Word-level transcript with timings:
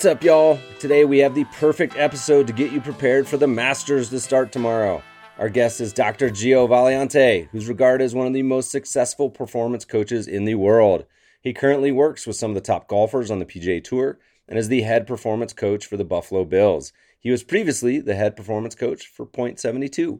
What's 0.00 0.06
up, 0.06 0.24
y'all? 0.24 0.58
Today 0.78 1.04
we 1.04 1.18
have 1.18 1.34
the 1.34 1.44
perfect 1.44 1.94
episode 1.94 2.46
to 2.46 2.54
get 2.54 2.72
you 2.72 2.80
prepared 2.80 3.28
for 3.28 3.36
the 3.36 3.46
Masters 3.46 4.08
to 4.08 4.18
start 4.18 4.50
tomorrow. 4.50 5.02
Our 5.36 5.50
guest 5.50 5.78
is 5.78 5.92
Dr. 5.92 6.30
Gio 6.30 6.66
Valiante, 6.66 7.50
who's 7.50 7.68
regarded 7.68 8.02
as 8.02 8.14
one 8.14 8.26
of 8.26 8.32
the 8.32 8.42
most 8.42 8.70
successful 8.70 9.28
performance 9.28 9.84
coaches 9.84 10.26
in 10.26 10.46
the 10.46 10.54
world. 10.54 11.04
He 11.42 11.52
currently 11.52 11.92
works 11.92 12.26
with 12.26 12.36
some 12.36 12.50
of 12.50 12.54
the 12.54 12.62
top 12.62 12.88
golfers 12.88 13.30
on 13.30 13.40
the 13.40 13.44
PGA 13.44 13.84
Tour 13.84 14.18
and 14.48 14.58
is 14.58 14.68
the 14.68 14.80
head 14.80 15.06
performance 15.06 15.52
coach 15.52 15.84
for 15.84 15.98
the 15.98 16.04
Buffalo 16.04 16.46
Bills. 16.46 16.94
He 17.18 17.30
was 17.30 17.44
previously 17.44 18.00
the 18.00 18.14
head 18.14 18.36
performance 18.36 18.74
coach 18.74 19.06
for 19.06 19.26
Point 19.26 19.60
72. 19.60 20.18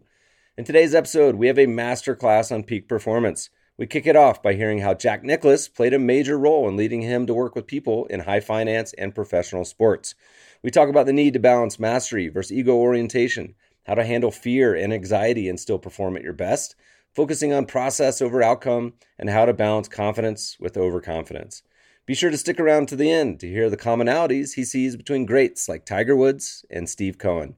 In 0.58 0.64
today's 0.66 0.94
episode, 0.94 1.36
we 1.36 1.46
have 1.46 1.58
a 1.58 1.64
master 1.64 2.14
class 2.14 2.52
on 2.52 2.64
peak 2.64 2.86
performance. 2.86 3.48
We 3.80 3.86
kick 3.86 4.06
it 4.06 4.14
off 4.14 4.42
by 4.42 4.52
hearing 4.52 4.80
how 4.80 4.92
Jack 4.92 5.24
Nicklaus 5.24 5.66
played 5.66 5.94
a 5.94 5.98
major 5.98 6.38
role 6.38 6.68
in 6.68 6.76
leading 6.76 7.00
him 7.00 7.26
to 7.26 7.32
work 7.32 7.54
with 7.54 7.66
people 7.66 8.04
in 8.08 8.20
high 8.20 8.40
finance 8.40 8.92
and 8.98 9.14
professional 9.14 9.64
sports. 9.64 10.14
We 10.62 10.70
talk 10.70 10.90
about 10.90 11.06
the 11.06 11.14
need 11.14 11.32
to 11.32 11.38
balance 11.38 11.80
mastery 11.80 12.28
versus 12.28 12.52
ego 12.52 12.74
orientation, 12.74 13.54
how 13.86 13.94
to 13.94 14.04
handle 14.04 14.30
fear 14.30 14.74
and 14.74 14.92
anxiety 14.92 15.48
and 15.48 15.58
still 15.58 15.78
perform 15.78 16.14
at 16.18 16.22
your 16.22 16.34
best, 16.34 16.76
focusing 17.14 17.54
on 17.54 17.64
process 17.64 18.20
over 18.20 18.42
outcome, 18.42 18.92
and 19.18 19.30
how 19.30 19.46
to 19.46 19.54
balance 19.54 19.88
confidence 19.88 20.58
with 20.60 20.76
overconfidence. 20.76 21.62
Be 22.04 22.12
sure 22.12 22.30
to 22.30 22.36
stick 22.36 22.60
around 22.60 22.86
to 22.88 22.96
the 22.96 23.10
end 23.10 23.40
to 23.40 23.48
hear 23.48 23.70
the 23.70 23.78
commonalities 23.78 24.56
he 24.56 24.64
sees 24.64 24.94
between 24.94 25.24
greats 25.24 25.70
like 25.70 25.86
Tiger 25.86 26.14
Woods 26.14 26.66
and 26.68 26.86
Steve 26.86 27.16
Cohen. 27.16 27.56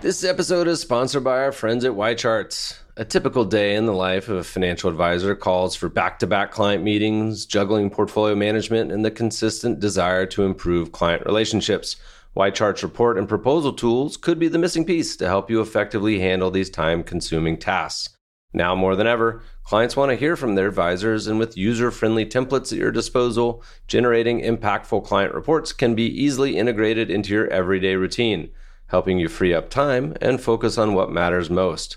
This 0.00 0.24
episode 0.24 0.66
is 0.66 0.80
sponsored 0.80 1.22
by 1.22 1.38
our 1.38 1.52
friends 1.52 1.84
at 1.84 1.92
YCharts. 1.92 2.78
A 3.00 3.04
typical 3.06 3.46
day 3.46 3.76
in 3.76 3.86
the 3.86 3.94
life 3.94 4.28
of 4.28 4.36
a 4.36 4.44
financial 4.44 4.90
advisor 4.90 5.34
calls 5.34 5.74
for 5.74 5.88
back 5.88 6.18
to 6.18 6.26
back 6.26 6.50
client 6.50 6.84
meetings, 6.84 7.46
juggling 7.46 7.88
portfolio 7.88 8.34
management, 8.34 8.92
and 8.92 9.02
the 9.02 9.10
consistent 9.10 9.80
desire 9.80 10.26
to 10.26 10.42
improve 10.42 10.92
client 10.92 11.24
relationships. 11.24 11.96
YCharts 12.36 12.82
report 12.82 13.16
and 13.16 13.26
proposal 13.26 13.72
tools 13.72 14.18
could 14.18 14.38
be 14.38 14.48
the 14.48 14.58
missing 14.58 14.84
piece 14.84 15.16
to 15.16 15.26
help 15.26 15.48
you 15.48 15.62
effectively 15.62 16.20
handle 16.20 16.50
these 16.50 16.68
time 16.68 17.02
consuming 17.02 17.56
tasks. 17.56 18.14
Now 18.52 18.74
more 18.74 18.94
than 18.94 19.06
ever, 19.06 19.40
clients 19.64 19.96
want 19.96 20.10
to 20.10 20.16
hear 20.16 20.36
from 20.36 20.54
their 20.54 20.68
advisors, 20.68 21.26
and 21.26 21.38
with 21.38 21.56
user 21.56 21.90
friendly 21.90 22.26
templates 22.26 22.70
at 22.70 22.78
your 22.78 22.92
disposal, 22.92 23.62
generating 23.88 24.42
impactful 24.42 25.06
client 25.06 25.32
reports 25.32 25.72
can 25.72 25.94
be 25.94 26.04
easily 26.04 26.58
integrated 26.58 27.10
into 27.10 27.32
your 27.32 27.48
everyday 27.48 27.96
routine 27.96 28.50
helping 28.88 29.18
you 29.18 29.28
free 29.28 29.54
up 29.54 29.70
time 29.70 30.14
and 30.20 30.40
focus 30.40 30.76
on 30.76 30.94
what 30.94 31.12
matters 31.12 31.48
most, 31.48 31.96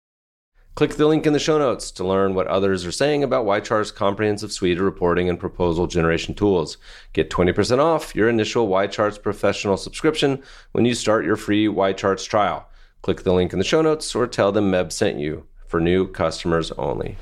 Click 0.73 0.95
the 0.95 1.05
link 1.05 1.27
in 1.27 1.33
the 1.33 1.39
show 1.39 1.57
notes 1.57 1.91
to 1.91 2.07
learn 2.07 2.33
what 2.33 2.47
others 2.47 2.85
are 2.85 2.93
saying 2.93 3.23
about 3.23 3.45
YChart's 3.45 3.91
comprehensive 3.91 4.53
suite 4.53 4.77
of 4.77 4.85
reporting 4.85 5.27
and 5.27 5.37
proposal 5.37 5.85
generation 5.85 6.33
tools. 6.33 6.77
Get 7.11 7.29
20% 7.29 7.79
off 7.79 8.15
your 8.15 8.29
initial 8.29 8.69
YCharts 8.69 9.21
professional 9.21 9.75
subscription 9.75 10.41
when 10.71 10.85
you 10.85 10.95
start 10.95 11.25
your 11.25 11.35
free 11.35 11.67
YCharts 11.67 12.25
trial. 12.27 12.69
Click 13.01 13.23
the 13.23 13.33
link 13.33 13.51
in 13.51 13.59
the 13.59 13.65
show 13.65 13.81
notes 13.81 14.15
or 14.15 14.25
tell 14.27 14.53
them 14.53 14.71
Meb 14.71 14.93
sent 14.93 15.19
you 15.19 15.45
for 15.67 15.81
new 15.81 16.07
customers 16.07 16.71
only. 16.73 17.17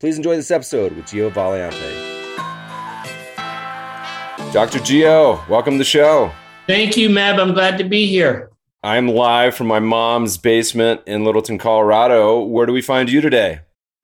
Please 0.00 0.18
enjoy 0.18 0.36
this 0.36 0.50
episode 0.50 0.92
with 0.92 1.06
Gio 1.06 1.30
Valiante. 1.30 2.10
Dr. 4.52 4.80
Gio, 4.80 5.48
welcome 5.48 5.74
to 5.74 5.78
the 5.78 5.84
show. 5.84 6.30
Thank 6.66 6.98
you, 6.98 7.08
Meb. 7.08 7.40
I'm 7.40 7.54
glad 7.54 7.78
to 7.78 7.84
be 7.84 8.06
here. 8.06 8.51
I'm 8.84 9.06
live 9.06 9.54
from 9.54 9.68
my 9.68 9.78
mom's 9.78 10.36
basement 10.36 11.02
in 11.06 11.24
Littleton, 11.24 11.56
Colorado. 11.56 12.42
Where 12.42 12.66
do 12.66 12.72
we 12.72 12.82
find 12.82 13.08
you 13.08 13.20
today? 13.20 13.60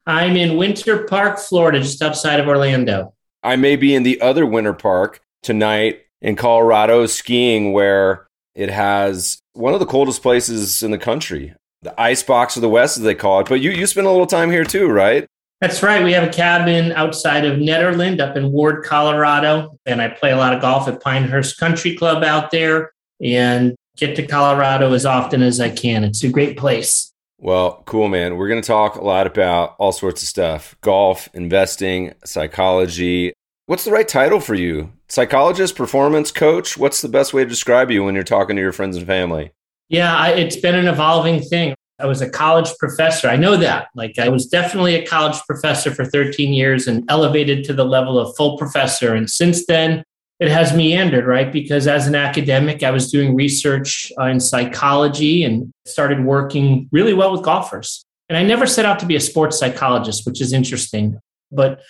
I'm 0.07 0.37
in 0.37 0.57
Winter 0.57 1.03
Park, 1.03 1.41
Florida, 1.41 1.81
just 1.81 2.01
outside 2.01 2.39
of 2.39 2.47
Orlando. 2.47 3.13
I 3.43 3.57
may 3.57 3.75
be 3.75 3.93
in 3.93 4.05
the 4.05 4.21
other 4.21 4.47
winter 4.47 4.73
park 4.73 5.21
tonight 5.43 6.03
in 6.23 6.37
Colorado 6.37 7.07
skiing, 7.07 7.73
where 7.73 8.29
it 8.55 8.71
has 8.71 9.41
one 9.55 9.75
of 9.75 9.81
the 9.81 9.87
coldest 9.87 10.23
places 10.23 10.81
in 10.81 10.93
the 10.93 10.99
country. 10.99 11.55
The 11.83 12.01
ice 12.01 12.23
box 12.23 12.55
of 12.55 12.63
the 12.63 12.69
West, 12.69 12.99
as 12.99 13.03
they 13.03 13.17
call 13.17 13.41
it. 13.41 13.49
But 13.49 13.61
you, 13.61 13.73
you 13.73 13.87
spend 13.89 14.07
a 14.07 14.11
little 14.11 14.27
time 14.27 14.53
here 14.53 14.65
too, 14.65 14.89
right? 14.89 15.27
That's 15.61 15.83
right. 15.83 16.05
We 16.05 16.13
have 16.13 16.29
a 16.29 16.33
cabin 16.33 16.93
outside 16.93 17.45
of 17.45 17.59
Nederland 17.59 18.21
up 18.21 18.37
in 18.37 18.53
Ward, 18.53 18.85
Colorado. 18.85 19.77
And 19.87 20.01
I 20.01 20.09
play 20.09 20.31
a 20.31 20.37
lot 20.37 20.55
of 20.55 20.61
golf 20.61 20.87
at 20.87 21.03
Pinehurst 21.03 21.59
Country 21.59 21.97
Club 21.97 22.23
out 22.23 22.53
there. 22.53 22.93
And 23.21 23.75
get 23.99 24.17
to 24.17 24.27
Colorado 24.27 24.93
as 24.95 25.05
often 25.05 25.43
as 25.43 25.61
I 25.61 25.71
can. 25.71 26.05
It's 26.05 26.25
a 26.25 26.29
great 26.29 26.57
place. 26.57 27.13
Well, 27.41 27.83
cool, 27.87 28.09
man. 28.09 28.37
We're 28.37 28.49
going 28.49 28.63
to 28.63 28.67
talk 28.67 28.97
a 28.97 29.05
lot 29.05 29.27
about 29.27 29.77
all 29.79 29.93
sorts 29.93 30.23
of 30.23 30.29
stuff 30.29 30.77
golf, 30.81 31.29
investing, 31.35 32.15
psychology. 32.25 33.33
What's 33.67 33.85
the 33.85 33.93
right 33.93 34.09
title 34.09 34.41
for 34.41 34.55
you? 34.55 34.93
Psychologist, 35.09 35.77
performance 35.77 36.33
coach? 36.33 36.79
What's 36.79 37.03
the 37.03 37.09
best 37.09 37.35
way 37.35 37.45
to 37.45 37.49
describe 37.49 37.91
you 37.91 38.03
when 38.03 38.15
you're 38.15 38.25
talking 38.25 38.57
to 38.57 38.63
your 38.63 38.73
friends 38.73 38.97
and 38.97 39.07
family? 39.07 39.53
Yeah, 39.89 40.17
I, 40.17 40.31
it's 40.31 40.57
been 40.57 40.75
an 40.75 40.89
evolving 40.89 41.43
thing. 41.43 41.75
I 42.01 42.07
was 42.07 42.21
a 42.21 42.31
college 42.31 42.71
professor. 42.79 43.29
I 43.29 43.37
know 43.37 43.57
that. 43.57 43.89
Like, 43.95 44.19
I 44.19 44.29
was 44.29 44.47
definitely 44.47 44.95
a 44.95 45.07
college 45.07 45.41
professor 45.47 45.93
for 45.93 46.05
13 46.05 46.53
years 46.53 46.87
and 46.87 47.05
elevated 47.11 47.65
to 47.65 47.73
the 47.73 47.85
level 47.85 48.19
of 48.19 48.37
full 48.37 48.57
professor. 48.57 49.15
And 49.15 49.29
since 49.29 49.67
then, 49.67 50.05
it 50.41 50.51
has 50.51 50.73
meandered, 50.73 51.27
right? 51.27 51.53
Because 51.53 51.87
as 51.87 52.07
an 52.07 52.15
academic, 52.15 52.83
I 52.83 52.91
was 52.91 53.11
doing 53.11 53.35
research 53.35 54.13
uh, 54.19 54.25
in 54.25 54.39
psychology 54.39 55.43
and 55.43 55.73
started 55.85 56.25
working 56.25 56.89
really 56.93 57.13
well 57.15 57.33
with 57.33 57.43
golfers. 57.43 58.05
And 58.29 58.37
I 58.37 58.43
never 58.43 58.67
set 58.67 58.85
out 58.85 58.99
to 59.01 59.07
be 59.07 59.17
a 59.17 59.21
sports 59.21 59.59
psychologist, 59.59 60.27
which 60.27 60.41
is 60.41 60.53
interesting. 60.53 61.19
But 61.51 61.81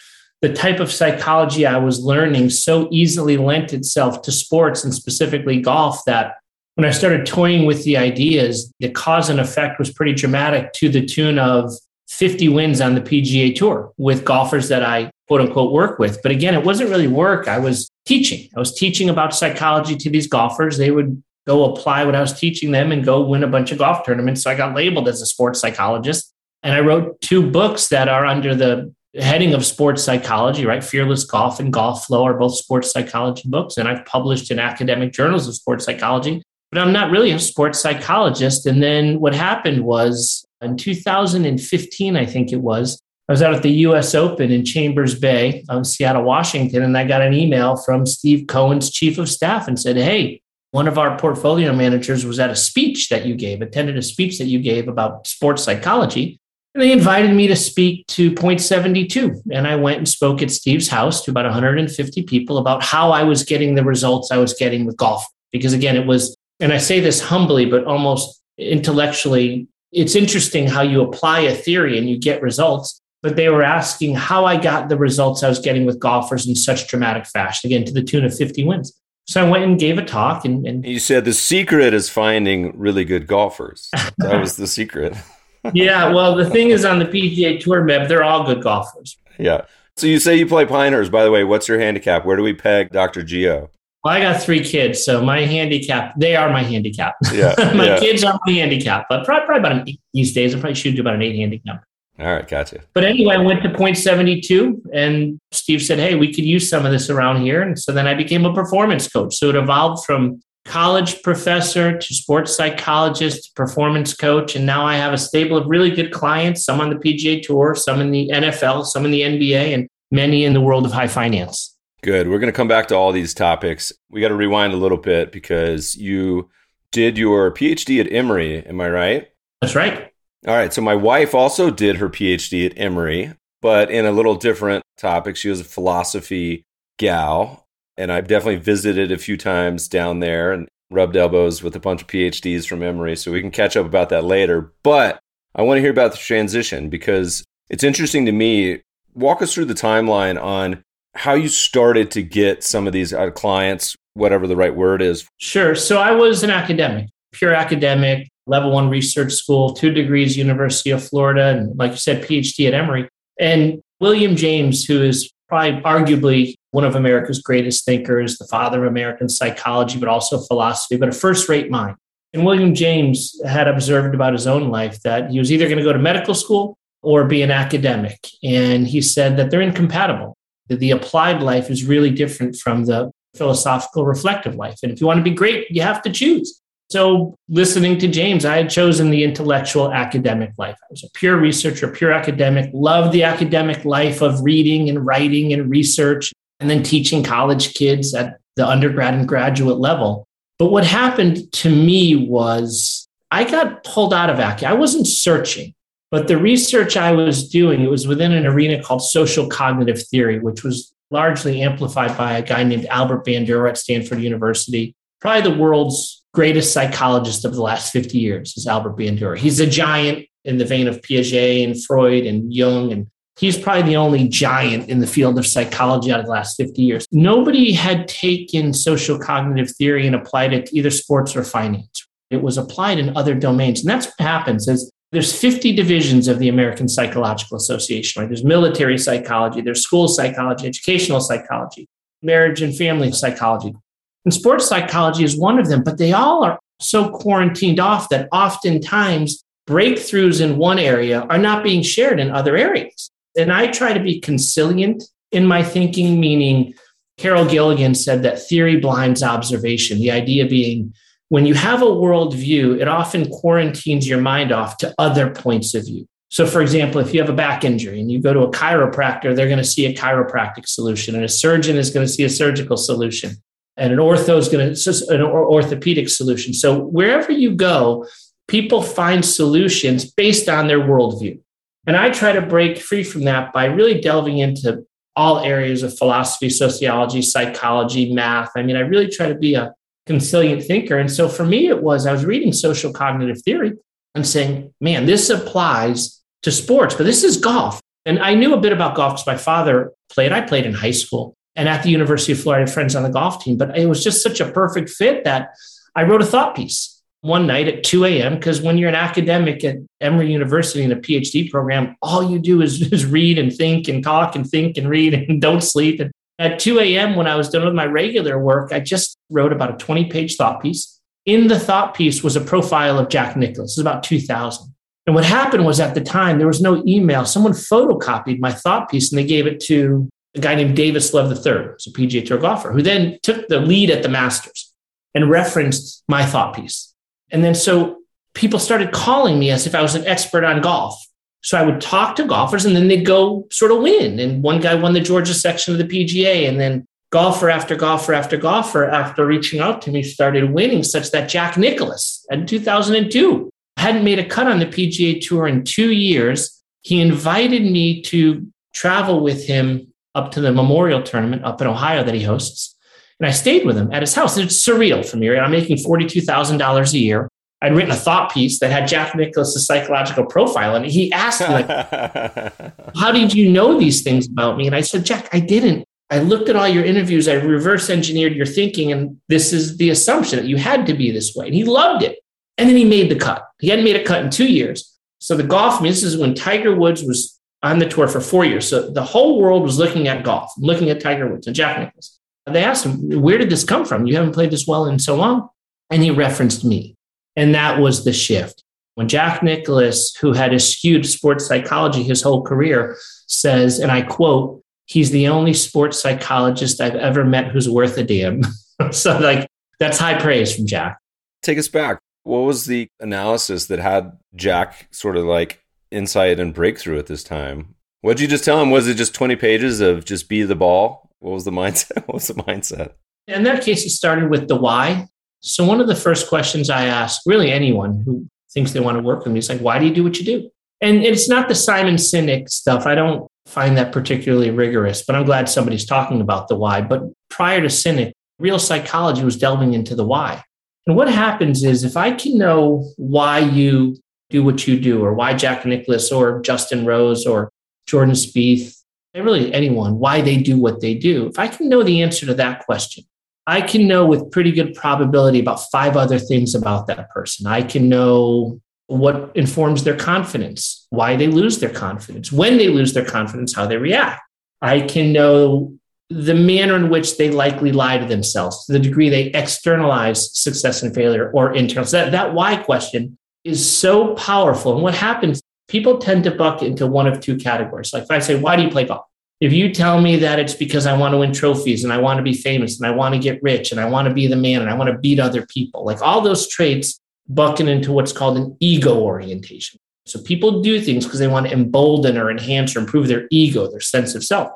the 0.41 0.53
type 0.53 0.81
of 0.81 0.91
psychology 0.91 1.67
I 1.67 1.79
was 1.79 2.01
learning 2.01 2.51
so 2.51 2.89
easily 2.91 3.37
lent 3.37 3.73
itself 3.73 4.23
to 4.23 4.33
sports 4.33 4.85
and 4.85 4.95
specifically 4.95 5.61
golf 5.61 6.05
that 6.07 6.37
when 6.77 6.87
I 6.87 6.93
started 6.93 7.27
toying 7.27 7.67
with 7.67 7.83
the 7.83 7.97
ideas, 7.97 8.73
the 8.79 8.89
cause 8.89 9.29
and 9.29 9.41
effect 9.41 9.81
was 9.81 9.93
pretty 9.93 10.15
dramatic 10.15 10.73
to 10.75 10.89
the 10.89 11.05
tune 11.05 11.39
of 11.39 11.73
50 12.09 12.49
wins 12.51 12.81
on 12.81 12.95
the 12.95 13.01
PGA 13.01 13.55
Tour 13.55 13.93
with 13.99 14.25
golfers 14.25 14.69
that 14.69 14.85
I 14.85 15.11
quote 15.27 15.41
unquote 15.41 15.73
work 15.73 15.99
with. 15.99 16.23
But 16.23 16.31
again, 16.31 16.55
it 16.55 16.65
wasn't 16.65 16.91
really 16.91 17.09
work. 17.09 17.49
I 17.49 17.59
was 17.59 17.91
teaching. 18.09 18.49
I 18.57 18.59
was 18.59 18.75
teaching 18.75 19.11
about 19.11 19.35
psychology 19.35 19.95
to 19.97 20.11
these 20.11 20.27
golfers. 20.27 20.79
They 20.79 20.91
would 20.91 21.23
go 21.47 21.73
apply 21.73 22.05
what 22.05 22.15
I 22.15 22.21
was 22.21 22.39
teaching 22.39 22.73
them 22.73 22.91
and 22.91 23.05
go 23.05 23.25
win 23.25 23.45
a 23.45 23.49
bunch 23.49 23.71
of 23.71 23.79
golf 23.79 24.05
tournaments. 24.05 24.43
So 24.43 24.51
I 24.51 24.55
got 24.55 24.75
labeled 24.75 25.09
as 25.09 25.23
a 25.23 25.27
sports 25.27 25.61
psychologist. 25.61 26.33
And 26.63 26.75
I 26.75 26.81
wrote 26.81 27.21
two 27.21 27.51
books 27.51 27.89
that 27.89 28.09
are 28.09 28.27
under 28.27 28.55
the 28.55 28.93
heading 29.15 29.55
of 29.55 29.65
sports 29.65 30.03
psychology, 30.03 30.67
right? 30.67 30.83
Fearless 30.83 31.25
Golf 31.25 31.61
and 31.61 31.73
Golf 31.73 32.07
Flow 32.07 32.25
are 32.25 32.35
both 32.35 32.57
sports 32.57 32.91
psychology 32.91 33.49
books. 33.49 33.77
And 33.77 33.89
I've 33.89 34.05
published 34.05 34.51
in 34.51 34.59
academic 34.59 35.13
journals 35.13 35.47
of 35.47 35.55
sports 35.55 35.85
psychology, 35.85 36.43
but 36.71 36.81
I'm 36.81 36.93
not 36.93 37.11
really 37.11 37.31
a 37.31 37.39
sports 37.39 37.81
psychologist. 37.81 38.67
And 38.67 38.83
then 38.83 39.21
what 39.21 39.35
happened 39.35 39.85
was 39.85 40.45
in 40.61 40.77
2015, 40.77 42.17
I 42.17 42.27
think 42.27 42.53
it 42.53 42.61
was, 42.61 43.01
I 43.29 43.33
was 43.33 43.43
out 43.43 43.55
at 43.55 43.63
the 43.63 43.71
US 43.71 44.15
Open 44.15 44.51
in 44.51 44.65
Chambers 44.65 45.19
Bay 45.19 45.63
on 45.69 45.85
Seattle, 45.85 46.23
Washington, 46.23 46.83
and 46.83 46.97
I 46.97 47.05
got 47.05 47.21
an 47.21 47.35
email 47.35 47.77
from 47.77 48.07
Steve 48.07 48.47
Cohen's 48.47 48.91
chief 48.91 49.19
of 49.19 49.29
staff 49.29 49.69
and 49.69 49.79
said, 49.79 49.97
Hey, 49.97 50.41
one 50.71 50.89
of 50.89 50.99
our 50.99 51.19
portfolio 51.19 51.75
managers 51.75 52.25
was 52.25 52.39
at 52.39 52.51
a 52.51 52.57
speech 52.57 53.11
that 53.11 53.27
you 53.27 53.35
gave, 53.35 53.61
attended 53.61 53.99
a 53.99 54.03
speech 54.03 54.39
that 54.39 54.47
you 54.47 54.61
gave 54.61 54.89
about 54.89 55.27
sports 55.27 55.63
psychology. 55.63 56.41
And 56.75 56.83
they 56.83 56.93
invited 56.93 57.35
me 57.35 57.47
to 57.49 57.57
speak 57.57 58.07
to 58.09 58.35
Point 58.35 58.61
72. 58.61 59.43
And 59.51 59.67
I 59.67 59.77
went 59.77 59.99
and 59.99 60.09
spoke 60.09 60.43
at 60.43 60.51
Steve's 60.51 60.89
house 60.89 61.23
to 61.25 61.31
about 61.31 61.45
150 61.45 62.23
people 62.23 62.59
about 62.59 62.83
how 62.83 63.11
I 63.11 63.25
was 63.25 63.45
getting 63.45 63.75
the 63.75 63.85
results 63.85 64.31
I 64.31 64.37
was 64.39 64.55
getting 64.55 64.85
with 64.87 64.97
golf. 64.97 65.25
Because 65.53 65.73
again, 65.73 65.97
it 65.97 66.07
was 66.07 66.35
And 66.61 66.73
I 66.73 66.79
say 66.79 67.01
this 67.01 67.21
humbly, 67.21 67.67
but 67.67 67.85
almost 67.85 68.43
intellectually, 68.59 69.69
it's 69.93 70.15
interesting 70.15 70.67
how 70.67 70.83
you 70.83 71.03
apply 71.03 71.41
a 71.41 71.55
theory 71.55 71.99
and 71.99 72.09
you 72.09 72.19
get 72.19 72.43
results. 72.43 72.98
But 73.23 73.37
they 73.37 73.49
were 73.49 73.63
asking 73.63 74.15
how 74.15 74.45
I 74.45 74.57
got 74.57 74.89
the 74.89 74.97
results 74.97 75.43
I 75.43 75.49
was 75.49 75.59
getting 75.59 75.85
with 75.87 75.99
golfers 75.99 76.47
in 76.47 76.55
such 76.55 76.87
dramatic 76.89 77.27
fashion, 77.27 77.69
again, 77.69 77.85
to 77.85 77.93
the 77.93 78.03
tune 78.03 78.25
of 78.25 78.37
50 78.37 78.65
wins. 78.65 78.97
So 79.27 79.45
I 79.45 79.49
went 79.49 79.65
and 79.65 79.79
gave 79.79 79.99
a 79.99 80.05
talk. 80.05 80.45
And, 80.45 80.67
and 80.67 80.87
you 80.87 80.99
said 80.99 81.25
the 81.25 81.35
secret 81.35 81.93
is 81.93 82.09
finding 82.09 82.79
really 82.79 83.05
good 83.05 83.27
golfers. 83.27 83.91
That 84.19 84.41
was 84.41 84.57
the 84.57 84.67
secret. 84.67 85.15
yeah. 85.75 86.13
Well, 86.13 86.35
the 86.35 86.49
thing 86.49 86.71
is 86.71 86.85
on 86.85 86.99
the 86.99 87.05
PGA 87.05 87.61
Tour 87.61 87.85
map, 87.85 88.09
they're 88.09 88.25
all 88.25 88.45
good 88.45 88.63
golfers. 88.63 89.19
Yeah. 89.39 89.67
So 89.97 90.07
you 90.07 90.21
say 90.21 90.37
you 90.37 90.47
play 90.47 90.65
Pinehurst. 90.65 91.11
By 91.11 91.25
the 91.25 91.31
way, 91.31 91.45
what's 91.45 91.69
your 91.69 91.79
handicap? 91.79 92.25
Where 92.25 92.37
do 92.37 92.43
we 92.43 92.55
peg 92.55 92.91
Dr. 92.91 93.23
Gio? 93.23 93.69
Well, 94.05 94.15
I 94.15 94.21
got 94.21 94.41
three 94.41 94.63
kids, 94.63 95.05
so 95.05 95.21
my 95.23 95.41
handicap, 95.41 96.15
they 96.17 96.37
are 96.37 96.51
my 96.51 96.63
handicap. 96.63 97.17
Yeah. 97.33 97.55
my 97.75 97.85
yeah. 97.85 97.99
kids 97.99 98.23
are 98.23 98.39
my 98.47 98.53
handicap, 98.53 99.07
but 99.09 99.25
probably, 99.25 99.47
probably 99.47 99.61
about 99.61 99.73
an 99.73 99.89
eight 99.89 100.01
these 100.15 100.33
days. 100.33 100.55
I 100.55 100.61
probably 100.61 100.77
should 100.77 100.95
do 100.95 101.01
about 101.01 101.17
an 101.17 101.23
eight 101.23 101.37
handicap. 101.37 101.83
All 102.21 102.27
right, 102.27 102.49
gotcha. 102.49 102.81
But 102.95 103.05
anyway, 103.05 103.37
I 103.37 103.39
went 103.39 103.63
to 103.63 103.71
point 103.71 103.97
72 103.97 104.83
and 104.93 105.39
Steve 105.53 105.83
said, 105.83 105.99
Hey, 105.99 106.17
we 106.17 106.33
could 106.33 106.45
use 106.45 106.69
some 106.69 106.85
of 106.85 106.91
this 106.91 107.11
around 107.11 107.43
here. 107.43 107.63
And 107.63 107.79
so 107.79 107.93
then 107.93 108.09
I 108.09 108.15
became 108.15 108.45
a 108.45 108.53
performance 108.53 109.09
coach. 109.09 109.37
So 109.37 109.51
it 109.51 109.55
evolved 109.55 110.05
from 110.05 110.41
college 110.65 111.23
professor 111.23 111.97
to 111.97 112.15
sports 112.15 112.57
psychologist 112.57 113.45
to 113.45 113.51
performance 113.55 114.15
coach. 114.15 114.57
And 114.57 114.67
now 114.67 114.85
I 114.85 114.97
have 114.97 115.13
a 115.13 115.19
stable 115.19 115.57
of 115.57 115.67
really 115.67 115.91
good 115.91 116.13
clients, 116.13 116.65
some 116.65 116.81
on 116.81 116.91
the 116.91 116.97
PGA 116.97 117.43
Tour, 117.43 117.75
some 117.75 118.01
in 118.01 118.11
the 118.11 118.31
NFL, 118.33 118.85
some 118.85 119.05
in 119.05 119.11
the 119.11 119.23
NBA, 119.23 119.75
and 119.75 119.89
many 120.11 120.45
in 120.45 120.53
the 120.53 120.61
world 120.61 120.87
of 120.87 120.93
high 120.93 121.07
finance. 121.07 121.77
Good. 122.03 122.29
We're 122.29 122.39
going 122.39 122.53
to 122.53 122.57
come 122.57 122.69
back 122.69 122.89
to 122.89 122.97
all 122.97 123.13
these 123.13 123.35
topics. 123.35 123.93
We 124.11 124.21
got 124.21 124.29
to 124.29 124.35
rewind 124.35 124.73
a 124.73 124.77
little 124.77 124.99
bit 124.99 125.33
because 125.33 125.97
you 125.97 126.51
did 126.93 127.19
your 127.19 127.53
PhD 127.53 128.01
at 128.01 128.13
Emory. 128.13 128.65
Am 128.67 128.81
I 128.81 128.89
right? 128.89 129.29
That's 129.61 129.75
right. 129.75 130.13
All 130.49 130.55
right. 130.55 130.73
So 130.73 130.81
my 130.81 130.95
wife 130.95 131.35
also 131.35 131.71
did 131.71 131.97
her 131.97 132.09
PhD 132.09 132.65
at 132.65 132.79
Emory, 132.79 133.35
but 133.61 133.91
in 133.91 134.07
a 134.07 134.13
little 134.13 134.35
different 134.35 134.83
topic. 134.97 135.37
She 135.37 135.51
was 135.51 135.61
a 135.61 135.65
philosophy 135.65 136.63
gal. 136.99 137.67
And 137.99 138.11
I've 138.11 138.29
definitely 138.29 138.57
visited 138.57 139.13
a 139.13 139.19
few 139.19 139.37
times 139.37 139.89
down 139.89 140.21
there 140.21 140.53
and 140.53 140.69
rubbed 140.91 141.17
elbows 141.17 141.63
with 141.63 141.77
a 141.77 141.81
bunch 141.81 142.01
of 142.01 142.09
PhDs 142.09 142.67
from 142.67 142.83
Emory. 142.83 143.15
So 143.15 143.31
we 143.31 143.43
can 143.43 143.51
catch 143.51 143.77
up 143.77 143.85
about 143.85 144.09
that 144.09 144.25
later. 144.25 144.73
But 144.83 145.21
I 145.55 145.63
want 145.63 145.79
to 145.79 145.83
hear 145.83 145.91
about 145.91 146.13
the 146.13 146.19
transition 146.19 146.89
because 146.89 147.45
it's 147.69 147.85
interesting 147.85 148.25
to 148.25 148.33
me. 148.33 148.81
Walk 149.15 149.43
us 149.43 149.53
through 149.53 149.67
the 149.67 149.75
timeline 149.75 150.41
on 150.43 150.83
how 151.15 151.35
you 151.35 151.49
started 151.49 152.11
to 152.13 152.23
get 152.23 152.63
some 152.63 152.87
of 152.87 152.93
these 152.93 153.13
uh, 153.13 153.31
clients, 153.33 153.97
whatever 154.15 154.47
the 154.47 154.57
right 154.57 154.75
word 154.75 155.03
is. 155.03 155.29
Sure. 155.39 155.75
So 155.75 155.99
I 155.99 156.13
was 156.13 156.43
an 156.43 156.51
academic, 156.51 157.09
pure 157.33 157.53
academic, 157.53 158.29
level 158.49 158.71
one 158.71 158.89
research 158.89 159.33
school, 159.33 159.75
two 159.75 159.91
degrees, 159.93 160.37
University 160.37 160.91
of 160.91 161.07
Florida, 161.07 161.49
and 161.49 161.77
like 161.79 161.93
you 161.93 161.99
said, 161.99 162.25
PhD 162.25 162.67
at 162.67 162.75
Emory. 162.75 163.09
And 163.39 163.81
William 164.01 164.37
James, 164.37 164.85
who 164.85 165.03
is 165.03 165.33
probably 165.49 165.81
arguably 165.83 166.55
one 166.71 166.85
of 166.85 166.95
America's 166.95 167.41
greatest 167.41 167.85
thinkers, 167.85 168.39
the 168.39 168.47
father 168.47 168.85
of 168.85 168.91
American 168.91 169.29
psychology, 169.29 169.99
but 169.99 170.09
also 170.09 170.39
philosophy, 170.39 170.97
but 170.97 171.09
a 171.09 171.13
first 171.13 171.49
rate 171.49 171.71
mind. 171.71 171.97
And 172.35 172.45
William 172.45 172.75
James 172.75 173.41
had 173.47 173.69
observed 173.69 174.15
about 174.15 174.35
his 174.35 174.47
own 174.47 174.69
life 174.69 175.01
that 175.03 175.31
he 175.31 175.39
was 175.39 175.51
either 175.51 175.65
going 175.65 175.79
to 175.79 175.85
go 175.85 175.93
to 175.93 175.99
medical 175.99 176.35
school 176.35 176.77
or 177.03 177.25
be 177.25 177.43
an 177.43 177.51
academic. 177.51 178.19
And 178.43 178.87
he 178.87 179.01
said 179.01 179.37
that 179.39 179.51
they're 179.51 179.63
incompatible, 179.63 180.37
that 180.69 180.81
the 180.81 180.91
applied 180.91 181.43
life 181.43 181.71
is 181.71 181.85
really 181.85 182.11
different 182.11 182.57
from 182.57 182.85
the 182.85 183.11
philosophical 183.35 184.05
reflective 184.05 184.57
life. 184.57 184.79
And 184.83 184.93
if 184.93 185.01
you 185.01 185.07
want 185.07 185.19
to 185.19 185.25
be 185.25 185.35
great, 185.35 185.71
you 185.71 185.81
have 185.83 186.03
to 186.03 186.11
choose. 186.11 186.61
So, 186.91 187.35
listening 187.51 187.99
to 187.99 188.09
James, 188.09 188.47
I 188.47 188.57
had 188.57 188.71
chosen 188.71 189.11
the 189.11 189.23
intellectual 189.23 189.93
academic 189.93 190.53
life. 190.57 190.77
I 190.83 190.87
was 190.91 191.05
a 191.05 191.11
pure 191.11 191.37
researcher, 191.37 191.89
pure 191.89 192.13
academic, 192.13 192.71
loved 192.73 193.13
the 193.13 193.25
academic 193.25 193.85
life 193.85 194.23
of 194.23 194.41
reading 194.43 194.89
and 194.89 195.05
writing 195.05 195.53
and 195.53 195.71
research, 195.71 196.33
and 196.61 196.71
then 196.71 196.83
teaching 196.83 197.23
college 197.23 197.75
kids 197.75 198.15
at 198.15 198.39
the 198.57 198.67
undergrad 198.67 199.13
and 199.13 199.29
graduate 199.29 199.77
level. 199.77 200.27
But 200.59 200.73
what 200.73 200.87
happened 200.87 201.53
to 201.53 201.71
me 201.71 202.17
was 202.17 203.07
I 203.31 203.45
got 203.45 203.85
pulled 203.85 204.15
out 204.15 204.31
of 204.31 204.41
academia. 204.41 204.75
I 204.75 204.81
wasn't 204.81 205.07
searching, 205.07 205.75
but 206.11 206.27
the 206.27 206.39
research 206.39 206.97
I 206.97 207.13
was 207.13 207.51
doing, 207.51 207.83
it 207.83 207.91
was 207.91 208.07
within 208.07 208.33
an 208.33 208.47
arena 208.47 208.83
called 208.83 209.03
social 209.03 209.47
cognitive 209.47 210.03
theory, 210.09 210.39
which 210.39 210.65
was 210.65 210.93
largely 211.11 211.61
amplified 211.61 212.17
by 212.17 212.39
a 212.39 212.43
guy 212.43 212.65
named 212.65 212.87
Albert 212.87 213.27
Bandura 213.27 213.69
at 213.69 213.79
Stanford 213.79 214.21
University, 214.21 214.95
probably 215.21 215.51
the 215.51 215.59
world's 215.59 216.18
greatest 216.35 216.73
psychologist 216.73 217.45
of 217.45 217.55
the 217.55 217.63
last 217.63 217.93
50 217.93 218.19
years 218.19 218.57
is 218.57 218.67
Albert 218.67 218.97
Bandura. 218.97 219.37
He's 219.37 219.61
a 219.61 219.67
giant 219.67 220.27
in 220.45 220.59
the 220.59 220.65
vein 220.65 220.89
of 220.89 221.01
Piaget 221.01 221.65
and 221.65 221.85
Freud 221.85 222.27
and 222.27 222.53
Jung, 222.53 222.93
and 222.93 223.07
he's 223.39 223.59
probably 223.59 223.83
the 223.83 223.97
only 223.97 224.29
giant 224.29 224.89
in 224.89 225.01
the 225.01 225.07
field 225.07 225.39
of 225.39 225.47
psychology 225.47 226.13
out 226.13 226.21
of 226.21 226.27
the 226.27 226.33
last 226.33 226.57
50 226.57 226.83
years. 226.83 227.07
Nobody 227.13 227.73
had 227.73 228.09
taken 228.09 228.73
social 228.73 229.19
cognitive 229.19 229.71
theory 229.77 230.07
and 230.07 230.17
applied 230.17 230.53
it 230.53 230.67
to 230.67 230.77
either 230.77 230.91
sports 230.91 231.37
or 231.37 231.45
finance. 231.45 232.07
It 232.31 232.43
was 232.43 232.59
applied 232.59 232.99
in 232.99 233.17
other 233.17 233.35
domains. 233.35 233.81
And 233.81 233.89
that's 233.89 234.07
what 234.07 234.21
happens 234.21 234.69
is 234.69 234.93
there's 235.13 235.39
50 235.39 235.75
divisions 235.75 236.29
of 236.29 236.39
the 236.39 236.49
American 236.49 236.89
Psychological 236.89 237.57
Association, 237.57 238.21
right? 238.21 238.29
There's 238.29 238.45
military 238.45 238.99
psychology, 238.99 239.63
there's 239.63 239.83
school 239.83 240.09
psychology, 240.09 240.67
educational 240.67 241.21
psychology, 241.21 241.89
marriage 242.23 242.61
and 242.61 242.77
family 242.77 243.13
psychology, 243.13 243.75
and 244.25 244.35
sports 244.35 244.67
psychology 244.67 245.25
is 245.25 245.39
one 245.39 245.59
of 245.59 245.69
them, 245.69 245.83
but 245.83 245.99
they 245.99 246.13
all 246.13 246.45
are 246.45 246.59
so 246.81 247.11
quarantined 247.11 247.81
off 247.81 248.09
that 248.09 248.29
oftentimes 248.33 249.45
breakthroughs 249.69 250.41
in 250.41 250.59
one 250.59 250.79
area 250.79 251.21
are 251.23 251.39
not 251.39 251.63
being 251.63 251.83
shared 251.83 252.21
in 252.21 252.31
other 252.31 252.57
areas. 252.57 253.11
And 253.37 253.53
I 253.53 253.69
try 253.69 253.93
to 253.93 254.01
be 254.01 254.21
consilient 254.21 255.05
in 255.31 255.47
my 255.47 255.63
thinking, 255.63 256.21
meaning 256.21 256.75
Carol 257.19 257.45
Gilligan 257.45 257.95
said 257.95 258.23
that 258.23 258.41
theory 258.41 258.81
blinds 258.81 259.23
observation, 259.23 259.99
the 259.99 260.11
idea 260.11 260.47
being 260.47 260.95
when 261.31 261.45
you 261.45 261.53
have 261.55 261.83
a 261.83 261.87
worldview, 261.87 262.81
it 262.81 262.89
often 262.89 263.29
quarantines 263.29 264.09
your 264.09 264.21
mind 264.21 264.51
off 264.51 264.79
to 264.79 264.95
other 264.99 265.29
points 265.31 265.75
of 265.75 265.85
view. 265.85 266.07
So, 266.31 266.47
for 266.47 266.63
example, 266.63 267.01
if 267.01 267.13
you 267.13 267.21
have 267.21 267.29
a 267.29 267.35
back 267.35 267.65
injury 267.65 268.01
and 268.01 268.11
you 268.11 268.21
go 268.21 268.33
to 268.33 268.41
a 268.41 268.51
chiropractor, 268.51 269.37
they're 269.37 269.47
going 269.47 269.59
to 269.59 269.65
see 269.65 269.87
a 269.87 269.95
chiropractic 269.95 270.67
solution, 270.67 271.15
and 271.15 271.25
a 271.25 271.29
surgeon 271.29 271.77
is 271.77 271.91
going 271.91 272.07
to 272.07 272.13
see 272.13 272.25
a 272.25 272.31
surgical 272.31 272.77
solution 272.77 273.33
and 273.79 273.93
an 273.93 273.99
ortho 273.99 274.37
is 274.37 274.49
going 274.49 274.75
to 274.75 275.15
an 275.15 275.23
orthopedic 275.23 276.09
solution. 276.09 276.53
So 276.53 276.79
wherever 276.79 277.31
you 277.31 277.55
go, 277.55 278.07
people 278.49 278.83
find 278.83 279.25
solutions 279.25 280.11
based 280.11 280.49
on 280.49 280.67
their 280.67 280.81
worldview. 280.81 281.41
And 281.87 281.97
I 281.97 282.11
try 282.11 282.33
to 282.33 282.43
break 282.43 282.79
free 282.79 283.05
from 283.05 283.25
that 283.25 283.53
by 283.53 283.67
really 283.67 284.01
delving 284.01 284.39
into 284.39 284.85
all 285.15 285.39
areas 285.39 285.83
of 285.83 285.97
philosophy, 285.97 286.51
sociology, 286.51 287.23
psychology, 287.23 288.13
math. 288.13 288.51
I 288.57 288.63
mean, 288.63 288.77
I 288.77 288.81
really 288.81 289.09
try 289.09 289.29
to 289.29 289.35
be 289.35 289.55
a 289.55 289.73
consilient 290.07 290.65
thinker. 290.65 290.99
And 290.99 291.11
so 291.11 291.29
for 291.29 291.45
me, 291.45 291.69
it 291.69 291.83
was 291.83 292.07
I 292.07 292.13
was 292.13 292.25
reading 292.25 292.53
social 292.53 292.93
cognitive 292.93 293.43
theory 293.43 293.75
and 294.15 294.27
saying, 294.27 294.75
man, 294.81 295.07
this 295.07 295.31
applies 295.31 296.21
to 296.43 296.51
sports, 296.51 296.95
but 296.95 297.05
this 297.05 297.23
is 297.25 297.37
golf. 297.37 297.81
And 298.05 298.19
I 298.19 298.35
knew 298.35 298.55
a 298.55 298.61
bit 298.61 298.73
about 298.73 298.95
golf 298.95 299.15
because 299.15 299.27
my 299.27 299.37
father 299.37 299.93
played. 300.11 300.33
I 300.33 300.41
played 300.41 300.67
in 300.67 300.75
high 300.75 300.93
school 300.93 301.37
and 301.59 301.69
at 301.69 301.83
the 301.83 301.91
University 301.91 302.33
of 302.33 302.41
Florida, 302.41 302.71
friends 302.71 302.95
on 302.95 303.03
the 303.03 303.11
golf 303.11 303.43
team. 303.43 303.59
But 303.59 303.77
it 303.77 303.87
was 303.87 304.03
just 304.03 304.23
such 304.23 304.41
a 304.41 304.51
perfect 304.51 304.89
fit 304.89 305.25
that 305.25 305.51
I 305.97 306.05
wrote 306.05 306.23
a 306.23 306.25
thought 306.25 306.55
piece 306.55 307.03
one 307.23 307.49
night 307.49 307.67
at 307.67 307.83
2 307.83 308.05
a.m. 308.05 308.37
Because 308.37 308.63
when 308.63 308.79
you're 308.79 308.89
an 308.89 308.95
academic 308.95 309.65
at 309.65 309.77
Emory 310.01 310.31
University 310.31 310.85
in 310.85 310.93
a 310.93 310.97
PhD 310.97 311.51
program, 311.51 311.97
all 312.01 312.31
you 312.31 312.39
do 312.39 312.63
is, 312.63 312.81
is 312.93 313.05
read 313.05 313.41
and 313.41 313.53
think 313.53 313.89
and 313.89 314.05
talk 314.05 314.37
and 314.37 314.49
think 314.49 314.79
and 314.79 314.89
read 314.89 315.15
and 315.15 315.43
don't 315.43 315.61
sleep. 315.61 315.99
And 315.99 316.13
at 316.39 316.61
2 316.61 316.79
a.m., 316.79 317.17
when 317.17 317.27
I 317.27 317.35
was 317.35 317.51
done 317.51 317.65
with 317.65 317.75
my 317.75 317.87
regular 317.87 318.39
work, 318.39 318.73
I 318.73 318.79
just 318.79 319.19
wrote 319.29 319.53
about 319.53 319.75
a 319.75 319.85
20 319.85 320.05
page 320.05 320.37
thought 320.37 320.63
piece. 320.63 321.01
In 321.27 321.49
the 321.49 321.59
thought 321.59 321.93
piece 321.93 322.23
was 322.23 322.37
a 322.37 322.41
profile 322.41 323.01
of 323.01 323.09
Jack 323.09 323.37
Nicklaus. 323.37 323.77
It 323.77 323.81
was 323.81 323.87
about 323.87 324.05
2000. 324.05 324.73
And 325.09 325.15
what 325.15 325.25
happened 325.25 325.67
was 325.67 325.81
at 325.81 325.97
the 325.97 326.03
time, 326.03 326.39
there 326.39 326.47
was 326.47 326.61
no 326.61 326.85
email. 326.87 327.25
Someone 327.25 327.53
photocopied 327.53 328.39
my 328.39 328.53
thought 328.53 328.89
piece 328.89 329.11
and 329.11 329.19
they 329.19 329.27
gave 329.27 329.47
it 329.47 329.59
to 329.65 330.09
a 330.39 330.41
guy 330.41 330.55
named 330.55 330.77
Davis 330.77 331.13
Love 331.13 331.31
III, 331.31 331.53
a 331.53 331.91
PGA 331.91 332.27
Tour 332.27 332.39
golfer, 332.39 332.73
who 332.73 332.83
then 332.83 333.19
took 333.23 333.49
the 333.49 333.61
lead 333.61 333.91
at 333.91 334.03
the 334.03 334.09
Masters 334.09 334.73
and 335.15 335.31
referenced 335.31 336.05
my 336.09 336.25
thought 336.25 336.55
piece. 336.55 336.95
And 337.31 337.45
then 337.45 337.55
so 337.55 337.99
people 338.35 338.59
started 338.59 338.93
calling 338.93 339.39
me 339.39 339.51
as 339.51 339.67
if 339.67 339.75
I 339.75 339.83
was 339.83 339.95
an 339.95 340.07
expert 340.07 340.45
on 340.45 340.61
golf. 340.61 340.95
So 341.43 341.59
I 341.59 341.63
would 341.63 341.81
talk 341.81 342.17
to 342.17 342.25
golfers 342.25 342.65
and 342.65 342.75
then 342.75 342.89
they'd 342.89 343.07
go 343.07 343.47
sort 343.51 343.71
of 343.71 343.81
win. 343.81 344.19
And 344.19 344.43
one 344.43 344.61
guy 344.61 344.75
won 344.75 344.93
the 344.93 345.01
Georgia 345.01 345.35
section 345.35 345.73
of 345.73 345.79
the 345.79 345.85
PGA. 345.85 346.49
And 346.49 346.59
then 346.61 346.85
golfer 347.11 347.49
after 347.49 347.77
golfer 347.77 348.13
after 348.13 348.37
golfer, 348.37 348.85
after 348.85 349.27
reaching 349.27 349.61
out 349.61 349.83
to 349.83 349.91
me, 349.91 350.03
started 350.03 350.53
winning, 350.53 350.83
such 350.83 351.11
that 351.13 351.29
Jack 351.29 351.57
Nicklaus 351.57 352.27
in 352.31 352.47
2002 352.47 353.51
hadn't 353.77 354.05
made 354.05 354.19
a 354.19 354.27
cut 354.27 354.49
on 354.49 354.59
the 354.59 354.67
PGA 354.67 355.21
Tour 355.21 355.47
in 355.47 355.65
two 355.65 355.93
years. 355.93 356.63
He 356.83 357.01
invited 357.01 357.63
me 357.63 358.03
to 358.03 358.47
travel 358.75 359.21
with 359.21 359.47
him 359.47 359.93
up 360.19 360.33
to 360.33 360.41
the 360.41 360.53
Memorial 360.53 361.03
Tournament 361.03 361.45
up 361.45 361.61
in 361.61 361.67
Ohio 361.67 362.03
that 362.03 362.15
he 362.15 362.23
hosts. 362.23 362.77
And 363.21 363.27
I 363.27 363.31
stayed 363.31 363.65
with 363.65 363.77
him 363.77 363.91
at 363.93 364.03
his 364.03 364.15
house. 364.15 364.37
It's 364.37 364.67
surreal 364.67 365.09
for 365.09 365.17
me. 365.17 365.29
Right? 365.29 365.43
I'm 365.43 365.51
making 365.51 365.77
$42,000 365.79 366.93
a 366.93 366.99
year. 366.99 367.29
I'd 367.61 367.75
written 367.75 367.91
a 367.91 367.97
thought 367.97 368.33
piece 368.33 368.61
that 368.61 368.71
had 368.71 368.87
Jack 368.87 369.17
Nicklaus's 369.17 369.67
psychological 369.67 370.27
profile. 370.27 370.77
And 370.77 370.87
he 370.87 371.13
asked 371.13 371.41
me, 371.41 371.49
like, 371.49 371.67
how 372.97 373.11
did 373.11 373.35
you 373.35 373.51
know 373.51 373.79
these 373.79 374.03
things 374.03 374.29
about 374.29 374.57
me? 374.57 374.67
And 374.67 374.77
I 374.77 374.81
said, 374.81 375.05
Jack, 375.05 375.29
I 375.33 375.41
didn't. 375.41 375.85
I 376.11 376.21
looked 376.21 376.49
at 376.49 376.57
all 376.57 376.69
your 376.69 376.85
interviews. 376.85 377.27
I 377.27 377.35
reverse 377.35 377.91
engineered 377.91 378.35
your 378.35 378.47
thinking. 378.47 378.93
And 378.93 379.21
this 379.29 379.53
is 379.53 379.77
the 379.77 379.91
assumption 379.91 380.39
that 380.39 380.47
you 380.47 380.57
had 380.57 380.87
to 380.87 380.95
be 380.95 381.11
this 381.11 381.35
way. 381.35 381.47
And 381.47 381.55
he 381.55 381.65
loved 381.65 382.05
it. 382.05 382.19
And 382.57 382.69
then 382.69 382.77
he 382.77 382.85
made 382.85 383.11
the 383.11 383.19
cut. 383.19 383.45
He 383.61 383.69
hadn't 383.69 383.85
made 383.85 383.97
a 383.97 384.05
cut 384.05 384.23
in 384.23 384.31
two 384.31 384.51
years. 384.51 384.97
So 385.19 385.37
the 385.37 385.43
golf, 385.43 385.83
this 385.83 386.05
is 386.05 386.17
when 386.17 386.35
Tiger 386.35 386.75
Woods 386.75 387.03
was 387.03 387.38
on 387.63 387.79
the 387.79 387.89
tour 387.89 388.09
for 388.09 388.21
four 388.21 388.45
years. 388.45 388.69
So 388.69 388.91
the 388.91 389.03
whole 389.03 389.41
world 389.41 389.63
was 389.63 389.79
looking 389.79 390.09
at 390.09 390.25
golf, 390.25 390.53
looking 390.59 390.91
at 390.91 391.01
Tiger 391.01 391.29
Woods 391.29 391.47
and 391.47 391.57
Jack 391.57 391.79
Nicklaus. 391.79 392.19
They 392.47 392.65
asked 392.65 392.87
him, 392.87 393.21
Where 393.21 393.39
did 393.39 393.51
this 393.51 393.65
come 393.65 393.85
from? 393.85 394.07
You 394.07 394.17
haven't 394.17 394.33
played 394.33 394.51
this 394.51 394.67
well 394.67 394.87
in 394.87 394.99
so 394.99 395.17
long. 395.17 395.49
And 395.91 396.03
he 396.03 396.11
referenced 396.11 396.65
me. 396.65 396.97
And 397.37 397.55
that 397.55 397.79
was 397.81 398.05
the 398.05 398.13
shift. 398.13 398.63
When 398.95 399.09
Jack 399.09 399.43
Nicklaus, 399.43 400.15
who 400.17 400.33
had 400.33 400.53
eschewed 400.53 401.07
sports 401.07 401.47
psychology 401.47 402.03
his 402.03 402.21
whole 402.21 402.43
career, 402.43 402.97
says, 403.27 403.79
and 403.79 403.93
I 403.93 404.03
quote, 404.03 404.63
he's 404.87 405.11
the 405.11 405.29
only 405.29 405.55
sports 405.55 406.01
psychologist 406.01 406.81
I've 406.81 406.97
ever 406.97 407.25
met 407.25 407.49
who's 407.49 407.69
worth 407.69 407.97
a 407.97 408.03
damn. 408.03 408.43
so, 408.91 409.19
like, 409.19 409.49
that's 409.79 409.99
high 409.99 410.19
praise 410.19 410.55
from 410.55 410.67
Jack. 410.67 410.99
Take 411.43 411.59
us 411.59 411.69
back. 411.69 412.01
What 412.25 412.41
was 412.41 412.67
the 412.67 412.89
analysis 412.99 413.67
that 413.67 413.79
had 413.79 414.19
Jack 414.35 414.89
sort 414.91 415.17
of 415.17 415.25
like 415.25 415.63
insight 415.91 416.41
and 416.41 416.55
breakthrough 416.55 416.99
at 416.99 417.07
this 417.07 417.25
time? 417.25 417.75
What 418.01 418.17
did 418.17 418.23
you 418.23 418.29
just 418.29 418.45
tell 418.45 418.63
him? 418.63 418.71
Was 418.71 418.87
it 418.87 418.95
just 418.95 419.15
20 419.15 419.37
pages 419.37 419.81
of 419.81 420.05
just 420.05 420.29
be 420.29 420.43
the 420.43 420.55
ball? 420.55 421.11
What 421.19 421.33
was 421.33 421.45
the 421.45 421.51
mindset? 421.63 422.07
What 422.07 422.15
was 422.15 422.29
the 422.29 422.35
mindset? 422.35 422.93
In 423.27 423.43
that 423.43 423.63
case, 423.63 423.85
it 423.85 423.91
started 423.91 424.31
with 424.31 424.49
the 424.49 424.57
why. 424.57 425.07
So 425.41 425.65
one 425.65 425.81
of 425.81 425.87
the 425.87 425.95
first 425.95 426.29
questions 426.29 426.71
I 426.71 426.87
ask 426.87 427.21
really 427.27 427.53
anyone 427.53 428.03
who 428.05 428.27
thinks 428.53 428.73
they 428.73 428.81
want 428.81 428.97
to 428.97 429.03
work 429.03 429.25
with 429.25 429.33
me 429.33 429.39
is 429.39 429.49
like, 429.49 429.61
why 429.61 429.79
do 429.79 429.87
you 429.87 429.95
do 429.95 430.03
what 430.03 430.19
you 430.19 430.25
do? 430.25 430.51
And 430.81 431.03
it's 431.03 431.29
not 431.29 431.49
the 431.49 431.55
Simon 431.55 431.97
Sinek 431.97 432.49
stuff. 432.49 432.87
I 432.87 432.95
don't 432.95 433.29
find 433.47 433.77
that 433.77 433.93
particularly 433.93 434.51
rigorous, 434.51 435.03
but 435.05 435.17
I'm 435.17 435.25
glad 435.25 435.49
somebody's 435.49 435.85
talking 435.85 436.21
about 436.21 436.49
the 436.49 436.57
why. 436.57 436.81
But 436.81 437.03
prior 437.31 437.61
to 437.61 437.67
Sinek, 437.67 438.13
real 438.39 438.59
psychology 438.59 439.25
was 439.25 439.37
delving 439.37 439.75
into 439.75 439.95
the 439.95 440.07
why. 440.07 440.43
And 440.87 440.97
what 440.97 441.11
happens 441.11 441.65
is 441.65 441.85
if 441.85 441.97
I 441.97 442.13
can 442.13 442.39
know 442.39 442.89
why 442.97 443.41
you 443.41 443.97
do 444.31 444.43
what 444.45 444.67
you 444.67 444.79
do, 444.79 445.03
or 445.05 445.15
why 445.15 445.35
Jack 445.35 445.65
Nicklaus 445.65 446.13
or 446.13 446.41
Justin 446.41 446.85
Rose 446.85 447.27
or 447.27 447.51
Jordan 447.87 448.15
Spieth, 448.15 448.75
really 449.15 449.53
anyone, 449.53 449.99
why 449.99 450.21
they 450.21 450.37
do 450.37 450.59
what 450.59 450.81
they 450.81 450.95
do, 450.95 451.27
if 451.27 451.39
I 451.39 451.49
can 451.49 451.69
know 451.69 451.83
the 451.83 452.03
answer 452.03 452.27
to 452.27 452.35
that 452.35 452.65
question, 452.65 453.05
I 453.47 453.63
can 453.63 453.89
know 453.89 454.05
with 454.07 454.31
pretty 454.31 454.53
good 454.53 454.75
probability 454.75 455.41
about 455.41 455.71
five 455.73 455.97
other 455.97 456.19
things 456.19 456.55
about 456.55 456.87
that 456.87 457.11
person. 457.11 457.47
I 457.47 457.63
can 457.63 457.89
know 457.89 458.61
what 458.87 459.33
informs 459.35 459.85
their 459.85 459.97
confidence, 459.97 460.87
why 460.91 461.17
they 461.17 461.27
lose 461.27 461.59
their 461.59 461.73
confidence, 461.73 462.31
when 462.31 462.59
they 462.59 462.69
lose 462.69 462.93
their 462.95 463.05
confidence, 463.05 463.55
how 463.55 463.67
they 463.67 463.77
react. 463.77 464.21
I 464.61 464.81
can 464.81 465.13
know 465.13 465.75
the 466.11 466.35
manner 466.35 466.75
in 466.77 466.89
which 466.89 467.19
they 467.19 467.31
likely 467.31 467.71
lie 467.71 467.99
to 467.99 468.07
themselves, 468.07 468.65
to 468.67 468.73
the 468.73 468.79
degree 468.79 469.11
they 469.11 469.27
externalize 469.27 470.39
success 470.39 470.83
and 470.83 470.95
failure 470.95 471.31
or 471.33 471.55
internal. 471.55 471.85
So 471.85 471.99
that, 471.99 472.13
that 472.13 472.33
why 472.33 472.57
question 472.57 473.18
is 473.49 473.69
so 473.69 474.15
powerful. 474.15 474.75
And 474.75 474.83
what 474.83 474.95
happens, 474.95 475.41
people 475.69 475.99
tend 475.99 476.25
to 476.25 476.31
buck 476.31 476.63
into 476.63 476.87
one 476.87 477.07
of 477.07 477.21
two 477.21 477.37
categories. 477.37 477.93
Like 477.93 478.05
if 478.05 478.11
I 478.11 478.19
say, 478.19 478.39
why 478.39 478.57
do 478.57 478.63
you 478.63 478.71
play 478.71 478.85
golf? 478.85 479.07
If 479.41 479.53
you 479.53 479.73
tell 479.73 480.01
me 480.01 480.17
that 480.17 480.41
it's 480.41 480.55
because 480.55 480.87
I 480.87 480.97
want 480.97 481.13
to 481.15 481.19
win 481.19 481.33
trophies 481.33 481.85
and 481.85 481.93
I 481.93 481.99
want 481.99 482.19
to 482.19 482.25
be 482.25 482.35
famous 482.35 482.79
and 482.79 482.87
I 482.87 482.91
want 482.91 483.15
to 483.15 483.21
get 483.21 483.43
rich 483.43 483.71
and 483.71 483.81
I 483.81 483.89
want 483.89 484.09
to 484.09 484.15
be 484.15 484.27
the 484.27 484.37
man 484.37 484.61
and 484.61 484.71
I 484.71 484.75
want 484.75 484.91
to 484.91 484.99
beat 484.99 485.21
other 485.21 485.47
people, 485.47 485.85
like 485.85 486.03
all 486.03 486.21
those 486.21 486.49
traits 486.49 487.01
bucking 487.29 487.69
into 487.69 487.93
what's 487.93 488.13
called 488.13 488.37
an 488.37 488.57
ego 488.59 488.99
orientation. 488.99 489.79
So 490.07 490.21
people 490.21 490.61
do 490.63 490.81
things 490.81 491.05
because 491.05 491.21
they 491.21 491.29
want 491.29 491.47
to 491.47 491.53
embolden 491.53 492.19
or 492.19 492.31
enhance 492.31 492.75
or 492.75 492.81
improve 492.81 493.07
their 493.07 493.29
ego, 493.31 493.71
their 493.71 493.81
sense 493.81 494.15
of 494.15 494.25
self. 494.25 494.51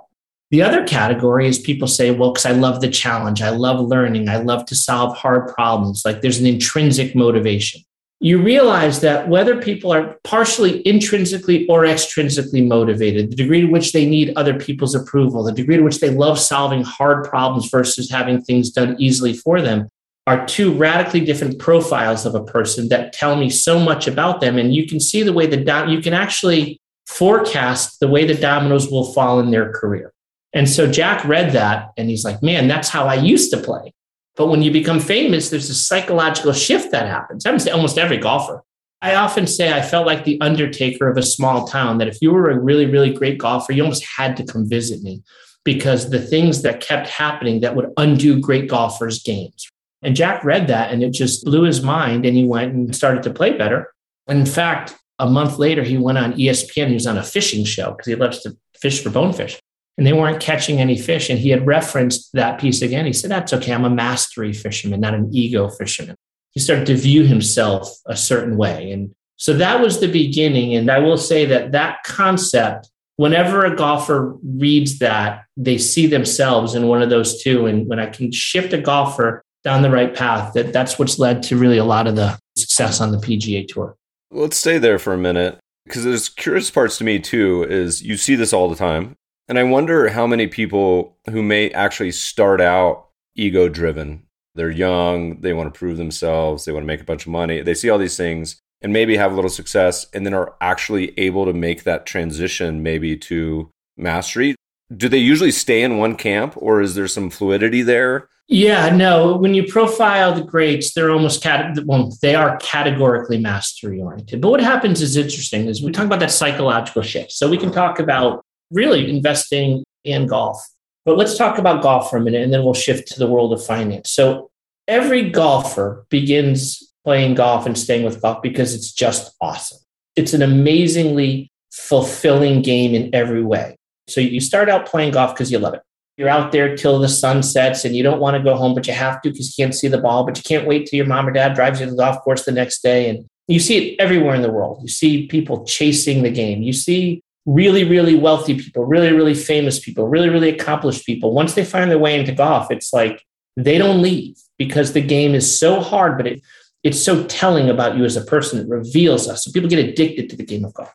The 0.50 0.62
other 0.62 0.84
category 0.84 1.46
is 1.46 1.58
people 1.58 1.86
say, 1.86 2.10
well, 2.10 2.32
because 2.32 2.46
I 2.46 2.52
love 2.52 2.80
the 2.80 2.90
challenge, 2.90 3.40
I 3.40 3.50
love 3.50 3.80
learning, 3.80 4.28
I 4.28 4.38
love 4.38 4.64
to 4.66 4.74
solve 4.74 5.16
hard 5.16 5.48
problems. 5.54 6.02
Like 6.04 6.22
there's 6.22 6.40
an 6.40 6.46
intrinsic 6.46 7.14
motivation 7.14 7.82
you 8.22 8.40
realize 8.40 9.00
that 9.00 9.28
whether 9.28 9.60
people 9.60 9.92
are 9.92 10.16
partially 10.22 10.86
intrinsically 10.86 11.66
or 11.66 11.82
extrinsically 11.82 12.64
motivated, 12.64 13.32
the 13.32 13.34
degree 13.34 13.62
to 13.62 13.66
which 13.66 13.92
they 13.92 14.06
need 14.06 14.32
other 14.36 14.56
people's 14.56 14.94
approval, 14.94 15.42
the 15.42 15.50
degree 15.50 15.76
to 15.76 15.82
which 15.82 15.98
they 15.98 16.10
love 16.10 16.38
solving 16.38 16.84
hard 16.84 17.24
problems 17.24 17.68
versus 17.68 18.08
having 18.08 18.40
things 18.40 18.70
done 18.70 18.94
easily 19.00 19.32
for 19.32 19.60
them, 19.60 19.88
are 20.28 20.46
two 20.46 20.72
radically 20.72 21.24
different 21.24 21.58
profiles 21.58 22.24
of 22.24 22.36
a 22.36 22.44
person 22.44 22.88
that 22.90 23.12
tell 23.12 23.34
me 23.34 23.50
so 23.50 23.80
much 23.80 24.06
about 24.06 24.40
them. 24.40 24.56
And 24.56 24.72
you 24.72 24.86
can 24.86 25.00
see 25.00 25.24
the 25.24 25.32
way 25.32 25.46
the 25.46 25.86
you 25.88 26.00
can 26.00 26.14
actually 26.14 26.80
forecast 27.08 27.98
the 27.98 28.06
way 28.06 28.24
the 28.24 28.36
dominoes 28.36 28.88
will 28.88 29.12
fall 29.12 29.40
in 29.40 29.50
their 29.50 29.72
career. 29.72 30.12
And 30.52 30.68
so 30.68 30.88
Jack 30.88 31.24
read 31.24 31.54
that 31.54 31.90
and 31.96 32.08
he's 32.08 32.24
like, 32.24 32.40
man, 32.40 32.68
that's 32.68 32.88
how 32.88 33.06
I 33.06 33.14
used 33.14 33.50
to 33.50 33.56
play. 33.56 33.92
But 34.36 34.46
when 34.46 34.62
you 34.62 34.70
become 34.70 35.00
famous, 35.00 35.50
there's 35.50 35.70
a 35.70 35.74
psychological 35.74 36.52
shift 36.52 36.90
that 36.92 37.06
happens. 37.06 37.46
almost 37.46 37.98
every 37.98 38.16
golfer. 38.16 38.62
I 39.02 39.16
often 39.16 39.46
say 39.46 39.72
I 39.72 39.82
felt 39.82 40.06
like 40.06 40.24
the 40.24 40.40
undertaker 40.40 41.08
of 41.08 41.16
a 41.16 41.22
small 41.22 41.66
town, 41.66 41.98
that 41.98 42.08
if 42.08 42.18
you 42.22 42.32
were 42.32 42.50
a 42.50 42.58
really, 42.58 42.86
really 42.86 43.12
great 43.12 43.38
golfer, 43.38 43.72
you 43.72 43.82
almost 43.82 44.06
had 44.16 44.36
to 44.36 44.44
come 44.44 44.68
visit 44.68 45.02
me 45.02 45.22
because 45.64 46.10
the 46.10 46.20
things 46.20 46.62
that 46.62 46.80
kept 46.80 47.08
happening 47.08 47.60
that 47.60 47.74
would 47.74 47.92
undo 47.96 48.40
great 48.40 48.68
golfers' 48.68 49.22
games. 49.22 49.68
And 50.02 50.16
Jack 50.16 50.44
read 50.44 50.68
that 50.68 50.92
and 50.92 51.02
it 51.02 51.10
just 51.10 51.44
blew 51.44 51.62
his 51.62 51.82
mind 51.82 52.24
and 52.24 52.36
he 52.36 52.44
went 52.44 52.74
and 52.74 52.94
started 52.94 53.22
to 53.24 53.32
play 53.32 53.56
better. 53.56 53.92
And 54.28 54.38
in 54.38 54.46
fact, 54.46 54.96
a 55.18 55.28
month 55.28 55.58
later, 55.58 55.82
he 55.82 55.98
went 55.98 56.18
on 56.18 56.32
ESPN. 56.34 56.88
He 56.88 56.94
was 56.94 57.06
on 57.06 57.18
a 57.18 57.22
fishing 57.22 57.64
show 57.64 57.90
because 57.92 58.06
he 58.06 58.14
loves 58.14 58.40
to 58.42 58.56
fish 58.80 59.02
for 59.02 59.10
bonefish 59.10 59.60
and 59.98 60.06
they 60.06 60.12
weren't 60.12 60.40
catching 60.40 60.80
any 60.80 60.98
fish. 60.98 61.28
And 61.28 61.38
he 61.38 61.50
had 61.50 61.66
referenced 61.66 62.30
that 62.32 62.60
piece 62.60 62.82
again. 62.82 63.06
He 63.06 63.12
said, 63.12 63.30
That's 63.30 63.52
okay. 63.52 63.72
I'm 63.72 63.84
a 63.84 63.90
mastery 63.90 64.52
fisherman, 64.52 65.00
not 65.00 65.14
an 65.14 65.30
ego 65.32 65.68
fisherman. 65.68 66.16
He 66.50 66.60
started 66.60 66.86
to 66.86 66.96
view 66.96 67.24
himself 67.24 67.88
a 68.06 68.16
certain 68.16 68.56
way. 68.56 68.90
And 68.90 69.14
so 69.36 69.54
that 69.54 69.80
was 69.80 70.00
the 70.00 70.10
beginning. 70.10 70.74
And 70.74 70.90
I 70.90 70.98
will 70.98 71.16
say 71.16 71.44
that 71.46 71.72
that 71.72 72.02
concept, 72.04 72.90
whenever 73.16 73.64
a 73.64 73.74
golfer 73.74 74.36
reads 74.42 74.98
that, 74.98 75.44
they 75.56 75.78
see 75.78 76.06
themselves 76.06 76.74
in 76.74 76.88
one 76.88 77.02
of 77.02 77.10
those 77.10 77.42
two. 77.42 77.66
And 77.66 77.86
when 77.88 77.98
I 77.98 78.06
can 78.06 78.30
shift 78.32 78.72
a 78.72 78.78
golfer 78.78 79.42
down 79.64 79.82
the 79.82 79.90
right 79.90 80.14
path, 80.14 80.52
that 80.54 80.72
that's 80.72 80.98
what's 80.98 81.18
led 81.18 81.42
to 81.44 81.56
really 81.56 81.78
a 81.78 81.84
lot 81.84 82.06
of 82.06 82.16
the 82.16 82.38
success 82.56 83.00
on 83.00 83.12
the 83.12 83.18
PGA 83.18 83.66
Tour. 83.66 83.96
Let's 84.30 84.56
stay 84.56 84.78
there 84.78 84.98
for 84.98 85.12
a 85.12 85.18
minute 85.18 85.58
because 85.84 86.04
there's 86.04 86.28
curious 86.28 86.70
parts 86.70 86.98
to 86.98 87.04
me 87.04 87.18
too. 87.18 87.64
Is 87.64 88.02
you 88.02 88.16
see 88.16 88.34
this 88.34 88.52
all 88.52 88.68
the 88.68 88.76
time 88.76 89.16
and 89.52 89.58
I 89.58 89.64
wonder 89.64 90.08
how 90.08 90.26
many 90.26 90.46
people 90.46 91.18
who 91.28 91.42
may 91.42 91.68
actually 91.72 92.12
start 92.12 92.58
out 92.58 93.08
ego 93.34 93.68
driven. 93.68 94.22
They're 94.54 94.70
young, 94.70 95.42
they 95.42 95.52
want 95.52 95.74
to 95.74 95.78
prove 95.78 95.98
themselves, 95.98 96.64
they 96.64 96.72
want 96.72 96.84
to 96.84 96.86
make 96.86 97.02
a 97.02 97.04
bunch 97.04 97.26
of 97.26 97.32
money. 97.32 97.60
They 97.60 97.74
see 97.74 97.90
all 97.90 97.98
these 97.98 98.16
things 98.16 98.56
and 98.80 98.94
maybe 98.94 99.14
have 99.18 99.30
a 99.30 99.34
little 99.34 99.50
success 99.50 100.06
and 100.14 100.24
then 100.24 100.32
are 100.32 100.54
actually 100.62 101.12
able 101.18 101.44
to 101.44 101.52
make 101.52 101.84
that 101.84 102.06
transition 102.06 102.82
maybe 102.82 103.14
to 103.14 103.68
mastery. 103.98 104.54
Do 104.96 105.06
they 105.10 105.18
usually 105.18 105.50
stay 105.50 105.82
in 105.82 105.98
one 105.98 106.16
camp 106.16 106.54
or 106.56 106.80
is 106.80 106.94
there 106.94 107.06
some 107.06 107.28
fluidity 107.28 107.82
there? 107.82 108.30
Yeah, 108.48 108.88
no. 108.88 109.36
When 109.36 109.52
you 109.52 109.70
profile 109.70 110.34
the 110.34 110.44
greats, 110.44 110.94
they're 110.94 111.10
almost 111.10 111.42
cat- 111.42 111.78
well, 111.84 112.10
they 112.22 112.34
are 112.34 112.56
categorically 112.56 113.36
mastery 113.36 114.00
oriented. 114.00 114.40
But 114.40 114.48
what 114.48 114.62
happens 114.62 115.02
is 115.02 115.14
interesting 115.14 115.66
is 115.66 115.82
we 115.82 115.92
talk 115.92 116.06
about 116.06 116.20
that 116.20 116.30
psychological 116.30 117.02
shift. 117.02 117.32
So 117.32 117.50
we 117.50 117.58
can 117.58 117.70
talk 117.70 117.98
about 117.98 118.42
really 118.72 119.08
investing 119.10 119.84
in 120.04 120.26
golf. 120.26 120.60
But 121.04 121.16
let's 121.16 121.36
talk 121.36 121.58
about 121.58 121.82
golf 121.82 122.10
for 122.10 122.16
a 122.16 122.20
minute 122.20 122.42
and 122.42 122.52
then 122.52 122.64
we'll 122.64 122.74
shift 122.74 123.08
to 123.08 123.18
the 123.18 123.26
world 123.26 123.52
of 123.52 123.64
finance. 123.64 124.12
So 124.12 124.50
every 124.86 125.30
golfer 125.30 126.06
begins 126.10 126.92
playing 127.04 127.34
golf 127.34 127.66
and 127.66 127.76
staying 127.76 128.04
with 128.04 128.22
golf 128.22 128.42
because 128.42 128.74
it's 128.74 128.92
just 128.92 129.34
awesome. 129.40 129.78
It's 130.14 130.32
an 130.32 130.42
amazingly 130.42 131.50
fulfilling 131.72 132.62
game 132.62 132.94
in 132.94 133.12
every 133.14 133.42
way. 133.42 133.76
So 134.08 134.20
you 134.20 134.40
start 134.40 134.68
out 134.68 134.86
playing 134.86 135.12
golf 135.12 135.34
because 135.34 135.50
you 135.50 135.58
love 135.58 135.74
it. 135.74 135.82
You're 136.16 136.28
out 136.28 136.52
there 136.52 136.76
till 136.76 136.98
the 136.98 137.08
sun 137.08 137.42
sets 137.42 137.84
and 137.84 137.96
you 137.96 138.02
don't 138.02 138.20
want 138.20 138.36
to 138.36 138.42
go 138.42 138.54
home, 138.54 138.74
but 138.74 138.86
you 138.86 138.92
have 138.92 139.22
to 139.22 139.30
because 139.30 139.56
you 139.56 139.64
can't 139.64 139.74
see 139.74 139.88
the 139.88 139.98
ball, 139.98 140.24
but 140.24 140.36
you 140.36 140.42
can't 140.42 140.68
wait 140.68 140.86
till 140.86 140.98
your 140.98 141.06
mom 141.06 141.26
or 141.26 141.32
dad 141.32 141.54
drives 141.54 141.80
you 141.80 141.86
to 141.86 141.92
the 141.92 141.96
golf 141.96 142.20
course 142.20 142.44
the 142.44 142.52
next 142.52 142.82
day. 142.82 143.08
And 143.08 143.26
you 143.48 143.58
see 143.58 143.92
it 143.92 144.00
everywhere 144.00 144.34
in 144.34 144.42
the 144.42 144.52
world. 144.52 144.80
You 144.82 144.88
see 144.88 145.26
people 145.26 145.64
chasing 145.64 146.22
the 146.22 146.30
game. 146.30 146.62
You 146.62 146.74
see 146.74 147.21
really, 147.46 147.84
really 147.84 148.14
wealthy 148.14 148.54
people, 148.54 148.84
really, 148.84 149.12
really 149.12 149.34
famous 149.34 149.80
people, 149.80 150.06
really, 150.06 150.28
really 150.28 150.48
accomplished 150.48 151.04
people, 151.04 151.32
once 151.32 151.54
they 151.54 151.64
find 151.64 151.90
their 151.90 151.98
way 151.98 152.18
into 152.18 152.32
golf, 152.32 152.70
it's 152.70 152.92
like 152.92 153.24
they 153.56 153.78
don't 153.78 154.02
leave 154.02 154.36
because 154.58 154.92
the 154.92 155.00
game 155.00 155.34
is 155.34 155.58
so 155.58 155.80
hard, 155.80 156.16
but 156.16 156.26
it, 156.26 156.42
it's 156.82 157.02
so 157.02 157.24
telling 157.24 157.68
about 157.68 157.96
you 157.96 158.04
as 158.04 158.16
a 158.16 158.24
person. 158.24 158.60
It 158.60 158.68
reveals 158.68 159.28
us. 159.28 159.44
So 159.44 159.52
people 159.52 159.68
get 159.68 159.78
addicted 159.78 160.30
to 160.30 160.36
the 160.36 160.44
game 160.44 160.64
of 160.64 160.74
golf. 160.74 160.92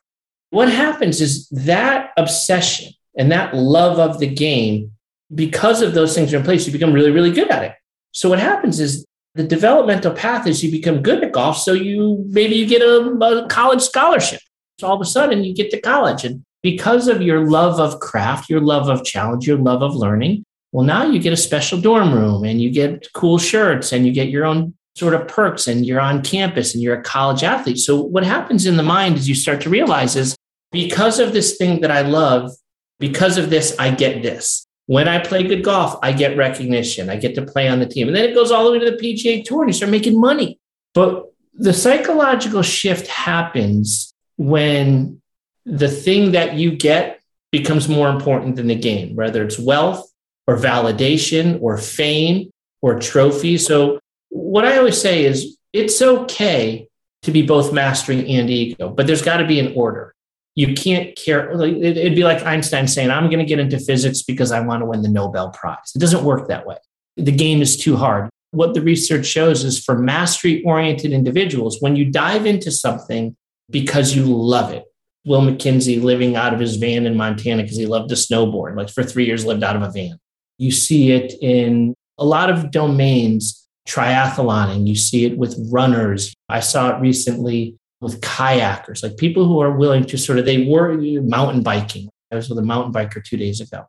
What 0.50 0.72
happens 0.72 1.22
is 1.22 1.50
that 1.50 2.12
obsession 2.18 2.94
and 3.18 3.32
that 3.32 3.54
love 3.54 4.00
of 4.00 4.20
the 4.20 4.27
game 4.27 4.92
because 5.34 5.82
of 5.82 5.94
those 5.94 6.16
things 6.16 6.34
are 6.34 6.38
in 6.38 6.44
place, 6.44 6.66
you 6.66 6.72
become 6.72 6.94
really, 6.94 7.12
really 7.12 7.32
good 7.32 7.50
at 7.50 7.63
it. 7.63 7.74
So 8.12 8.30
what 8.30 8.39
happens 8.39 8.80
is 8.80 9.06
the 9.36 9.44
developmental 9.44 10.13
path 10.13 10.48
is 10.48 10.63
you 10.63 10.72
become 10.72 11.01
good 11.01 11.24
at 11.24 11.34
golf. 11.34 11.58
So 11.58 11.74
you 11.74 12.24
maybe 12.30 12.56
you 12.56 12.66
get 12.66 12.82
a, 12.82 13.12
a 13.22 13.48
college 13.48 13.82
scholarship. 13.82 14.39
All 14.84 14.96
of 14.96 15.01
a 15.01 15.05
sudden 15.05 15.43
you 15.43 15.53
get 15.53 15.72
to 15.72 15.81
college. 15.81 16.24
And 16.24 16.43
because 16.62 17.07
of 17.07 17.22
your 17.22 17.50
love 17.50 17.79
of 17.79 18.00
craft, 18.00 18.50
your 18.50 18.62
love 18.62 18.89
of 18.89 19.03
challenge, 19.03 19.48
your 19.48 19.57
love 19.57 19.81
of 19.81 19.96
learning, 19.96 20.43
well, 20.72 20.86
now 20.86 21.05
you 21.05 21.19
get 21.19 21.34
a 21.34 21.38
special 21.38 21.79
dorm 21.79 22.13
room 22.13 22.43
and 22.43 22.62
you 22.62 22.69
get 22.69 23.07
cool 23.13 23.38
shirts 23.38 23.91
and 23.91 24.05
you 24.05 24.12
get 24.12 24.29
your 24.29 24.46
own 24.46 24.75
sort 24.96 25.13
of 25.13 25.27
perks 25.27 25.67
and 25.67 25.86
you're 25.86 26.00
on 26.00 26.24
campus 26.24 26.74
and 26.74 26.84
you're 26.84 27.00
a 27.00 27.03
college 27.03 27.43
athlete. 27.43 27.77
So 27.77 28.01
what 28.01 28.24
happens 28.24 28.65
in 28.65 28.77
the 28.77 28.84
mind 28.84 29.17
is 29.17 29.29
you 29.29 29.36
start 29.36 29.62
to 29.62 29.69
realize 29.69 30.15
is 30.15 30.36
because 30.72 31.19
of 31.19 31.34
this 31.34 31.57
thing 31.57 31.81
that 31.81 31.91
I 31.91 32.01
love, 32.01 32.51
because 33.00 33.38
of 33.38 33.50
this, 33.50 33.75
I 33.79 33.91
get 33.91 34.22
this. 34.22 34.65
When 34.88 35.07
I 35.07 35.19
play 35.19 35.43
good 35.43 35.63
golf, 35.63 36.00
I 36.01 36.12
get 36.13 36.38
recognition. 36.38 37.10
I 37.10 37.17
get 37.17 37.36
to 37.36 37.46
play 37.46 37.67
on 37.67 37.79
the 37.79 37.86
team. 37.86 38.07
And 38.07 38.15
then 38.15 38.25
it 38.25 38.34
goes 38.34 38.51
all 38.51 38.65
the 38.65 38.72
way 38.72 38.79
to 38.79 38.91
the 38.91 38.98
PGA 38.98 39.43
Tour 39.43 39.63
and 39.63 39.69
you 39.69 39.74
start 39.74 39.91
making 39.91 40.19
money. 40.19 40.60
But 40.93 41.25
the 41.53 41.74
psychological 41.74 42.62
shift 42.62 43.07
happens 43.07 44.13
when 44.38 45.22
the 45.65 45.89
thing 45.89 46.32
that 46.32 46.53
you 46.56 46.75
get 46.75 47.20
becomes 47.51 47.89
more 47.89 48.10
important 48.10 48.56
than 48.56 48.67
the 48.67 48.75
game, 48.75 49.15
whether 49.15 49.44
it's 49.44 49.60
wealth 49.60 50.10
or 50.48 50.58
validation 50.58 51.60
or 51.62 51.77
fame 51.77 52.50
or 52.82 53.00
trophy. 53.00 53.58
So, 53.58 54.00
what 54.29 54.65
I 54.65 54.77
always 54.77 55.00
say 55.01 55.25
is 55.25 55.58
it's 55.74 56.01
okay 56.01 56.88
to 57.24 57.32
be 57.32 57.41
both 57.41 57.74
mastery 57.74 58.20
and 58.36 58.50
ego, 58.50 58.89
but 58.89 59.08
there's 59.08 59.22
got 59.22 59.38
to 59.38 59.48
be 59.48 59.60
an 59.60 59.74
order 59.75 60.13
you 60.58 60.74
can't 60.74 61.15
care. 61.15 61.51
It'd 61.51 62.15
be 62.15 62.24
like 62.24 62.41
Einstein 62.41 62.88
saying, 62.88 63.12
I'm 63.12 63.29
going 63.29 63.38
to 63.38 63.46
get 63.46 63.60
into 63.60 63.79
physics 63.79 64.24
because 64.24 64.51
I 64.51 64.60
want 64.60 64.82
to 64.82 64.88
win 64.88 65.03
the 65.03 65.08
Nobel 65.08 65.51
Prize. 65.51 65.91
It 65.96 66.00
doesn't 66.00 66.24
work 66.24 66.48
that 66.48 66.65
way. 66.65 66.77
The 67.15 67.32
game 67.32 67.62
is 67.62 67.77
too 67.77 67.96
hard. 67.96 68.27
What 68.50 68.74
the 68.74 68.82
research 68.82 69.27
shows 69.27 69.63
is 69.63 69.79
for 69.79 70.00
mastery 70.00 70.63
oriented 70.63 71.12
individuals, 71.12 71.77
when 71.79 71.96
you 71.96 72.06
dive 72.06 72.48
into 72.48 72.72
something 72.72 73.38
because 73.69 74.15
you 74.15 74.25
love 74.25 74.71
it, 74.71 74.86
Will 75.25 75.41
McKenzie 75.41 76.01
living 76.01 76.36
out 76.36 76.53
of 76.53 76.59
his 76.59 76.77
van 76.77 77.05
in 77.05 77.17
Montana 77.17 77.63
because 77.63 77.77
he 77.77 77.86
loved 77.86 78.09
to 78.09 78.15
snowboard, 78.15 78.77
like 78.77 78.89
for 78.89 79.03
three 79.03 79.25
years 79.25 79.45
lived 79.45 79.63
out 79.63 79.75
of 79.75 79.81
a 79.81 79.91
van. 79.91 80.17
You 80.57 80.71
see 80.71 81.12
it 81.12 81.33
in 81.41 81.93
a 82.17 82.25
lot 82.25 82.50
of 82.50 82.71
domains, 82.71 83.67
triathloning, 83.88 84.88
you 84.88 84.95
see 84.95 85.25
it 85.25 85.38
with 85.38 85.57
runners. 85.71 86.33
I 86.50 86.62
saw 86.62 86.95
it 86.95 87.01
recently 87.01 87.77
with 88.01 88.21
kayakers, 88.21 89.03
like 89.03 89.17
people 89.17 89.45
who 89.45 89.59
are 89.59 89.71
willing 89.71 90.05
to 90.05 90.17
sort 90.17 90.39
of, 90.39 90.45
they 90.45 90.65
were 90.65 90.97
mountain 91.21 91.63
biking. 91.63 92.09
I 92.31 92.36
was 92.36 92.50
with 92.50 92.59
a 92.59 92.63
mountain 92.63 92.93
biker 92.93 93.24
two 93.24 93.38
days 93.38 93.59
ago. 93.62 93.86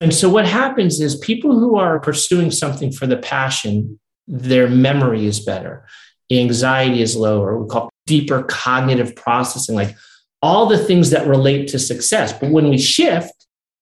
And 0.00 0.14
so 0.14 0.28
what 0.28 0.46
happens 0.46 1.00
is 1.00 1.16
people 1.16 1.58
who 1.58 1.76
are 1.76 2.00
pursuing 2.00 2.50
something 2.50 2.92
for 2.92 3.06
the 3.06 3.16
passion, 3.16 3.98
their 4.26 4.68
memory 4.68 5.26
is 5.26 5.40
better, 5.40 5.86
anxiety 6.30 7.02
is 7.02 7.16
lower, 7.16 7.58
we 7.58 7.68
call 7.68 7.90
deeper 8.06 8.42
cognitive 8.42 9.14
processing, 9.16 9.74
like 9.74 9.94
all 10.42 10.66
the 10.66 10.78
things 10.78 11.10
that 11.10 11.26
relate 11.26 11.68
to 11.68 11.78
success. 11.78 12.32
But 12.32 12.50
when 12.50 12.68
we 12.68 12.78
shift 12.78 13.32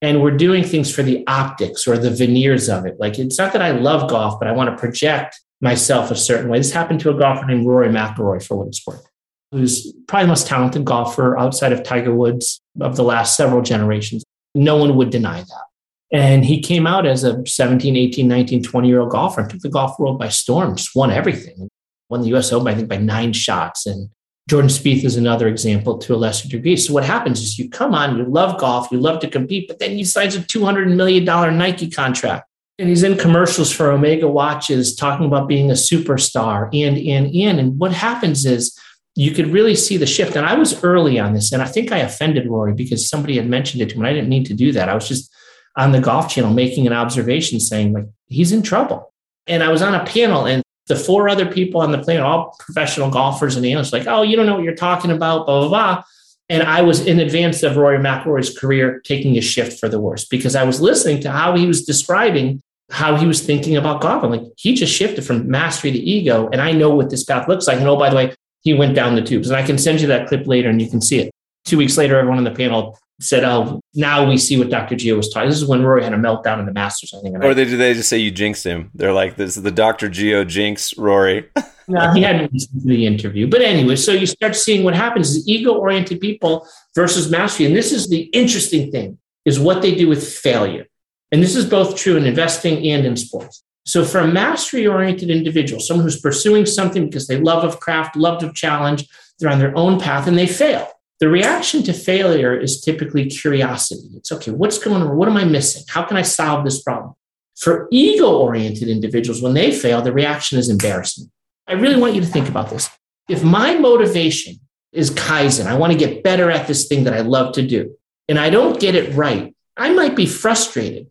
and 0.00 0.22
we're 0.22 0.37
doing 0.37 0.64
things 0.64 0.94
for 0.94 1.02
the 1.02 1.25
optics 1.26 1.87
or 1.87 1.99
the 1.99 2.11
veneers 2.11 2.68
of 2.68 2.87
it, 2.87 2.96
like 2.99 3.18
it's 3.18 3.38
not 3.38 3.52
that 3.52 3.62
I 3.62 3.72
love 3.72 4.11
golf, 4.11 4.38
but 4.38 4.49
I 4.49 4.52
want 4.52 4.70
to 4.70 4.76
project 4.76 5.40
myself 5.61 6.11
a 6.11 6.16
certain 6.16 6.50
way. 6.50 6.58
This 6.58 6.72
happened 6.72 7.00
to 7.00 7.11
a 7.11 7.18
golfer 7.18 7.46
named 7.46 7.66
Rory 7.66 7.88
McIlroy 7.88 8.44
for 8.44 8.56
what 8.56 8.68
it's 8.68 8.84
worth 8.87 9.06
who's 9.52 9.92
probably 10.08 10.25
the 10.25 10.28
most 10.28 10.46
talented 10.46 10.84
golfer 10.84 11.38
outside 11.38 11.72
of 11.72 11.82
Tiger 11.82 12.12
Woods 12.12 12.61
of 12.80 12.96
the 12.96 13.04
last 13.04 13.37
several 13.37 13.62
generations. 13.62 14.25
No 14.54 14.76
one 14.76 14.96
would 14.96 15.11
deny 15.11 15.40
that. 15.40 15.64
And 16.11 16.44
he 16.44 16.61
came 16.61 16.87
out 16.87 17.06
as 17.06 17.22
a 17.22 17.46
17, 17.46 17.96
18, 17.96 18.26
19, 18.26 18.62
20 18.62 18.88
year 18.88 19.00
old 19.00 19.11
golfer 19.11 19.42
and 19.42 19.50
took 19.50 19.61
the 19.61 19.68
golf 19.68 19.99
world 19.99 20.18
by 20.18 20.28
storm, 20.28 20.76
just 20.76 20.96
won 20.96 21.11
everything. 21.11 21.68
Won 22.12 22.20
the 22.20 22.37
US 22.37 22.53
Open, 22.53 22.68
I 22.68 22.75
think, 22.75 22.88
by 22.88 22.98
nine 22.98 23.33
shots. 23.33 23.87
And 23.87 24.11
Jordan 24.48 24.68
Spieth 24.68 25.03
is 25.03 25.16
another 25.16 25.48
example 25.48 25.96
to 25.96 26.14
a 26.14 26.16
lesser 26.16 26.46
degree. 26.46 26.77
So 26.77 26.92
what 26.92 27.05
happens 27.05 27.40
is 27.40 27.59
you 27.59 27.70
come 27.70 27.94
on, 27.94 28.18
you 28.18 28.25
love 28.25 28.61
golf, 28.61 28.92
you 28.92 29.01
love 29.01 29.18
to 29.20 29.31
compete, 29.31 29.66
but 29.66 29.79
then 29.79 29.92
he 29.92 30.05
signs 30.05 30.37
a 30.37 30.40
$200 30.40 30.94
million 30.94 31.25
Nike 31.25 31.88
contract. 31.88 32.46
And 32.79 32.90
he's 32.90 33.03
in 33.03 33.16
commercials 33.16 33.72
for 33.72 33.90
Omega 33.90 34.29
watches 34.29 34.94
talking 34.94 35.25
about 35.25 35.48
being 35.48 35.70
a 35.70 35.75
superstar 35.75 36.64
and, 36.75 36.98
and, 36.98 37.35
and. 37.35 37.61
And 37.61 37.79
what 37.79 37.92
happens 37.92 38.44
is 38.44 38.79
you 39.14 39.31
could 39.31 39.48
really 39.48 39.75
see 39.75 39.96
the 39.96 40.07
shift. 40.07 40.37
And 40.37 40.44
I 40.44 40.55
was 40.55 40.85
early 40.85 41.18
on 41.18 41.33
this, 41.33 41.53
and 41.53 41.62
I 41.62 41.66
think 41.66 41.90
I 41.90 41.98
offended 41.98 42.46
Rory 42.46 42.75
because 42.75 43.09
somebody 43.09 43.37
had 43.37 43.48
mentioned 43.48 43.83
it 43.83 43.90
to. 43.90 43.96
And 43.96 44.07
I 44.07 44.12
didn't 44.12 44.29
need 44.29 44.46
to 44.46 44.55
do 44.55 44.72
that. 44.72 44.88
I 44.90 44.94
was 44.94 45.09
just 45.09 45.33
on 45.77 45.92
the 45.92 46.01
golf 46.01 46.29
channel 46.29 46.53
making 46.53 46.87
an 46.87 46.92
observation 46.92 47.59
saying, 47.59 47.94
like, 47.94 48.07
he's 48.27 48.53
in 48.53 48.62
trouble. 48.62 49.12
And 49.46 49.62
I 49.62 49.70
was 49.70 49.81
on 49.81 49.94
a 49.94 50.05
panel, 50.05 50.46
and 50.46 50.62
the 50.88 50.97
four 50.97 51.29
other 51.29 51.47
people 51.47 51.81
on 51.81 51.92
the 51.92 51.99
planet, 51.99 52.23
all 52.23 52.57
professional 52.59 53.11
golfers 53.11 53.57
and 53.57 53.64
analysts, 53.64 53.92
like, 53.92 54.07
oh, 54.07 54.23
you 54.23 54.37
don't 54.37 54.47
know 54.47 54.55
what 54.55 54.64
you're 54.64 54.75
talking 54.75 55.11
about, 55.11 55.47
blah, 55.47 55.61
blah, 55.61 55.68
blah. 55.68 56.05
And 56.49 56.62
I 56.62 56.83
was 56.83 57.07
in 57.07 57.21
advance 57.21 57.62
of 57.62 57.77
Rory 57.77 57.99
McIlroy's 57.99 58.57
career 58.59 59.01
taking 59.01 59.38
a 59.38 59.40
shift 59.40 59.79
for 59.79 59.88
the 59.88 60.01
worse 60.01 60.25
because 60.25 60.55
I 60.55 60.64
was 60.64 60.81
listening 60.81 61.21
to 61.23 61.31
how 61.31 61.57
he 61.57 61.66
was 61.66 61.85
describing 61.85 62.61
how 62.90 63.16
he 63.16 63.27
was 63.27 63.40
thinking 63.40 63.77
about 63.77 64.03
golf. 64.03 64.23
I'm 64.23 64.31
like, 64.31 64.42
he 64.57 64.75
just 64.75 64.92
shifted 64.92 65.25
from 65.25 65.49
mastery 65.49 65.92
to 65.92 65.99
ego. 65.99 66.51
And 66.53 66.61
I 66.61 66.73
know 66.73 66.95
what 66.95 67.09
this 67.09 67.25
path 67.25 67.49
looks 67.49 67.66
like. 67.66 67.79
And 67.79 67.88
oh, 67.88 67.97
by 67.97 68.11
the 68.11 68.16
way, 68.16 68.35
he 68.61 68.75
went 68.75 68.95
down 68.95 69.14
the 69.14 69.23
tubes. 69.23 69.49
And 69.49 69.57
I 69.57 69.62
can 69.62 69.79
send 69.79 70.03
you 70.03 70.09
that 70.09 70.29
clip 70.29 70.47
later 70.47 70.68
and 70.68 70.81
you 70.81 70.90
can 70.90 71.01
see 71.01 71.21
it. 71.21 71.31
Two 71.64 71.79
weeks 71.79 71.97
later, 71.97 72.18
everyone 72.18 72.38
on 72.38 72.45
the 72.45 72.51
panel 72.51 72.99
said, 73.20 73.44
Oh, 73.44 73.81
now 73.94 74.29
we 74.29 74.37
see 74.37 74.59
what 74.59 74.70
Dr. 74.70 74.94
Gio 74.96 75.16
was 75.16 75.29
talking. 75.31 75.48
This 75.48 75.61
is 75.61 75.66
when 75.66 75.83
Rory 75.83 76.05
had 76.05 76.12
a 76.12 76.16
meltdown 76.16 76.59
in 76.59 76.66
the 76.66 76.72
Masters, 76.72 77.14
I 77.16 77.20
think. 77.20 77.42
Or 77.42 77.55
they, 77.55 77.64
did 77.64 77.79
they 77.79 77.94
just 77.94 78.09
say 78.09 78.18
you 78.18 78.31
jinxed 78.31 78.64
him? 78.64 78.90
They're 78.94 79.12
like, 79.12 79.37
This 79.37 79.57
is 79.57 79.62
the 79.62 79.70
Dr. 79.70 80.09
Gio 80.09 80.46
jinx 80.46 80.96
Rory. 80.96 81.48
no, 81.88 82.12
he 82.12 82.22
hadn't 82.22 82.53
listened 82.53 82.83
to 82.83 82.88
the 82.88 83.07
interview. 83.07 83.48
But 83.48 83.62
anyway, 83.62 83.96
so 83.96 84.12
you 84.12 84.27
start 84.27 84.57
seeing 84.57 84.85
what 84.85 84.94
happens 84.94 85.31
is 85.31 85.48
ego 85.48 85.75
oriented 85.75 86.20
people 86.20 86.66
versus 86.94 87.31
mastery. 87.31 87.66
And 87.66 87.77
this 87.77 87.92
is 87.92 88.09
the 88.09 88.22
interesting 88.33 88.90
thing 88.90 89.18
is 89.44 89.59
what 89.59 89.83
they 89.83 89.94
do 89.94 90.09
with 90.09 90.27
failure. 90.27 90.87
And 91.31 91.42
this 91.42 91.57
is 91.57 91.64
both 91.64 91.96
true 91.96 92.16
in 92.16 92.25
investing 92.25 92.87
and 92.88 93.07
in 93.07 93.16
sports. 93.16 93.64
So, 93.85 94.05
for 94.05 94.20
a 94.20 94.27
mastery 94.27 94.87
oriented 94.87 95.31
individual, 95.31 95.81
someone 95.81 96.05
who's 96.05 96.20
pursuing 96.20 96.66
something 96.66 97.07
because 97.07 97.27
they 97.27 97.40
love 97.40 97.64
of 97.64 97.81
craft, 97.81 98.16
love 98.16 98.42
of 98.42 98.55
challenge, 98.55 99.09
they're 99.38 99.51
on 99.51 99.59
their 99.59 99.77
own 99.77 99.98
path 99.98 100.29
and 100.29 100.38
they 100.38 100.46
fail. 100.46 100.88
The 101.22 101.28
reaction 101.28 101.85
to 101.85 101.92
failure 101.92 102.58
is 102.58 102.80
typically 102.80 103.26
curiosity. 103.26 104.08
It's 104.16 104.32
okay, 104.32 104.50
what's 104.50 104.78
going 104.78 105.02
on? 105.02 105.16
What 105.16 105.28
am 105.28 105.37
I 105.37 105.44
missing? 105.44 105.85
How 105.88 106.02
can 106.02 106.16
I 106.16 106.22
solve 106.22 106.64
this 106.64 106.82
problem? 106.82 107.14
For 107.56 107.87
ego 107.92 108.38
oriented 108.38 108.88
individuals, 108.88 109.40
when 109.40 109.54
they 109.54 109.70
fail, 109.70 110.02
the 110.02 110.12
reaction 110.12 110.58
is 110.58 110.68
embarrassment. 110.68 111.30
I 111.68 111.74
really 111.74 111.94
want 111.94 112.16
you 112.16 112.22
to 112.22 112.26
think 112.26 112.48
about 112.48 112.70
this. 112.70 112.90
If 113.28 113.44
my 113.44 113.78
motivation 113.78 114.58
is 114.90 115.12
Kaizen, 115.12 115.66
I 115.66 115.76
want 115.76 115.92
to 115.92 115.98
get 115.98 116.24
better 116.24 116.50
at 116.50 116.66
this 116.66 116.88
thing 116.88 117.04
that 117.04 117.14
I 117.14 117.20
love 117.20 117.54
to 117.54 117.64
do, 117.64 117.96
and 118.28 118.37
I 118.37 118.50
don't 118.50 118.80
get 118.80 118.96
it 118.96 119.14
right, 119.14 119.54
I 119.76 119.92
might 119.92 120.16
be 120.16 120.26
frustrated, 120.26 121.06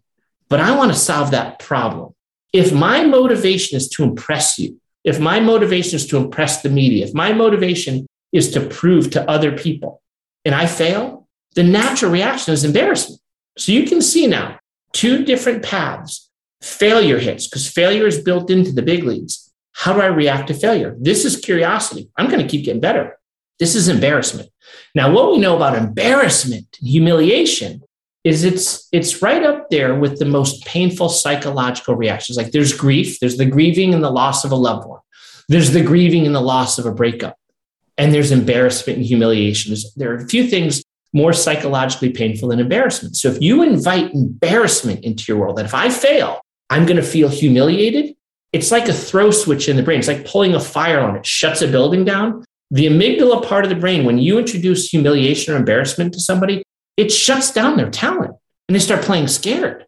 but 0.49 0.59
I 0.59 0.75
want 0.75 0.91
to 0.91 0.99
solve 0.99 1.31
that 1.31 1.59
problem 1.59 2.13
if 2.51 2.73
my 2.73 3.05
motivation 3.05 3.77
is 3.77 3.87
to 3.91 4.03
impress 4.03 4.59
you, 4.59 4.77
if 5.05 5.21
my 5.21 5.39
motivation 5.39 5.95
is 5.95 6.05
to 6.07 6.17
impress 6.17 6.61
the 6.63 6.69
media, 6.69 7.05
if 7.05 7.13
my 7.13 7.31
motivation 7.31 8.07
is 8.31 8.51
to 8.51 8.61
prove 8.61 9.11
to 9.11 9.29
other 9.29 9.51
people 9.51 10.01
and 10.45 10.55
I 10.55 10.65
fail, 10.65 11.27
the 11.55 11.63
natural 11.63 12.11
reaction 12.11 12.53
is 12.53 12.63
embarrassment. 12.63 13.21
So 13.57 13.71
you 13.71 13.83
can 13.83 14.01
see 14.01 14.27
now 14.27 14.59
two 14.93 15.23
different 15.25 15.63
paths. 15.63 16.29
Failure 16.61 17.17
hits 17.17 17.47
because 17.47 17.67
failure 17.67 18.05
is 18.05 18.21
built 18.21 18.51
into 18.51 18.71
the 18.71 18.81
big 18.81 19.03
leagues. 19.03 19.51
How 19.73 19.93
do 19.93 20.01
I 20.01 20.07
react 20.07 20.47
to 20.47 20.53
failure? 20.53 20.95
This 20.99 21.25
is 21.25 21.37
curiosity. 21.37 22.09
I'm 22.17 22.29
going 22.29 22.41
to 22.41 22.47
keep 22.47 22.65
getting 22.65 22.81
better. 22.81 23.17
This 23.59 23.75
is 23.75 23.87
embarrassment. 23.87 24.49
Now, 24.93 25.11
what 25.11 25.31
we 25.31 25.39
know 25.39 25.55
about 25.55 25.77
embarrassment, 25.77 26.77
humiliation, 26.79 27.81
is 28.23 28.43
it's 28.43 28.87
it's 28.91 29.23
right 29.23 29.43
up 29.43 29.69
there 29.71 29.95
with 29.95 30.19
the 30.19 30.25
most 30.25 30.63
painful 30.65 31.09
psychological 31.09 31.95
reactions. 31.95 32.37
Like 32.37 32.51
there's 32.51 32.73
grief, 32.73 33.19
there's 33.19 33.37
the 33.37 33.45
grieving 33.45 33.93
and 33.93 34.03
the 34.03 34.11
loss 34.11 34.45
of 34.45 34.51
a 34.51 34.55
loved 34.55 34.87
one, 34.87 34.99
there's 35.49 35.71
the 35.71 35.83
grieving 35.83 36.27
and 36.27 36.35
the 36.35 36.41
loss 36.41 36.77
of 36.77 36.85
a 36.85 36.93
breakup, 36.93 37.37
and 38.01 38.11
there's 38.11 38.31
embarrassment 38.31 38.97
and 38.97 39.05
humiliation. 39.05 39.75
There 39.95 40.11
are 40.11 40.15
a 40.15 40.27
few 40.27 40.47
things 40.47 40.83
more 41.13 41.33
psychologically 41.33 42.09
painful 42.09 42.49
than 42.49 42.59
embarrassment. 42.59 43.15
So 43.15 43.29
if 43.29 43.39
you 43.39 43.61
invite 43.61 44.11
embarrassment 44.11 45.05
into 45.05 45.25
your 45.27 45.37
world, 45.37 45.57
that 45.57 45.65
if 45.65 45.75
I 45.75 45.89
fail, 45.89 46.41
I'm 46.71 46.87
going 46.87 46.97
to 46.97 47.03
feel 47.03 47.29
humiliated. 47.29 48.15
It's 48.53 48.71
like 48.71 48.89
a 48.89 48.93
throw 48.93 49.29
switch 49.29 49.69
in 49.69 49.75
the 49.75 49.83
brain. 49.83 49.99
It's 49.99 50.07
like 50.07 50.25
pulling 50.25 50.55
a 50.55 50.59
fire 50.59 50.99
on 50.99 51.15
it, 51.15 51.27
shuts 51.27 51.61
a 51.61 51.67
building 51.67 52.03
down. 52.03 52.43
The 52.71 52.87
amygdala 52.87 53.47
part 53.47 53.65
of 53.65 53.69
the 53.69 53.75
brain, 53.75 54.03
when 54.03 54.17
you 54.17 54.39
introduce 54.39 54.89
humiliation 54.89 55.53
or 55.53 55.57
embarrassment 55.57 56.13
to 56.13 56.19
somebody, 56.19 56.63
it 56.97 57.11
shuts 57.11 57.51
down 57.51 57.77
their 57.77 57.91
talent 57.91 58.33
and 58.67 58.75
they 58.75 58.79
start 58.79 59.03
playing 59.03 59.27
scared. 59.27 59.85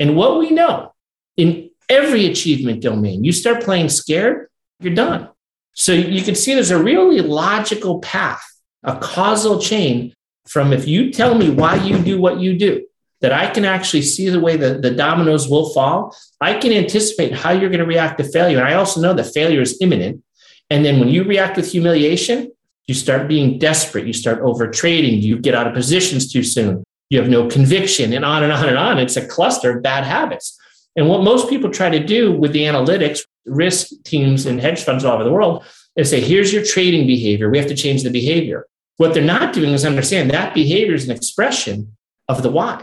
And 0.00 0.16
what 0.16 0.38
we 0.38 0.52
know 0.52 0.94
in 1.36 1.68
every 1.90 2.24
achievement 2.24 2.80
domain, 2.80 3.24
you 3.24 3.32
start 3.32 3.62
playing 3.62 3.90
scared, 3.90 4.48
you're 4.80 4.94
done. 4.94 5.28
So 5.74 5.92
you 5.92 6.22
can 6.22 6.34
see 6.34 6.54
there's 6.54 6.70
a 6.70 6.82
really 6.82 7.20
logical 7.20 8.00
path, 8.00 8.42
a 8.82 8.96
causal 8.96 9.60
chain 9.60 10.14
from 10.46 10.72
if 10.72 10.86
you 10.86 11.12
tell 11.12 11.34
me 11.34 11.50
why 11.50 11.76
you 11.76 11.98
do 11.98 12.20
what 12.20 12.40
you 12.40 12.58
do, 12.58 12.84
that 13.20 13.32
I 13.32 13.48
can 13.48 13.64
actually 13.64 14.02
see 14.02 14.28
the 14.28 14.40
way 14.40 14.56
that 14.56 14.82
the 14.82 14.90
dominoes 14.90 15.48
will 15.48 15.72
fall. 15.72 16.16
I 16.40 16.54
can 16.54 16.72
anticipate 16.72 17.32
how 17.32 17.52
you're 17.52 17.70
going 17.70 17.80
to 17.80 17.86
react 17.86 18.18
to 18.18 18.24
failure. 18.24 18.58
And 18.58 18.66
I 18.66 18.74
also 18.74 19.00
know 19.00 19.14
that 19.14 19.32
failure 19.32 19.60
is 19.60 19.78
imminent. 19.80 20.22
And 20.68 20.84
then 20.84 20.98
when 20.98 21.08
you 21.08 21.22
react 21.24 21.56
with 21.56 21.70
humiliation, 21.70 22.52
you 22.88 22.94
start 22.94 23.28
being 23.28 23.58
desperate. 23.58 24.06
You 24.06 24.12
start 24.12 24.40
over 24.40 24.68
trading. 24.68 25.20
You 25.20 25.38
get 25.38 25.54
out 25.54 25.66
of 25.66 25.74
positions 25.74 26.32
too 26.32 26.42
soon. 26.42 26.82
You 27.10 27.20
have 27.20 27.28
no 27.28 27.46
conviction, 27.46 28.12
and 28.12 28.24
on 28.24 28.42
and 28.42 28.52
on 28.52 28.68
and 28.68 28.78
on. 28.78 28.98
It's 28.98 29.16
a 29.16 29.26
cluster 29.26 29.76
of 29.76 29.82
bad 29.82 30.04
habits. 30.04 30.58
And 30.96 31.08
what 31.08 31.22
most 31.22 31.48
people 31.48 31.70
try 31.70 31.90
to 31.90 32.04
do 32.04 32.32
with 32.32 32.52
the 32.52 32.62
analytics, 32.62 33.20
risk 33.46 33.90
teams 34.04 34.46
and 34.46 34.60
hedge 34.60 34.82
funds 34.82 35.04
all 35.04 35.14
over 35.14 35.24
the 35.24 35.32
world, 35.32 35.64
is 35.96 36.10
say, 36.10 36.20
here's 36.20 36.52
your 36.52 36.64
trading 36.64 37.06
behavior. 37.06 37.50
We 37.50 37.58
have 37.58 37.68
to 37.68 37.74
change 37.74 38.02
the 38.02 38.10
behavior. 38.10 38.66
What 38.96 39.14
they're 39.14 39.22
not 39.22 39.52
doing 39.52 39.72
is 39.72 39.84
understand 39.84 40.30
that 40.30 40.54
behavior 40.54 40.94
is 40.94 41.04
an 41.04 41.14
expression 41.14 41.96
of 42.28 42.42
the 42.42 42.50
why 42.50 42.82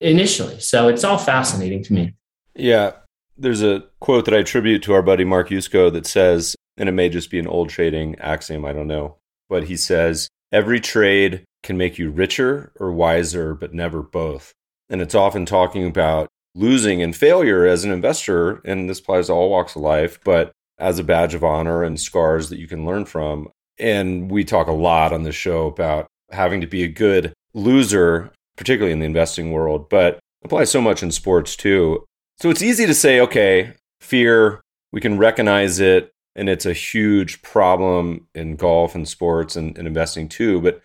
initially. 0.00 0.60
So 0.60 0.88
it's 0.88 1.04
all 1.04 1.18
fascinating 1.18 1.82
to 1.84 1.92
me. 1.92 2.14
Yeah. 2.54 2.92
There's 3.36 3.62
a 3.62 3.84
quote 4.00 4.24
that 4.24 4.34
I 4.34 4.38
attribute 4.38 4.82
to 4.84 4.94
our 4.94 5.02
buddy 5.02 5.24
Mark 5.24 5.50
Yusko 5.50 5.92
that 5.92 6.06
says, 6.06 6.56
and 6.76 6.88
it 6.88 6.92
may 6.92 7.08
just 7.08 7.30
be 7.30 7.38
an 7.38 7.46
old 7.46 7.68
trading 7.68 8.16
axiom, 8.18 8.64
I 8.64 8.72
don't 8.72 8.88
know, 8.88 9.16
but 9.48 9.64
he 9.64 9.76
says, 9.76 10.28
every 10.50 10.80
trade 10.80 11.44
can 11.62 11.76
make 11.76 11.98
you 11.98 12.10
richer 12.10 12.72
or 12.80 12.92
wiser, 12.92 13.54
but 13.54 13.74
never 13.74 14.02
both. 14.02 14.52
And 14.88 15.00
it's 15.00 15.14
often 15.14 15.46
talking 15.46 15.86
about 15.86 16.28
losing 16.58 17.02
and 17.02 17.14
failure 17.14 17.66
as 17.66 17.84
an 17.84 17.92
investor, 17.92 18.60
and 18.64 18.90
this 18.90 18.98
applies 18.98 19.28
to 19.28 19.32
all 19.32 19.48
walks 19.48 19.76
of 19.76 19.82
life, 19.82 20.18
but 20.24 20.50
as 20.78 20.98
a 20.98 21.04
badge 21.04 21.34
of 21.34 21.44
honor 21.44 21.82
and 21.84 22.00
scars 22.00 22.48
that 22.48 22.58
you 22.58 22.66
can 22.66 22.84
learn 22.84 23.04
from. 23.04 23.48
And 23.78 24.30
we 24.30 24.44
talk 24.44 24.66
a 24.66 24.72
lot 24.72 25.12
on 25.12 25.22
the 25.22 25.32
show 25.32 25.66
about 25.66 26.06
having 26.30 26.60
to 26.60 26.66
be 26.66 26.82
a 26.82 26.88
good 26.88 27.32
loser, 27.54 28.32
particularly 28.56 28.92
in 28.92 28.98
the 28.98 29.06
investing 29.06 29.52
world, 29.52 29.88
but 29.88 30.18
applies 30.44 30.70
so 30.70 30.80
much 30.80 31.02
in 31.02 31.10
sports 31.10 31.56
too. 31.56 32.04
So 32.40 32.50
it's 32.50 32.62
easy 32.62 32.86
to 32.86 32.94
say, 32.94 33.20
okay, 33.20 33.74
fear, 34.00 34.60
we 34.92 35.00
can 35.00 35.18
recognize 35.18 35.80
it, 35.80 36.10
and 36.34 36.48
it's 36.48 36.66
a 36.66 36.72
huge 36.72 37.42
problem 37.42 38.26
in 38.34 38.56
golf 38.56 38.94
and 38.94 39.08
sports 39.08 39.56
and, 39.56 39.76
and 39.78 39.86
investing 39.86 40.28
too. 40.28 40.60
But 40.60 40.80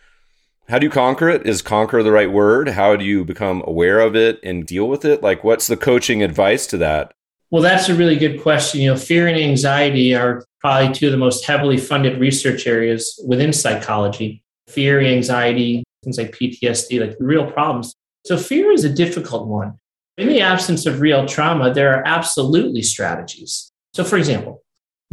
how 0.69 0.80
do 0.80 0.86
you 0.86 0.89
conquer 0.89 1.30
it? 1.30 1.45
Is 1.45 1.62
conquer 1.62 2.04
the 2.04 2.12
right 2.12 2.32
word? 2.32 2.69
How 2.69 2.95
do 2.95 3.04
you 3.04 3.26
become 3.26 3.63
aware 3.67 3.99
of 3.99 4.15
it 4.15 4.39
and 4.43 4.65
deal 4.65 4.88
with 4.88 5.04
it? 5.04 5.21
Like, 5.21 5.43
what's 5.43 5.67
the 5.67 5.78
coaching 5.78 6.23
advice 6.23 6.65
to 6.67 6.78
that? 6.78 7.13
Well, 7.52 7.62
that's 7.62 7.89
a 7.89 7.95
really 7.95 8.15
good 8.15 8.41
question. 8.41 8.82
You 8.82 8.91
know, 8.91 8.97
fear 8.97 9.28
and 9.28 9.38
anxiety 9.38 10.15
are 10.15 10.43
probably 10.60 10.93
two 10.93 11.08
of 11.08 11.12
the 11.12 11.17
most 11.17 11.45
heavily 11.45 11.78
funded 11.78 12.19
research 12.19 12.65
areas 12.65 13.19
within 13.28 13.54
psychology. 13.54 14.43
Fear, 14.67 15.02
anxiety, 15.02 15.84
things 16.04 16.17
like 16.17 16.32
PTSD, 16.32 16.99
like 16.99 17.15
real 17.19 17.52
problems. 17.52 17.93
So, 18.26 18.38
fear 18.38 18.71
is 18.71 18.86
a 18.86 18.89
difficult 18.89 19.47
one. 19.47 19.78
In 20.17 20.30
the 20.30 20.41
absence 20.41 20.86
of 20.86 21.02
real 21.02 21.26
trauma, 21.26 21.73
there 21.73 21.93
are 21.93 22.04
absolutely 22.08 22.82
strategies. 22.82 23.71
So, 23.93 24.04
for 24.04 24.17
example, 24.17 24.63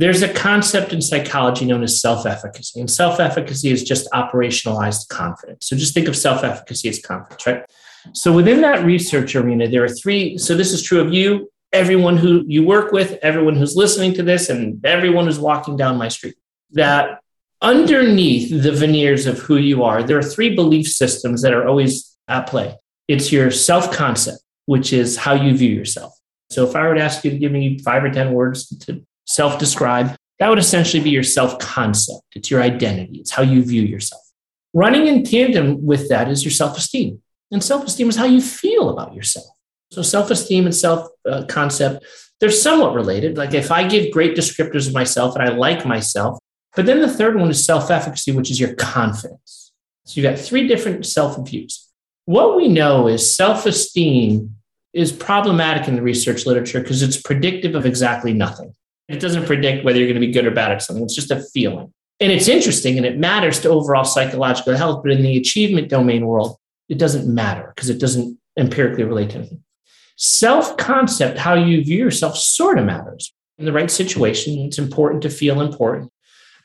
there's 0.00 0.22
a 0.22 0.32
concept 0.32 0.94
in 0.94 1.02
psychology 1.02 1.66
known 1.66 1.82
as 1.82 2.00
self 2.00 2.24
efficacy, 2.24 2.80
and 2.80 2.90
self 2.90 3.20
efficacy 3.20 3.70
is 3.70 3.84
just 3.84 4.10
operationalized 4.12 5.08
confidence. 5.08 5.66
So, 5.66 5.76
just 5.76 5.92
think 5.92 6.08
of 6.08 6.16
self 6.16 6.42
efficacy 6.42 6.88
as 6.88 7.00
confidence, 7.02 7.46
right? 7.46 7.64
So, 8.14 8.32
within 8.32 8.62
that 8.62 8.82
research 8.82 9.36
arena, 9.36 9.68
there 9.68 9.84
are 9.84 9.88
three. 9.88 10.38
So, 10.38 10.56
this 10.56 10.72
is 10.72 10.82
true 10.82 11.00
of 11.00 11.12
you, 11.12 11.50
everyone 11.74 12.16
who 12.16 12.44
you 12.46 12.64
work 12.64 12.92
with, 12.92 13.18
everyone 13.22 13.56
who's 13.56 13.76
listening 13.76 14.14
to 14.14 14.22
this, 14.22 14.48
and 14.48 14.82
everyone 14.86 15.26
who's 15.26 15.38
walking 15.38 15.76
down 15.76 15.98
my 15.98 16.08
street, 16.08 16.36
that 16.72 17.20
underneath 17.60 18.62
the 18.62 18.72
veneers 18.72 19.26
of 19.26 19.38
who 19.40 19.56
you 19.56 19.84
are, 19.84 20.02
there 20.02 20.16
are 20.16 20.22
three 20.22 20.54
belief 20.54 20.86
systems 20.86 21.42
that 21.42 21.52
are 21.52 21.68
always 21.68 22.16
at 22.26 22.46
play. 22.46 22.74
It's 23.06 23.30
your 23.30 23.50
self 23.50 23.92
concept, 23.92 24.38
which 24.64 24.94
is 24.94 25.18
how 25.18 25.34
you 25.34 25.54
view 25.54 25.74
yourself. 25.74 26.14
So 26.48 26.66
if 26.66 26.74
I 26.74 26.88
were 26.88 26.94
to 26.94 27.02
ask 27.02 27.22
you 27.22 27.30
to 27.30 27.38
give 27.38 27.52
me 27.52 27.78
five 27.78 28.02
or 28.02 28.10
10 28.10 28.32
words 28.32 28.66
to 28.86 29.04
self 29.30 29.58
describe, 29.58 30.16
that 30.40 30.48
would 30.48 30.58
essentially 30.58 31.02
be 31.02 31.10
your 31.10 31.22
self 31.22 31.58
concept. 31.58 32.24
It's 32.34 32.50
your 32.50 32.62
identity, 32.62 33.20
it's 33.20 33.30
how 33.30 33.42
you 33.42 33.62
view 33.62 33.82
yourself. 33.82 34.22
Running 34.74 35.06
in 35.06 35.24
tandem 35.24 35.84
with 35.84 36.08
that 36.08 36.28
is 36.28 36.44
your 36.44 36.50
self 36.50 36.76
esteem. 36.76 37.22
And 37.52 37.62
self 37.62 37.86
esteem 37.86 38.08
is 38.08 38.16
how 38.16 38.26
you 38.26 38.40
feel 38.40 38.90
about 38.90 39.14
yourself. 39.14 39.46
So 39.92 40.02
self 40.02 40.30
esteem 40.30 40.66
and 40.66 40.74
self 40.74 41.08
uh, 41.28 41.44
concept, 41.48 42.04
they're 42.40 42.50
somewhat 42.50 42.94
related. 42.94 43.38
Like 43.38 43.54
if 43.54 43.70
I 43.70 43.86
give 43.86 44.12
great 44.12 44.36
descriptors 44.36 44.88
of 44.88 44.94
myself 44.94 45.36
and 45.36 45.48
I 45.48 45.52
like 45.52 45.86
myself, 45.86 46.38
but 46.74 46.86
then 46.86 47.00
the 47.00 47.08
third 47.08 47.36
one 47.36 47.50
is 47.50 47.64
self 47.64 47.90
efficacy, 47.90 48.32
which 48.32 48.50
is 48.50 48.58
your 48.58 48.74
confidence. 48.74 49.72
So 50.06 50.20
you've 50.20 50.30
got 50.30 50.44
three 50.44 50.66
different 50.66 51.06
self 51.06 51.36
views. 51.48 51.86
What 52.24 52.56
we 52.56 52.68
know 52.68 53.06
is 53.06 53.36
self 53.36 53.66
esteem 53.66 54.56
is 54.92 55.12
problematic 55.12 55.86
in 55.86 55.94
the 55.94 56.02
research 56.02 56.46
literature 56.46 56.80
because 56.80 57.02
it's 57.02 57.20
predictive 57.20 57.76
of 57.76 57.86
exactly 57.86 58.32
nothing. 58.32 58.74
It 59.10 59.20
doesn't 59.20 59.46
predict 59.46 59.84
whether 59.84 59.98
you're 59.98 60.06
going 60.06 60.20
to 60.20 60.26
be 60.26 60.32
good 60.32 60.46
or 60.46 60.52
bad 60.52 60.70
at 60.70 60.82
something, 60.82 61.04
it's 61.04 61.14
just 61.14 61.30
a 61.30 61.42
feeling. 61.52 61.92
And 62.20 62.30
it's 62.30 62.48
interesting 62.48 62.96
and 62.96 63.06
it 63.06 63.18
matters 63.18 63.60
to 63.60 63.70
overall 63.70 64.04
psychological 64.04 64.76
health, 64.76 65.02
but 65.02 65.12
in 65.12 65.22
the 65.22 65.36
achievement 65.36 65.88
domain 65.88 66.26
world, 66.26 66.56
it 66.88 66.98
doesn't 66.98 67.32
matter 67.32 67.72
because 67.74 67.90
it 67.90 67.98
doesn't 67.98 68.38
empirically 68.58 69.04
relate 69.04 69.30
to 69.30 69.38
anything. 69.38 69.64
Self 70.16 70.76
concept, 70.76 71.38
how 71.38 71.54
you 71.54 71.82
view 71.82 71.98
yourself, 71.98 72.36
sort 72.36 72.78
of 72.78 72.84
matters. 72.84 73.32
In 73.58 73.64
the 73.64 73.72
right 73.72 73.90
situation, 73.90 74.58
it's 74.60 74.78
important 74.78 75.22
to 75.22 75.30
feel 75.30 75.60
important. 75.60 76.10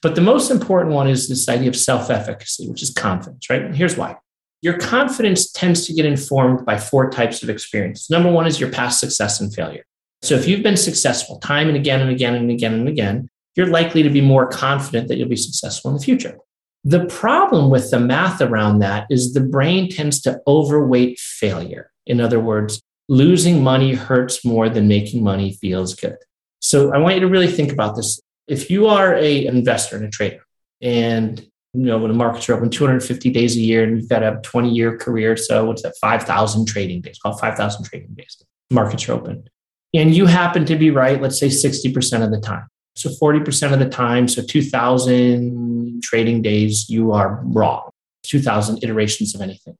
But 0.01 0.15
the 0.15 0.21
most 0.21 0.51
important 0.51 0.93
one 0.93 1.07
is 1.07 1.27
this 1.27 1.49
idea 1.49 1.69
of 1.69 1.75
self 1.75 2.09
efficacy, 2.09 2.69
which 2.69 2.83
is 2.83 2.91
confidence, 2.91 3.49
right? 3.49 3.61
And 3.61 3.75
here's 3.75 3.97
why. 3.97 4.17
Your 4.61 4.77
confidence 4.77 5.51
tends 5.51 5.85
to 5.87 5.93
get 5.93 6.05
informed 6.05 6.65
by 6.65 6.77
four 6.77 7.09
types 7.09 7.43
of 7.43 7.49
experience. 7.49 8.09
Number 8.09 8.31
one 8.31 8.45
is 8.45 8.59
your 8.59 8.71
past 8.71 8.99
success 8.99 9.39
and 9.39 9.53
failure. 9.53 9.85
So 10.25 10.33
if 10.33 10.47
you've 10.47 10.63
been 10.63 10.77
successful 10.77 11.37
time 11.39 11.67
and 11.67 11.77
again 11.77 12.01
and 12.01 12.09
again 12.09 12.33
and 12.33 12.49
again 12.49 12.73
and 12.73 12.87
again, 12.87 13.29
you're 13.55 13.67
likely 13.67 14.01
to 14.03 14.09
be 14.09 14.21
more 14.21 14.47
confident 14.47 15.07
that 15.07 15.17
you'll 15.17 15.29
be 15.29 15.35
successful 15.35 15.91
in 15.91 15.97
the 15.97 16.03
future. 16.03 16.37
The 16.83 17.05
problem 17.05 17.69
with 17.69 17.91
the 17.91 17.99
math 17.99 18.41
around 18.41 18.79
that 18.79 19.07
is 19.09 19.33
the 19.33 19.41
brain 19.41 19.89
tends 19.89 20.21
to 20.21 20.41
overweight 20.47 21.19
failure. 21.19 21.91
In 22.07 22.19
other 22.19 22.39
words, 22.39 22.81
losing 23.07 23.63
money 23.63 23.93
hurts 23.93 24.43
more 24.43 24.67
than 24.67 24.87
making 24.87 25.23
money 25.23 25.53
feels 25.53 25.93
good. 25.95 26.17
So 26.59 26.93
I 26.93 26.97
want 26.97 27.15
you 27.15 27.21
to 27.21 27.27
really 27.27 27.47
think 27.47 27.71
about 27.71 27.95
this. 27.95 28.19
If 28.47 28.69
you 28.69 28.87
are 28.87 29.15
a, 29.15 29.45
investor 29.45 29.95
and 29.95 30.05
a 30.05 30.09
trader, 30.09 30.43
and 30.81 31.39
you 31.73 31.85
know 31.85 31.97
when 31.97 32.11
the 32.11 32.17
markets 32.17 32.49
are 32.49 32.53
open 32.53 32.69
250 32.69 33.29
days 33.31 33.55
a 33.55 33.59
year, 33.59 33.83
and 33.83 33.97
you've 33.97 34.09
got 34.09 34.23
a 34.23 34.39
20 34.43 34.69
year 34.69 34.97
career, 34.97 35.37
so 35.37 35.65
what's 35.65 35.83
that? 35.83 35.95
5,000 36.01 36.67
trading 36.67 37.01
days. 37.01 37.19
Called 37.19 37.39
5,000 37.39 37.83
trading 37.85 38.13
days. 38.15 38.41
Markets 38.71 39.07
are 39.07 39.13
open, 39.13 39.47
and 39.93 40.13
you 40.13 40.25
happen 40.25 40.65
to 40.65 40.75
be 40.75 40.91
right. 40.91 41.21
Let's 41.21 41.39
say 41.39 41.47
60% 41.47 42.23
of 42.23 42.31
the 42.31 42.39
time. 42.39 42.67
So 42.95 43.09
40% 43.09 43.73
of 43.73 43.79
the 43.79 43.89
time, 43.89 44.27
so 44.27 44.41
2,000 44.41 46.01
trading 46.01 46.41
days, 46.41 46.89
you 46.89 47.11
are 47.11 47.41
wrong. 47.43 47.89
2,000 48.23 48.83
iterations 48.83 49.35
of 49.35 49.41
anything. 49.41 49.77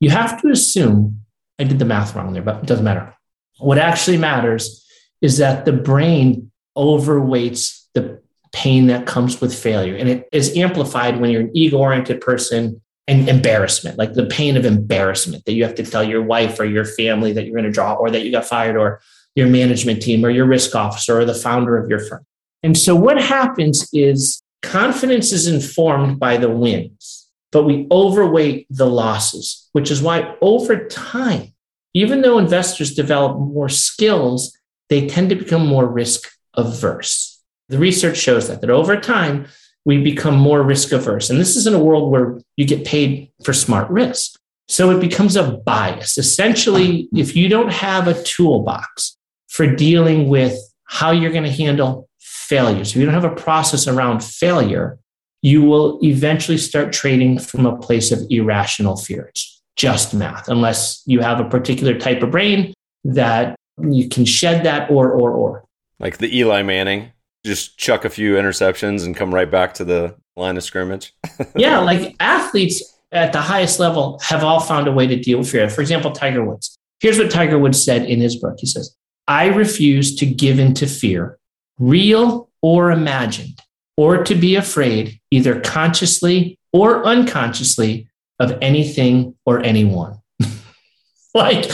You 0.00 0.10
have 0.10 0.40
to 0.42 0.48
assume 0.48 1.20
I 1.58 1.64
did 1.64 1.78
the 1.78 1.84
math 1.84 2.14
wrong 2.14 2.32
there, 2.32 2.42
but 2.42 2.56
it 2.62 2.66
doesn't 2.66 2.84
matter. 2.84 3.14
What 3.58 3.78
actually 3.78 4.16
matters 4.16 4.86
is 5.20 5.38
that 5.38 5.66
the 5.66 5.72
brain 5.72 6.50
overweights 6.76 7.84
the 7.92 8.20
pain 8.52 8.86
that 8.86 9.06
comes 9.06 9.40
with 9.40 9.54
failure. 9.54 9.96
And 9.96 10.08
it 10.08 10.28
is 10.32 10.56
amplified 10.56 11.20
when 11.20 11.30
you're 11.30 11.42
an 11.42 11.50
ego 11.54 11.78
oriented 11.78 12.20
person 12.20 12.80
and 13.06 13.28
embarrassment, 13.28 13.98
like 13.98 14.14
the 14.14 14.26
pain 14.26 14.56
of 14.56 14.64
embarrassment 14.64 15.44
that 15.44 15.52
you 15.52 15.64
have 15.64 15.74
to 15.74 15.84
tell 15.84 16.02
your 16.02 16.22
wife 16.22 16.58
or 16.58 16.64
your 16.64 16.84
family 16.84 17.32
that 17.32 17.44
you're 17.44 17.54
going 17.54 17.64
to 17.64 17.70
draw 17.70 17.94
or 17.94 18.10
that 18.10 18.24
you 18.24 18.32
got 18.32 18.44
fired 18.44 18.76
or 18.76 19.00
your 19.34 19.48
management 19.48 20.02
team 20.02 20.24
or 20.24 20.30
your 20.30 20.46
risk 20.46 20.74
officer 20.74 21.20
or 21.20 21.24
the 21.24 21.34
founder 21.34 21.76
of 21.76 21.88
your 21.88 22.00
firm. 22.00 22.24
And 22.62 22.76
so 22.76 22.94
what 22.94 23.20
happens 23.20 23.88
is 23.92 24.42
confidence 24.62 25.32
is 25.32 25.46
informed 25.46 26.18
by 26.18 26.36
the 26.36 26.50
wins, 26.50 27.28
but 27.52 27.64
we 27.64 27.86
overweight 27.90 28.66
the 28.70 28.86
losses, 28.86 29.68
which 29.72 29.90
is 29.90 30.02
why 30.02 30.34
over 30.40 30.86
time, 30.86 31.54
even 31.94 32.20
though 32.20 32.38
investors 32.38 32.94
develop 32.94 33.38
more 33.38 33.68
skills, 33.68 34.56
they 34.88 35.06
tend 35.06 35.30
to 35.30 35.36
become 35.36 35.66
more 35.66 35.86
risk 35.86 36.30
averse. 36.54 37.40
The 37.68 37.78
research 37.78 38.16
shows 38.16 38.48
that, 38.48 38.60
that 38.60 38.70
over 38.70 39.00
time, 39.00 39.46
we 39.84 40.02
become 40.02 40.36
more 40.36 40.62
risk 40.62 40.92
averse. 40.92 41.30
And 41.30 41.40
this 41.40 41.56
is 41.56 41.66
in 41.66 41.74
a 41.74 41.82
world 41.82 42.10
where 42.10 42.38
you 42.56 42.66
get 42.66 42.84
paid 42.84 43.30
for 43.44 43.52
smart 43.52 43.88
risk. 43.90 44.38
So 44.68 44.90
it 44.90 45.00
becomes 45.00 45.36
a 45.36 45.52
bias. 45.52 46.18
Essentially, 46.18 47.08
if 47.14 47.34
you 47.34 47.48
don't 47.48 47.72
have 47.72 48.06
a 48.06 48.22
toolbox 48.22 49.16
for 49.50 49.66
dealing 49.66 50.28
with 50.28 50.56
how 50.84 51.10
you're 51.10 51.32
going 51.32 51.44
to 51.44 51.50
handle 51.50 52.08
failures, 52.18 52.90
if 52.90 52.96
you 52.96 53.04
don't 53.04 53.14
have 53.14 53.24
a 53.24 53.34
process 53.34 53.86
around 53.86 54.24
failure, 54.24 54.98
you 55.42 55.62
will 55.62 55.98
eventually 56.02 56.58
start 56.58 56.92
trading 56.92 57.38
from 57.38 57.66
a 57.66 57.76
place 57.76 58.12
of 58.12 58.20
irrational 58.30 58.96
fear. 58.96 59.26
It's 59.28 59.62
just 59.76 60.14
math, 60.14 60.48
unless 60.48 61.02
you 61.06 61.20
have 61.20 61.40
a 61.40 61.48
particular 61.48 61.98
type 61.98 62.22
of 62.22 62.30
brain 62.30 62.74
that 63.04 63.56
you 63.82 64.08
can 64.08 64.24
shed 64.24 64.64
that 64.64 64.90
or, 64.90 65.10
or, 65.10 65.30
or. 65.30 65.64
Like 65.98 66.18
the 66.18 66.36
Eli 66.36 66.62
Manning, 66.62 67.12
just 67.44 67.78
chuck 67.78 68.04
a 68.04 68.10
few 68.10 68.34
interceptions 68.34 69.04
and 69.04 69.16
come 69.16 69.34
right 69.34 69.50
back 69.50 69.74
to 69.74 69.84
the 69.84 70.14
line 70.36 70.56
of 70.56 70.62
scrimmage. 70.62 71.14
yeah, 71.56 71.78
like 71.78 72.14
athletes 72.20 72.98
at 73.12 73.32
the 73.32 73.40
highest 73.40 73.80
level 73.80 74.18
have 74.20 74.44
all 74.44 74.60
found 74.60 74.86
a 74.86 74.92
way 74.92 75.06
to 75.06 75.16
deal 75.16 75.38
with 75.38 75.50
fear. 75.50 75.68
For 75.68 75.80
example, 75.80 76.12
Tiger 76.12 76.44
Woods. 76.44 76.76
Here's 77.00 77.18
what 77.18 77.30
Tiger 77.30 77.58
Woods 77.58 77.82
said 77.82 78.04
in 78.04 78.20
his 78.20 78.36
book. 78.36 78.56
He 78.58 78.66
says, 78.66 78.94
I 79.30 79.46
refuse 79.46 80.16
to 80.16 80.26
give 80.26 80.58
in 80.58 80.74
to 80.74 80.88
fear, 80.88 81.38
real 81.78 82.50
or 82.62 82.90
imagined, 82.90 83.60
or 83.96 84.24
to 84.24 84.34
be 84.34 84.56
afraid, 84.56 85.20
either 85.30 85.60
consciously 85.60 86.58
or 86.72 87.06
unconsciously, 87.06 88.08
of 88.40 88.58
anything 88.60 89.36
or 89.46 89.60
anyone. 89.60 90.18
like, 91.34 91.70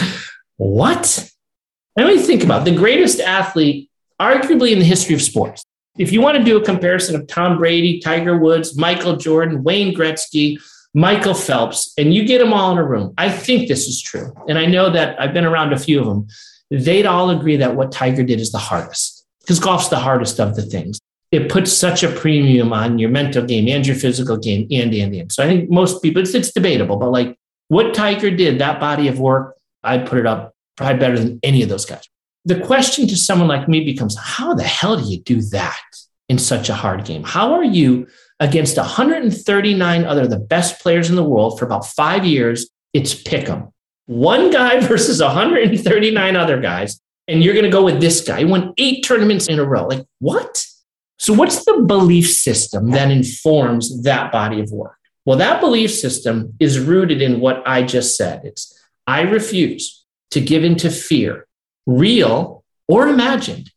what? 0.58 1.30
Let 1.96 2.08
me 2.08 2.18
think 2.18 2.44
about 2.44 2.68
it. 2.68 2.72
the 2.72 2.76
greatest 2.76 3.20
athlete, 3.20 3.88
arguably 4.20 4.72
in 4.72 4.78
the 4.78 4.84
history 4.84 5.14
of 5.14 5.22
sports. 5.22 5.64
If 5.96 6.12
you 6.12 6.20
want 6.20 6.36
to 6.36 6.44
do 6.44 6.58
a 6.58 6.64
comparison 6.64 7.16
of 7.16 7.26
Tom 7.26 7.56
Brady, 7.56 8.00
Tiger 8.00 8.36
Woods, 8.36 8.76
Michael 8.76 9.16
Jordan, 9.16 9.62
Wayne 9.62 9.94
Gretzky, 9.94 10.58
Michael 10.92 11.32
Phelps, 11.32 11.94
and 11.96 12.12
you 12.12 12.26
get 12.26 12.38
them 12.38 12.52
all 12.52 12.72
in 12.72 12.76
a 12.76 12.84
room, 12.84 13.14
I 13.16 13.30
think 13.30 13.66
this 13.66 13.86
is 13.86 14.02
true. 14.02 14.34
And 14.46 14.58
I 14.58 14.66
know 14.66 14.90
that 14.90 15.18
I've 15.18 15.32
been 15.32 15.46
around 15.46 15.72
a 15.72 15.78
few 15.78 16.00
of 16.00 16.04
them. 16.04 16.26
They'd 16.70 17.06
all 17.06 17.30
agree 17.30 17.56
that 17.56 17.76
what 17.76 17.92
Tiger 17.92 18.22
did 18.22 18.40
is 18.40 18.52
the 18.52 18.58
hardest 18.58 19.24
because 19.40 19.60
golf's 19.60 19.88
the 19.88 19.98
hardest 19.98 20.40
of 20.40 20.56
the 20.56 20.62
things. 20.62 20.98
It 21.32 21.48
puts 21.48 21.72
such 21.72 22.02
a 22.02 22.08
premium 22.08 22.72
on 22.72 22.98
your 22.98 23.10
mental 23.10 23.44
game 23.44 23.68
and 23.68 23.86
your 23.86 23.96
physical 23.96 24.36
game 24.36 24.66
and, 24.70 24.92
and, 24.94 25.14
and. 25.14 25.32
So 25.32 25.44
I 25.44 25.46
think 25.46 25.70
most 25.70 26.02
people, 26.02 26.22
it's, 26.22 26.34
it's 26.34 26.52
debatable, 26.52 26.96
but 26.96 27.10
like 27.10 27.36
what 27.68 27.94
Tiger 27.94 28.30
did, 28.30 28.60
that 28.60 28.80
body 28.80 29.08
of 29.08 29.18
work, 29.18 29.56
I'd 29.82 30.06
put 30.06 30.18
it 30.18 30.26
up 30.26 30.54
probably 30.76 30.98
better 30.98 31.18
than 31.18 31.40
any 31.42 31.62
of 31.62 31.68
those 31.68 31.84
guys. 31.84 32.04
The 32.44 32.60
question 32.60 33.08
to 33.08 33.16
someone 33.16 33.48
like 33.48 33.68
me 33.68 33.84
becomes 33.84 34.16
how 34.18 34.54
the 34.54 34.62
hell 34.62 34.96
do 34.96 35.08
you 35.08 35.20
do 35.20 35.42
that 35.50 35.80
in 36.28 36.38
such 36.38 36.68
a 36.68 36.74
hard 36.74 37.04
game? 37.04 37.24
How 37.24 37.54
are 37.54 37.64
you 37.64 38.06
against 38.38 38.76
139 38.76 40.04
other 40.04 40.26
the 40.26 40.38
best 40.38 40.80
players 40.80 41.10
in 41.10 41.16
the 41.16 41.24
world 41.24 41.58
for 41.58 41.64
about 41.64 41.86
five 41.86 42.24
years? 42.24 42.68
It's 42.92 43.14
pick 43.14 43.48
'em. 43.48 43.72
One 44.06 44.50
guy 44.50 44.80
versus 44.86 45.20
139 45.20 46.36
other 46.36 46.60
guys, 46.60 47.00
and 47.28 47.42
you're 47.42 47.54
going 47.54 47.64
to 47.64 47.70
go 47.70 47.84
with 47.84 48.00
this 48.00 48.20
guy. 48.20 48.38
He 48.38 48.44
won 48.44 48.72
eight 48.78 49.04
tournaments 49.04 49.48
in 49.48 49.58
a 49.58 49.64
row. 49.64 49.86
Like, 49.86 50.06
what? 50.20 50.64
So, 51.18 51.32
what's 51.32 51.64
the 51.64 51.84
belief 51.86 52.30
system 52.30 52.90
that 52.90 53.10
informs 53.10 54.02
that 54.02 54.30
body 54.32 54.60
of 54.60 54.70
work? 54.70 54.96
Well, 55.24 55.38
that 55.38 55.60
belief 55.60 55.92
system 55.92 56.54
is 56.60 56.78
rooted 56.78 57.20
in 57.20 57.40
what 57.40 57.62
I 57.66 57.82
just 57.82 58.16
said. 58.16 58.42
It's 58.44 58.72
I 59.06 59.22
refuse 59.22 60.04
to 60.30 60.40
give 60.40 60.62
into 60.62 60.90
fear, 60.90 61.46
real 61.86 62.64
or 62.88 63.08
imagined, 63.08 63.70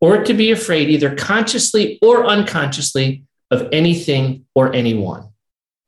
or 0.00 0.22
to 0.22 0.34
be 0.34 0.50
afraid 0.50 0.90
either 0.90 1.14
consciously 1.14 1.98
or 2.02 2.26
unconsciously 2.26 3.24
of 3.50 3.68
anything 3.72 4.44
or 4.54 4.74
anyone. 4.74 5.28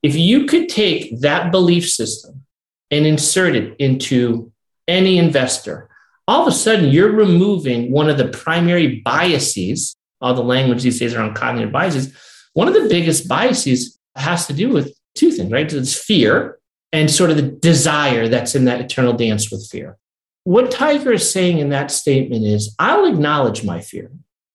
If 0.02 0.16
you 0.16 0.46
could 0.46 0.68
take 0.68 1.20
that 1.20 1.50
belief 1.50 1.88
system 1.88 2.43
and 2.90 3.06
insert 3.06 3.56
it 3.56 3.76
into 3.78 4.52
any 4.86 5.18
investor, 5.18 5.88
all 6.26 6.42
of 6.42 6.48
a 6.48 6.56
sudden 6.56 6.90
you're 6.90 7.12
removing 7.12 7.90
one 7.90 8.08
of 8.08 8.18
the 8.18 8.28
primary 8.28 9.00
biases, 9.04 9.96
all 10.20 10.34
the 10.34 10.42
language 10.42 10.82
these 10.82 10.98
days 10.98 11.14
around 11.14 11.34
cognitive 11.34 11.72
biases. 11.72 12.14
One 12.52 12.68
of 12.68 12.74
the 12.74 12.88
biggest 12.88 13.28
biases 13.28 13.98
has 14.16 14.46
to 14.46 14.52
do 14.52 14.70
with 14.70 14.96
two 15.14 15.30
things, 15.30 15.50
right? 15.50 15.70
It's 15.72 15.98
fear 15.98 16.58
and 16.92 17.10
sort 17.10 17.30
of 17.30 17.36
the 17.36 17.42
desire 17.42 18.28
that's 18.28 18.54
in 18.54 18.66
that 18.66 18.80
eternal 18.80 19.12
dance 19.12 19.50
with 19.50 19.68
fear. 19.68 19.98
What 20.44 20.70
Tiger 20.70 21.12
is 21.12 21.30
saying 21.30 21.58
in 21.58 21.70
that 21.70 21.90
statement 21.90 22.44
is, 22.44 22.74
I'll 22.78 23.06
acknowledge 23.06 23.64
my 23.64 23.80
fear. 23.80 24.10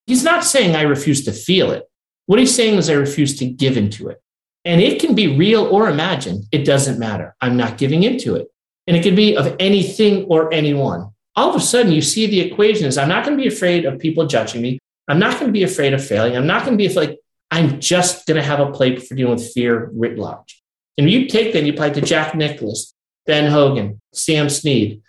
He's 0.07 0.23
not 0.23 0.43
saying 0.43 0.75
I 0.75 0.83
refuse 0.83 1.25
to 1.25 1.31
feel 1.33 1.71
it. 1.71 1.83
What 2.27 2.39
he's 2.39 2.55
saying 2.55 2.77
is, 2.77 2.89
I 2.89 2.93
refuse 2.93 3.37
to 3.39 3.45
give 3.45 3.75
into 3.75 4.07
it. 4.07 4.21
And 4.65 4.81
it 4.81 4.99
can 4.99 5.15
be 5.15 5.37
real 5.37 5.65
or 5.65 5.89
imagined. 5.89 6.45
It 6.51 6.65
doesn't 6.65 6.99
matter. 6.99 7.35
I'm 7.41 7.57
not 7.57 7.77
giving 7.77 8.03
into 8.03 8.35
it. 8.35 8.47
And 8.87 8.97
it 8.97 9.03
can 9.03 9.15
be 9.15 9.37
of 9.37 9.55
anything 9.59 10.25
or 10.25 10.53
anyone. 10.53 11.11
All 11.35 11.49
of 11.49 11.55
a 11.55 11.59
sudden, 11.59 11.91
you 11.91 12.01
see 12.01 12.27
the 12.27 12.41
equation 12.41 12.85
is 12.85 12.97
I'm 12.97 13.09
not 13.09 13.23
going 13.25 13.37
to 13.37 13.41
be 13.41 13.47
afraid 13.47 13.85
of 13.85 13.99
people 13.99 14.27
judging 14.27 14.61
me. 14.61 14.79
I'm 15.07 15.19
not 15.19 15.33
going 15.39 15.47
to 15.47 15.53
be 15.53 15.63
afraid 15.63 15.93
of 15.93 16.05
failing. 16.05 16.35
I'm 16.35 16.47
not 16.47 16.65
going 16.65 16.77
to 16.77 16.81
be 16.81 16.87
afraid. 16.87 17.17
I'm 17.51 17.79
just 17.79 18.27
going 18.27 18.35
to 18.35 18.43
have 18.43 18.59
a 18.59 18.71
playbook 18.71 19.07
for 19.07 19.15
dealing 19.15 19.35
with 19.35 19.51
fear 19.53 19.89
writ 19.93 20.17
large. 20.17 20.61
And 20.97 21.09
you 21.09 21.27
take 21.27 21.53
that 21.53 21.59
and 21.59 21.67
you 21.67 21.73
apply 21.73 21.91
to 21.91 22.01
Jack 22.01 22.35
Nicklaus, 22.35 22.93
Ben 23.25 23.49
Hogan, 23.49 24.01
Sam 24.13 24.49
Snead, 24.49 25.01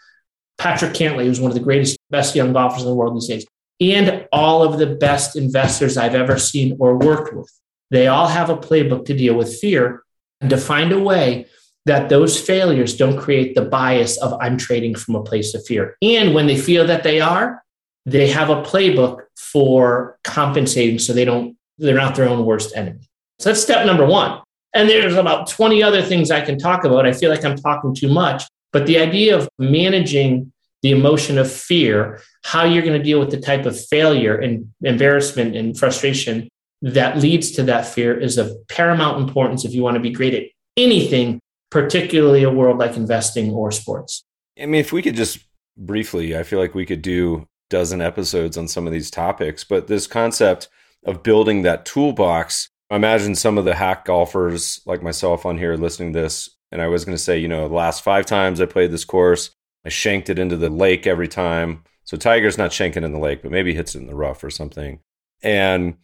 Patrick 0.57 0.93
Cantlay, 0.93 1.25
who's 1.25 1.41
one 1.41 1.51
of 1.51 1.57
the 1.57 1.65
greatest, 1.65 1.99
best 2.11 2.35
young 2.35 2.53
golfers 2.53 2.83
in 2.83 2.89
the 2.89 2.95
world 2.95 3.17
these 3.17 3.27
days, 3.27 3.47
and 3.81 4.29
all 4.33 4.63
of 4.63 4.79
the 4.79 4.87
best 4.87 5.37
investors 5.37 5.97
I've 5.97 6.15
ever 6.15 6.39
seen 6.39 6.77
or 6.79 6.97
worked 6.97 7.35
with. 7.35 7.51
They 7.91 8.07
all 8.07 8.29
have 8.29 8.51
a 8.51 8.57
playbook 8.57 9.05
to 9.07 9.17
deal 9.17 9.35
with 9.35 9.59
fear 9.59 10.03
and 10.41 10.51
to 10.51 10.57
find 10.57 10.93
a 10.93 10.99
way 10.99 11.47
that 11.87 12.09
those 12.09 12.41
failures 12.41 12.97
don't 12.97 13.19
create 13.19 13.55
the 13.55 13.65
bias 13.65 14.17
of 14.19 14.35
I'm 14.41 14.57
trading 14.57 14.95
from 14.95 15.15
a 15.15 15.23
place 15.23 15.55
of 15.55 15.65
fear. 15.65 15.97
And 16.03 16.35
when 16.35 16.47
they 16.47 16.57
feel 16.57 16.87
that 16.87 17.03
they 17.03 17.21
are, 17.21 17.63
they 18.07 18.29
have 18.29 18.51
a 18.51 18.63
playbook 18.63 19.23
for 19.37 20.19
compensating 20.25 20.99
so 20.99 21.13
they 21.13 21.25
don't, 21.25 21.57
they're 21.79 21.97
not 21.97 22.15
their 22.15 22.29
own 22.29 22.45
worst 22.45 22.77
enemy. 22.77 23.09
So 23.39 23.51
that's 23.51 23.63
step 23.63 23.87
number 23.87 24.07
one. 24.07 24.41
And 24.75 24.89
there's 24.89 25.17
about 25.17 25.49
20 25.49 25.83
other 25.83 26.03
things 26.03 26.31
I 26.31 26.43
can 26.43 26.59
talk 26.59 26.85
about. 26.85 27.07
I 27.07 27.13
feel 27.13 27.31
like 27.31 27.45
I'm 27.45 27.57
talking 27.57 27.95
too 27.95 28.09
much, 28.09 28.45
but 28.73 28.87
the 28.87 28.99
idea 28.99 29.37
of 29.37 29.49
managing 29.59 30.53
the 30.83 30.93
emotion 30.93 31.39
of 31.39 31.51
fear, 31.51 32.21
how 32.45 32.65
you're 32.65 32.83
going 32.83 32.97
to 32.97 33.03
deal 33.03 33.19
with 33.19 33.31
the 33.31 33.41
type 33.41 33.67
of 33.67 33.79
failure 33.79 34.37
and 34.37 34.73
embarrassment 34.83 35.57
and 35.57 35.77
frustration 35.77 36.49
that 36.83 37.19
leads 37.19 37.51
to 37.53 37.63
that 37.65 37.87
fear 37.87 38.19
is 38.19 38.39
of 38.39 38.53
paramount 38.69 39.21
importance 39.21 39.65
if 39.65 39.73
you 39.73 39.83
want 39.83 39.95
to 39.95 40.01
be 40.01 40.11
great 40.11 40.35
at 40.35 40.45
anything, 40.77 41.41
particularly 41.71 42.43
a 42.43 42.51
world 42.51 42.79
like 42.79 42.97
investing 42.97 43.51
or 43.53 43.71
sports. 43.71 44.25
I 44.59 44.67
mean, 44.67 44.81
if 44.81 44.93
we 44.93 45.03
could 45.03 45.17
just 45.17 45.41
briefly, 45.77 46.37
I 46.37 46.43
feel 46.43 46.59
like 46.59 46.75
we 46.75 46.87
could 46.87 47.03
do 47.03 47.47
dozen 47.69 48.01
episodes 48.01 48.57
on 48.57 48.69
some 48.69 48.87
of 48.87 48.93
these 48.93 49.11
topics, 49.11 49.65
but 49.65 49.87
this 49.87 50.07
concept 50.07 50.69
of 51.05 51.23
building 51.23 51.63
that 51.63 51.85
toolbox, 51.85 52.69
I 52.91 52.97
imagine 52.97 53.35
some 53.35 53.59
of 53.59 53.65
the 53.65 53.75
hack 53.75 54.05
golfers 54.05 54.81
like 54.87 55.03
myself 55.03 55.47
on 55.47 55.59
here 55.59 55.77
listening 55.77 56.13
to 56.13 56.21
this 56.21 56.51
and 56.73 56.81
I 56.81 56.89
was 56.89 57.05
going 57.05 57.17
to 57.17 57.23
say, 57.23 57.39
you 57.39 57.49
know, 57.49 57.69
the 57.69 57.75
last 57.75 58.03
five 58.03 58.27
times 58.27 58.61
I 58.61 58.67
played 58.67 58.93
this 58.93 59.05
course, 59.05 59.51
I 59.85 59.89
shanked 59.89 60.31
it 60.31 60.39
into 60.39 60.57
the 60.57 60.71
lake 60.71 61.07
every 61.07 61.29
time. 61.29 61.85
So 62.05 62.17
Tiger's 62.17 62.59
not 62.59 62.71
shanking 62.71 63.05
in 63.05 63.13
the 63.13 63.19
lake, 63.19 63.43
but 63.43 63.51
maybe 63.51 63.75
hits 63.75 63.95
it 63.95 64.01
in 64.01 64.07
the 64.07 64.15
rough 64.15 64.45
or 64.45 64.51
something. 64.51 65.01
And 65.43 65.97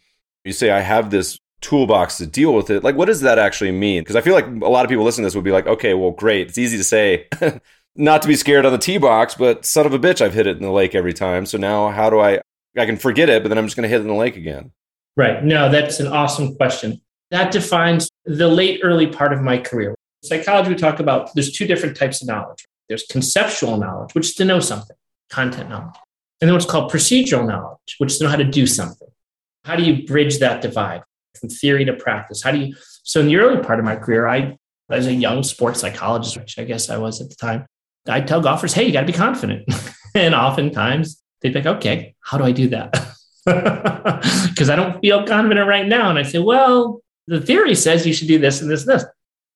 you 0.47 0.53
say, 0.53 0.71
I 0.71 0.81
have 0.81 1.11
this 1.11 1.39
toolbox 1.61 2.19
to 2.19 2.27
deal 2.27 2.55
with 2.55 2.71
it. 2.71 2.85
Like, 2.85 2.97
what 2.97 3.07
does 3.07 3.23
that 3.23 3.39
actually 3.39 3.73
mean? 3.73 4.03
Because 4.03 4.17
I 4.17 4.21
feel 4.21 4.35
like 4.35 4.47
a 4.47 4.69
lot 4.69 4.85
of 4.85 4.89
people 4.89 5.05
listening 5.05 5.25
to 5.25 5.27
this 5.27 5.35
would 5.35 5.45
be 5.45 5.53
like, 5.53 5.67
okay, 5.67 5.95
well, 5.95 6.11
great. 6.11 6.49
It's 6.49 6.59
easy 6.59 6.77
to 6.77 6.85
say 6.85 7.29
not 7.97 8.23
to 8.23 8.29
be 8.29 8.37
scared 8.37 8.67
on 8.67 8.73
the 8.73 8.79
tee 8.79 8.99
box, 8.99 9.35
but 9.35 9.65
son 9.65 9.87
of 9.87 9.93
a 9.93 9.99
bitch, 9.99 10.21
I've 10.21 10.35
hit 10.35 10.47
it 10.47 10.57
in 10.57 10.63
the 10.63 10.71
lake 10.71 10.95
every 10.95 11.15
time. 11.15 11.47
So 11.47 11.59
now 11.59 11.91
how 11.91 12.11
do 12.11 12.21
I, 12.21 12.41
I 12.77 12.87
can 12.87 12.97
forget 12.97 13.29
it, 13.29 13.43
but 13.43 13.49
then 13.49 13.59
I'm 13.59 13.67
just 13.67 13.77
going 13.77 13.85
to 13.85 13.89
hit 13.89 13.99
it 13.99 14.03
in 14.03 14.09
the 14.09 14.15
lake 14.15 14.37
again. 14.37 14.73
Right. 15.17 15.43
No, 15.43 15.71
that's 15.71 15.99
an 15.99 16.09
awesome 16.09 16.57
question. 16.57 17.01
That 17.31 17.51
defines 17.51 18.11
the 18.25 18.49
late, 18.49 18.81
early 18.83 19.07
part 19.07 19.33
of 19.33 19.41
my 19.41 19.59
career 19.59 19.97
psychology, 20.27 20.71
we 20.71 20.75
talk 20.75 21.01
about 21.01 21.33
there's 21.35 21.53
two 21.53 21.67
different 21.67 21.97
types 21.97 22.21
of 22.21 22.29
knowledge. 22.29 22.67
There's 22.89 23.05
conceptual 23.05 23.77
knowledge, 23.77 24.15
which 24.15 24.29
is 24.29 24.35
to 24.37 24.45
know 24.45 24.61
something, 24.61 24.97
content 25.31 25.69
knowledge. 25.69 25.95
And 26.41 26.49
then 26.49 26.55
what's 26.55 26.67
called 26.67 26.91
procedural 26.91 27.47
knowledge, 27.47 27.97
which 27.99 28.13
is 28.13 28.19
to 28.19 28.25
know 28.25 28.31
how 28.31 28.37
to 28.37 28.45
do 28.45 28.67
something. 28.67 29.09
How 29.67 29.75
do 29.75 29.83
you 29.83 30.07
bridge 30.07 30.39
that 30.39 30.63
divide 30.63 31.03
from 31.39 31.49
theory 31.49 31.85
to 31.87 31.93
practice? 31.93 32.41
How 32.41 32.53
do 32.53 32.59
you? 32.59 32.77
So 33.03 33.19
in 33.19 33.27
the 33.27 33.37
early 33.37 33.61
part 33.63 33.81
of 33.81 33.85
my 33.85 33.97
career, 33.97 34.29
I, 34.29 34.57
as 34.89 35.09
a 35.09 35.13
young 35.13 35.43
sports 35.43 35.81
psychologist, 35.81 36.37
which 36.37 36.57
I 36.57 36.63
guess 36.63 36.89
I 36.89 36.99
was 36.99 37.21
at 37.21 37.31
the 37.31 37.35
time, 37.35 37.67
I'd 38.09 38.29
tell 38.29 38.41
golfers, 38.41 38.73
hey, 38.73 38.85
you 38.85 38.93
got 38.93 39.01
to 39.01 39.07
be 39.07 39.13
confident. 39.13 39.69
and 40.15 40.37
oftentimes 40.37 41.21
they'd 41.41 41.53
be 41.53 41.61
like, 41.61 41.77
okay, 41.79 42.15
how 42.21 42.39
do 42.39 42.45
I 42.45 42.53
do 42.53 42.69
that? 42.69 42.95
Because 43.47 44.71
I 44.71 44.75
don't 44.75 45.01
feel 45.01 45.25
confident 45.25 45.69
right 45.69 45.87
now. 45.87 46.11
And 46.11 46.19
I 46.19 46.23
say, 46.23 46.41
well, 46.41 47.01
the 47.29 47.41
theory 47.41 47.77
says 47.77 48.05
you 48.05 48.13
should 48.13 48.27
do 48.27 48.41
this 48.41 48.61
and 48.61 48.69
this 48.69 48.85
and 48.85 48.99
this. 48.99 49.05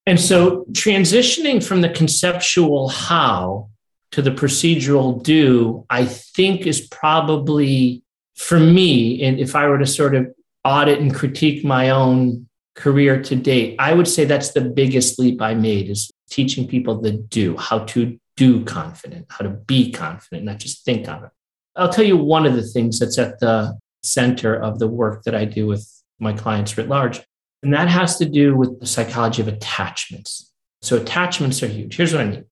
And 0.06 0.20
so 0.20 0.64
transitioning 0.72 1.64
from 1.64 1.80
the 1.80 1.88
conceptual 1.88 2.88
how 2.88 3.70
to 4.12 4.22
the 4.22 4.30
procedural 4.30 5.20
do, 5.20 5.86
I 5.90 6.04
think 6.04 6.66
is 6.66 6.82
probably 6.82 8.04
for 8.40 8.58
me, 8.58 9.22
and 9.22 9.38
if 9.38 9.54
I 9.54 9.68
were 9.68 9.78
to 9.78 9.86
sort 9.86 10.14
of 10.14 10.32
audit 10.64 10.98
and 10.98 11.14
critique 11.14 11.64
my 11.64 11.90
own 11.90 12.48
career 12.74 13.22
to 13.22 13.36
date, 13.36 13.76
I 13.78 13.92
would 13.92 14.08
say 14.08 14.24
that's 14.24 14.52
the 14.52 14.62
biggest 14.62 15.18
leap 15.18 15.42
I 15.42 15.54
made 15.54 15.90
is 15.90 16.10
teaching 16.30 16.66
people 16.66 17.00
the 17.00 17.12
do, 17.12 17.56
how 17.58 17.80
to 17.80 18.18
do 18.36 18.64
confident, 18.64 19.26
how 19.28 19.44
to 19.44 19.50
be 19.50 19.92
confident, 19.92 20.44
not 20.44 20.58
just 20.58 20.84
think 20.84 21.06
on 21.06 21.24
it. 21.24 21.30
I'll 21.76 21.90
tell 21.90 22.04
you 22.04 22.16
one 22.16 22.46
of 22.46 22.54
the 22.54 22.62
things 22.62 22.98
that's 22.98 23.18
at 23.18 23.38
the 23.40 23.78
center 24.02 24.54
of 24.54 24.78
the 24.78 24.88
work 24.88 25.24
that 25.24 25.34
I 25.34 25.44
do 25.44 25.66
with 25.66 25.86
my 26.18 26.32
clients 26.32 26.76
writ 26.78 26.88
large 26.88 27.20
and 27.62 27.74
that 27.74 27.88
has 27.88 28.16
to 28.18 28.24
do 28.24 28.56
with 28.56 28.80
the 28.80 28.86
psychology 28.86 29.42
of 29.42 29.48
attachments. 29.48 30.50
So 30.80 30.96
attachments 30.96 31.62
are 31.62 31.68
huge. 31.68 31.96
Here's 31.96 32.12
what 32.12 32.22
I 32.22 32.24
mean. 32.24 32.44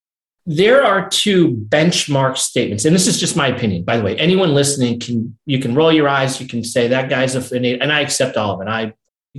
There 0.50 0.82
are 0.82 1.06
two 1.10 1.56
benchmark 1.68 2.38
statements, 2.38 2.86
and 2.86 2.94
this 2.94 3.06
is 3.06 3.20
just 3.20 3.36
my 3.36 3.48
opinion, 3.48 3.84
by 3.84 3.98
the 3.98 4.02
way. 4.02 4.16
Anyone 4.16 4.54
listening 4.54 4.98
can 4.98 5.36
you 5.44 5.58
can 5.58 5.74
roll 5.74 5.92
your 5.92 6.08
eyes, 6.08 6.40
you 6.40 6.48
can 6.48 6.64
say 6.64 6.88
that 6.88 7.10
guy's 7.10 7.34
a 7.34 7.54
and 7.54 7.92
I 7.92 8.00
accept 8.00 8.38
all 8.38 8.54
of 8.54 8.62
it. 8.62 8.68
I 8.68 8.94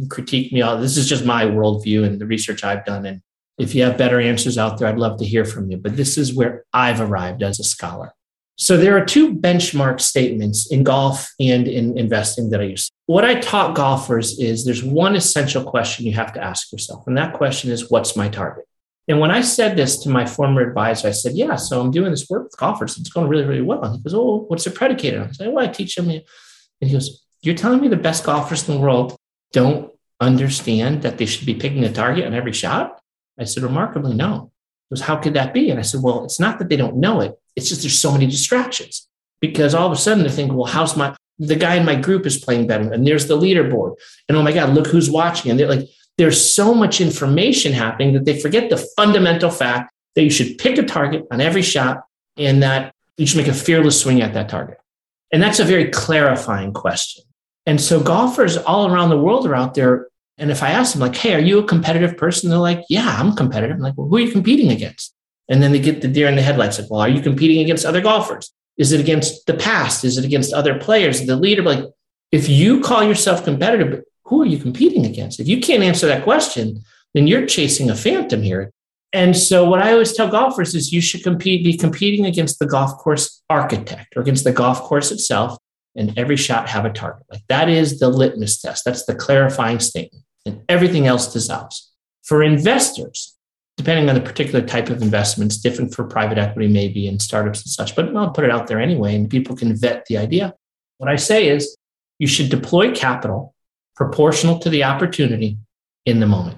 critique 0.08 0.54
me 0.54 0.62
all. 0.62 0.78
This 0.78 0.98
is 0.98 1.10
just 1.10 1.26
my 1.26 1.46
worldview 1.46 2.06
and 2.06 2.22
the 2.22 2.28
research 2.28 2.64
I've 2.64 2.86
done, 2.86 3.08
and 3.08 3.22
If 3.60 3.76
you 3.76 3.84
have 3.84 3.98
better 3.98 4.22
answers 4.22 4.58
out 4.58 4.78
there, 4.78 4.88
I'd 4.88 4.98
love 4.98 5.20
to 5.20 5.26
hear 5.26 5.44
from 5.44 5.70
you. 5.70 5.78
But 5.78 5.98
this 5.98 6.18
is 6.18 6.34
where 6.34 6.64
I've 6.74 7.02
arrived 7.02 7.44
as 7.44 7.60
a 7.60 7.64
scholar. 7.64 8.14
So 8.56 8.78
there 8.78 8.98
are 8.98 9.06
two 9.06 9.36
benchmark 9.36 10.00
statements 10.00 10.72
in 10.72 10.84
golf 10.84 11.30
and 11.40 11.68
in 11.68 11.98
investing 11.98 12.50
that 12.52 12.62
I 12.62 12.66
use. 12.66 12.90
What 13.06 13.26
I 13.26 13.40
taught 13.40 13.76
golfers 13.76 14.40
is 14.40 14.64
there's 14.64 14.84
one 14.84 15.16
essential 15.16 15.64
question 15.64 16.06
you 16.06 16.14
have 16.14 16.34
to 16.34 16.44
ask 16.44 16.72
yourself. 16.72 17.06
And 17.06 17.18
that 17.18 17.34
question 17.34 17.70
is, 17.72 17.90
what's 17.90 18.16
my 18.16 18.30
target? 18.30 18.66
And 19.10 19.20
when 19.20 19.32
I 19.32 19.42
said 19.42 19.76
this 19.76 19.98
to 20.04 20.10
my 20.10 20.26
former 20.26 20.62
advisor, 20.62 21.08
I 21.08 21.12
said, 21.12 21.34
yeah, 21.34 21.56
so 21.56 21.82
I'm 21.82 21.90
doing 21.90 22.12
this 22.12 22.30
work 22.30 22.44
with 22.44 22.58
golfers. 22.58 22.96
It's 22.98 23.10
going 23.10 23.28
really, 23.28 23.44
really 23.44 23.62
well. 23.62 23.84
And 23.84 23.96
he 23.96 24.04
goes, 24.04 24.14
oh, 24.14 24.46
what's 24.48 24.68
it 24.68 24.76
predicated 24.76 25.20
on? 25.20 25.30
I 25.30 25.32
said, 25.32 25.48
well, 25.52 25.66
I 25.66 25.68
teach 25.68 25.96
them. 25.96 26.10
And 26.10 26.22
he 26.80 26.92
goes, 26.92 27.26
you're 27.42 27.56
telling 27.56 27.82
me 27.82 27.88
the 27.88 27.96
best 27.96 28.24
golfers 28.24 28.70
in 28.70 28.76
the 28.76 28.80
world 28.80 29.18
don't 29.52 29.92
understand 30.22 31.02
that 31.02 31.18
they 31.18 31.26
should 31.26 31.48
be 31.48 31.56
picking 31.56 31.84
a 31.84 31.92
target 31.92 32.26
on 32.26 32.36
every 32.36 32.54
shot? 32.54 33.02
I 33.40 33.46
said, 33.46 33.64
remarkably, 33.64 34.14
no. 34.14 34.52
He 34.90 34.96
goes, 34.96 35.02
how 35.02 35.16
could 35.16 35.34
that 35.34 35.56
be? 35.56 35.72
And 35.72 35.80
I 35.80 35.84
said, 35.84 36.02
well, 36.04 36.24
it's 36.24 36.40
not 36.40 36.60
that 36.60 36.70
they 36.70 36.78
don't 36.78 36.98
know 36.98 37.20
it. 37.22 37.34
It's 37.56 37.70
just 37.70 37.82
there's 37.82 37.98
so 37.98 38.12
many 38.12 38.28
distractions 38.28 39.08
because 39.42 39.74
all 39.74 39.88
of 39.88 39.92
a 39.92 39.96
sudden 39.96 40.24
they 40.24 40.30
think, 40.30 40.54
well, 40.54 40.66
how's 40.66 40.96
my 40.96 41.16
the 41.40 41.56
guy 41.56 41.76
in 41.76 41.86
my 41.86 41.96
group 41.96 42.26
is 42.26 42.38
playing 42.38 42.68
better, 42.68 42.92
and 42.92 43.08
there's 43.08 43.28
the 43.28 43.38
leaderboard, 43.38 43.96
and 44.28 44.38
oh 44.38 44.44
my 44.44 44.52
god, 44.52 44.74
look 44.74 44.88
who's 44.88 45.10
watching, 45.10 45.50
and 45.50 45.58
they're 45.58 45.70
like, 45.70 45.88
there's 46.20 46.54
so 46.54 46.76
much 46.76 47.02
information 47.02 47.72
happening 47.74 48.14
that 48.14 48.26
they 48.26 48.40
forget 48.40 48.70
the 48.70 48.78
fundamental 48.96 49.50
fact 49.50 49.92
that 50.16 50.24
you 50.24 50.30
should 50.30 50.58
pick 50.58 50.78
a 50.78 50.84
target 50.84 51.26
on 51.32 51.40
every 51.42 51.62
shot, 51.64 52.04
and 52.38 52.62
that 52.62 52.94
you 53.18 53.26
should 53.26 53.38
make 53.38 53.48
a 53.48 53.54
fearless 53.54 54.00
swing 54.00 54.22
at 54.22 54.34
that 54.34 54.50
target, 54.50 54.78
and 55.32 55.42
that's 55.42 55.60
a 55.60 55.66
very 55.66 55.90
clarifying 55.90 56.74
question. 56.74 57.24
And 57.66 57.80
so 57.80 58.00
golfers 58.02 58.58
all 58.58 58.92
around 58.92 59.10
the 59.10 59.18
world 59.18 59.46
are 59.48 59.56
out 59.56 59.74
there. 59.76 60.08
And 60.38 60.50
if 60.50 60.64
I 60.64 60.72
ask 60.72 60.94
them, 60.94 61.02
like, 61.02 61.16
hey, 61.16 61.34
are 61.36 61.40
you 61.40 61.60
a 61.60 61.64
competitive 61.64 62.18
person? 62.18 62.50
They're 62.50 62.58
like, 62.58 62.82
yeah, 62.90 63.16
I'm 63.20 63.36
competitive. 63.36 63.76
I'm 63.76 63.84
like, 63.84 63.96
well, 63.98 64.08
who 64.08 64.16
are 64.18 64.22
you 64.22 64.32
competing 64.32 64.72
against? 64.72 65.14
And 65.50 65.62
then 65.62 65.72
they 65.72 65.80
get 65.80 66.02
the 66.02 66.08
deer 66.08 66.28
in 66.28 66.36
the 66.36 66.42
headlights 66.42 66.80
like, 66.80 66.90
well, 66.90 67.02
are 67.02 67.10
you 67.10 67.22
competing 67.22 67.60
against 67.60 67.86
other 67.86 68.02
golfers? 68.02 68.52
Is 68.78 68.92
it 68.92 69.02
against 69.02 69.46
the 69.46 69.54
past? 69.54 70.06
Is 70.06 70.18
it 70.18 70.26
against 70.26 70.54
other 70.54 70.80
players? 70.80 71.26
The 71.26 71.36
leader, 71.36 71.62
like, 71.62 71.84
if 72.32 72.48
you 72.48 72.82
call 72.82 73.04
yourself 73.04 73.44
competitive, 73.44 74.04
who 74.30 74.44
are 74.44 74.46
you 74.46 74.60
competing 74.60 75.06
against? 75.06 75.40
If 75.40 75.48
you 75.48 75.60
can't 75.60 75.84
answer 75.84 76.06
that 76.08 76.24
question, 76.24 76.84
then 77.16 77.26
you're 77.26 77.48
chasing 77.48 77.90
a 77.90 77.96
phantom 77.96 78.44
here. 78.44 78.72
And 79.12 79.36
so 79.36 79.68
what 79.68 79.82
I 79.82 79.92
always 79.92 80.14
tell 80.14 80.30
golfers 80.30 80.76
is 80.76 80.94
you 80.94 81.02
should 81.02 81.24
compete, 81.24 81.64
be 81.64 81.76
competing 81.76 82.28
against 82.28 82.60
the 82.60 82.68
golf 82.68 82.96
course 82.98 83.42
architect 83.50 84.16
or 84.16 84.22
against 84.22 84.44
the 84.44 84.52
golf 84.52 84.82
course 84.82 85.12
itself, 85.12 85.58
and 85.96 86.16
every 86.16 86.38
shot 86.38 86.70
have 86.70 86.86
a 86.86 86.92
target. 86.92 87.26
Like 87.32 87.42
that 87.50 87.70
is 87.70 88.00
the 88.00 88.10
litmus 88.10 88.62
test. 88.62 88.86
That's 88.86 89.06
the 89.06 89.16
clarifying 89.16 89.80
statement. 89.80 90.24
And 90.46 90.62
everything 90.70 91.08
else 91.08 91.34
dissolves. 91.34 91.92
For 92.24 92.44
investors, 92.44 93.36
depending 93.78 94.10
on 94.10 94.16
the 94.16 94.22
particular 94.22 94.64
type 94.64 94.90
of 94.90 95.02
investments, 95.02 95.58
different 95.58 95.96
for 95.96 96.04
private 96.04 96.38
equity, 96.38 96.68
maybe, 96.68 97.08
and 97.08 97.20
startups 97.20 97.64
and 97.64 97.72
such, 97.72 97.96
but 97.96 98.16
I'll 98.16 98.30
put 98.30 98.44
it 98.44 98.52
out 98.52 98.68
there 98.68 98.80
anyway, 98.80 99.16
and 99.16 99.28
people 99.28 99.56
can 99.56 99.76
vet 99.76 100.06
the 100.06 100.20
idea. 100.20 100.54
What 101.00 101.10
I 101.10 101.16
say 101.16 101.48
is 101.48 101.76
you 102.20 102.28
should 102.28 102.50
deploy 102.50 102.94
capital 102.94 103.56
proportional 104.00 104.58
to 104.58 104.70
the 104.70 104.86
opportunity 104.86 105.58
in 106.06 106.22
the 106.22 106.26
moment. 106.26 106.58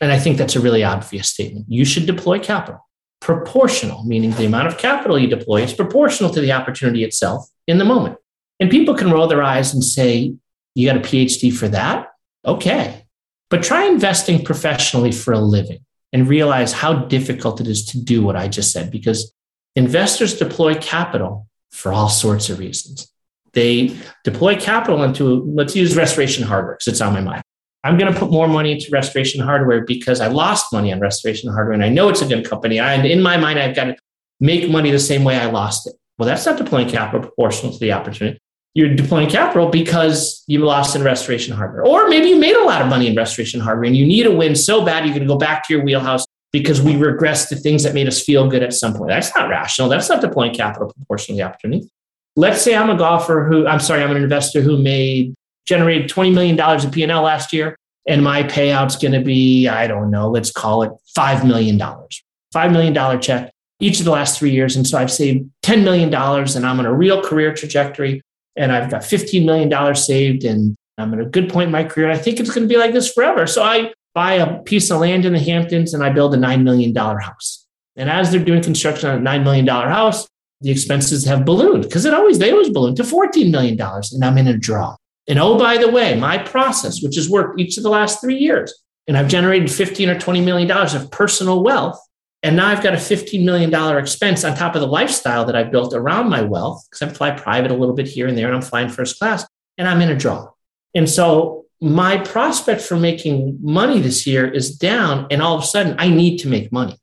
And 0.00 0.10
I 0.10 0.18
think 0.18 0.38
that's 0.38 0.56
a 0.56 0.60
really 0.60 0.82
obvious 0.82 1.28
statement. 1.28 1.66
You 1.68 1.84
should 1.84 2.06
deploy 2.06 2.38
capital 2.38 2.80
proportional, 3.20 4.04
meaning 4.04 4.30
the 4.32 4.46
amount 4.46 4.68
of 4.68 4.78
capital 4.78 5.18
you 5.18 5.28
deploy 5.28 5.62
is 5.62 5.74
proportional 5.74 6.30
to 6.32 6.40
the 6.40 6.52
opportunity 6.52 7.04
itself 7.04 7.44
in 7.66 7.78
the 7.78 7.84
moment. 7.84 8.16
And 8.58 8.70
people 8.70 8.94
can 8.94 9.10
roll 9.10 9.26
their 9.26 9.42
eyes 9.42 9.74
and 9.74 9.84
say, 9.84 10.34
You 10.74 10.88
got 10.88 10.96
a 10.96 11.00
PhD 11.00 11.52
for 11.52 11.68
that? 11.68 12.08
Okay. 12.46 13.04
But 13.50 13.62
try 13.62 13.84
investing 13.84 14.44
professionally 14.44 15.12
for 15.12 15.32
a 15.32 15.40
living 15.40 15.80
and 16.12 16.28
realize 16.28 16.72
how 16.72 16.94
difficult 16.94 17.60
it 17.60 17.66
is 17.66 17.84
to 17.86 18.02
do 18.02 18.22
what 18.22 18.36
I 18.36 18.48
just 18.48 18.72
said 18.72 18.90
because 18.90 19.32
investors 19.76 20.38
deploy 20.38 20.74
capital 20.76 21.48
for 21.70 21.92
all 21.92 22.08
sorts 22.08 22.48
of 22.48 22.58
reasons. 22.58 23.12
They 23.58 23.96
deploy 24.22 24.56
capital 24.56 25.02
into, 25.02 25.42
let's 25.54 25.74
use 25.74 25.96
restoration 25.96 26.44
hardware 26.44 26.74
because 26.74 26.92
it's 26.92 27.00
on 27.00 27.12
my 27.12 27.20
mind. 27.20 27.42
I'm 27.82 27.98
going 27.98 28.12
to 28.12 28.18
put 28.18 28.30
more 28.30 28.46
money 28.46 28.72
into 28.72 28.88
restoration 28.92 29.40
hardware 29.40 29.84
because 29.84 30.20
I 30.20 30.28
lost 30.28 30.72
money 30.72 30.92
on 30.92 31.00
restoration 31.00 31.50
hardware 31.50 31.74
and 31.74 31.84
I 31.84 31.88
know 31.88 32.08
it's 32.08 32.22
a 32.22 32.26
good 32.26 32.48
company. 32.48 32.78
And 32.78 33.04
in 33.04 33.20
my 33.20 33.36
mind, 33.36 33.58
I've 33.58 33.74
got 33.74 33.84
to 33.84 33.96
make 34.38 34.70
money 34.70 34.92
the 34.92 34.98
same 35.00 35.24
way 35.24 35.36
I 35.36 35.46
lost 35.46 35.88
it. 35.88 35.94
Well, 36.18 36.28
that's 36.28 36.46
not 36.46 36.56
deploying 36.56 36.88
capital 36.88 37.20
proportional 37.20 37.72
to 37.72 37.78
the 37.78 37.92
opportunity 37.92 38.38
you're 38.74 38.94
deploying 38.94 39.28
capital 39.28 39.68
because 39.68 40.44
you 40.46 40.64
lost 40.64 40.94
in 40.94 41.02
restoration 41.02 41.52
hardware. 41.56 41.84
Or 41.84 42.08
maybe 42.08 42.28
you 42.28 42.36
made 42.36 42.54
a 42.54 42.62
lot 42.62 42.80
of 42.80 42.86
money 42.86 43.08
in 43.08 43.16
restoration 43.16 43.58
hardware 43.58 43.86
and 43.86 43.96
you 43.96 44.06
need 44.06 44.24
a 44.24 44.30
win 44.30 44.54
so 44.54 44.84
bad 44.84 45.04
you're 45.04 45.14
going 45.14 45.26
to 45.26 45.34
go 45.34 45.36
back 45.36 45.66
to 45.66 45.74
your 45.74 45.82
wheelhouse 45.82 46.24
because 46.52 46.80
we 46.80 46.94
regress 46.94 47.48
to 47.48 47.56
things 47.56 47.82
that 47.82 47.92
made 47.92 48.06
us 48.06 48.22
feel 48.22 48.48
good 48.48 48.62
at 48.62 48.72
some 48.72 48.94
point. 48.94 49.08
That's 49.08 49.34
not 49.34 49.48
rational. 49.48 49.88
That's 49.88 50.08
not 50.08 50.20
deploying 50.20 50.54
capital 50.54 50.92
proportional 50.92 51.36
to 51.36 51.42
the 51.42 51.48
opportunity. 51.48 51.90
Let's 52.38 52.62
say 52.62 52.76
I'm 52.76 52.88
a 52.88 52.96
golfer 52.96 53.48
who, 53.50 53.66
I'm 53.66 53.80
sorry, 53.80 54.00
I'm 54.00 54.12
an 54.12 54.22
investor 54.22 54.60
who 54.60 54.80
made 54.80 55.34
generated 55.66 56.08
$20 56.08 56.32
million 56.32 56.80
in 56.84 56.90
P&L 56.92 57.20
last 57.20 57.52
year 57.52 57.74
and 58.06 58.22
my 58.22 58.44
payout's 58.44 58.94
going 58.94 59.10
to 59.10 59.20
be, 59.20 59.66
I 59.66 59.88
don't 59.88 60.08
know, 60.08 60.30
let's 60.30 60.52
call 60.52 60.84
it 60.84 60.92
$5 61.18 61.44
million. 61.44 61.80
$5 61.80 62.72
million 62.72 63.20
check 63.20 63.50
each 63.80 63.98
of 63.98 64.04
the 64.04 64.12
last 64.12 64.38
three 64.38 64.52
years. 64.52 64.76
And 64.76 64.86
so 64.86 64.98
I've 64.98 65.10
saved 65.10 65.50
$10 65.64 65.82
million 65.82 66.14
and 66.14 66.64
I'm 66.64 66.78
on 66.78 66.86
a 66.86 66.94
real 66.94 67.20
career 67.22 67.52
trajectory 67.52 68.22
and 68.54 68.70
I've 68.70 68.88
got 68.88 69.02
$15 69.02 69.44
million 69.44 69.96
saved 69.96 70.44
and 70.44 70.76
I'm 70.96 71.12
at 71.14 71.20
a 71.20 71.24
good 71.24 71.48
point 71.48 71.66
in 71.66 71.72
my 71.72 71.82
career. 71.82 72.08
I 72.08 72.18
think 72.18 72.38
it's 72.38 72.54
going 72.54 72.68
to 72.68 72.72
be 72.72 72.78
like 72.78 72.92
this 72.92 73.12
forever. 73.12 73.48
So 73.48 73.64
I 73.64 73.92
buy 74.14 74.34
a 74.34 74.62
piece 74.62 74.92
of 74.92 75.00
land 75.00 75.24
in 75.24 75.32
the 75.32 75.40
Hamptons 75.40 75.92
and 75.92 76.04
I 76.04 76.10
build 76.10 76.36
a 76.36 76.38
$9 76.38 76.62
million 76.62 76.94
house. 76.94 77.66
And 77.96 78.08
as 78.08 78.30
they're 78.30 78.44
doing 78.44 78.62
construction 78.62 79.10
on 79.10 79.26
a 79.26 79.28
$9 79.28 79.42
million 79.42 79.66
house, 79.66 80.28
the 80.60 80.70
expenses 80.70 81.24
have 81.24 81.44
ballooned 81.44 81.84
because 81.84 82.04
it 82.04 82.14
always, 82.14 82.38
they 82.38 82.50
always 82.50 82.70
balloon 82.70 82.94
to 82.96 83.02
$14 83.02 83.50
million 83.50 83.80
and 83.80 84.24
I'm 84.24 84.38
in 84.38 84.48
a 84.48 84.56
draw. 84.56 84.96
And 85.28 85.38
oh, 85.38 85.58
by 85.58 85.76
the 85.76 85.90
way, 85.90 86.18
my 86.18 86.38
process, 86.38 87.02
which 87.02 87.16
has 87.16 87.28
worked 87.28 87.60
each 87.60 87.76
of 87.76 87.82
the 87.82 87.90
last 87.90 88.20
three 88.20 88.38
years, 88.38 88.74
and 89.06 89.16
I've 89.16 89.28
generated 89.28 89.70
15 89.70 90.08
or 90.10 90.14
$20 90.16 90.44
million 90.44 90.70
of 90.70 91.10
personal 91.10 91.62
wealth 91.62 92.00
and 92.42 92.56
now 92.56 92.68
I've 92.68 92.82
got 92.82 92.94
a 92.94 92.98
$15 92.98 93.44
million 93.44 93.74
expense 93.96 94.44
on 94.44 94.56
top 94.56 94.74
of 94.74 94.80
the 94.80 94.86
lifestyle 94.86 95.44
that 95.46 95.56
I've 95.56 95.72
built 95.72 95.92
around 95.92 96.28
my 96.28 96.42
wealth 96.42 96.86
because 96.88 97.08
I 97.08 97.12
fly 97.12 97.30
private 97.32 97.70
a 97.70 97.74
little 97.74 97.94
bit 97.94 98.06
here 98.06 98.28
and 98.28 98.38
there 98.38 98.46
and 98.46 98.54
I'm 98.54 98.62
flying 98.62 98.88
first 98.88 99.18
class 99.18 99.44
and 99.76 99.88
I'm 99.88 100.00
in 100.00 100.10
a 100.10 100.16
draw. 100.16 100.48
And 100.94 101.10
so 101.10 101.66
my 101.80 102.18
prospect 102.18 102.80
for 102.80 102.96
making 102.96 103.58
money 103.60 104.00
this 104.00 104.26
year 104.26 104.46
is 104.46 104.76
down. 104.76 105.26
And 105.30 105.42
all 105.42 105.56
of 105.56 105.64
a 105.64 105.66
sudden, 105.66 105.96
I 105.98 106.08
need 106.08 106.38
to 106.38 106.48
make 106.48 106.72
money 106.72 106.96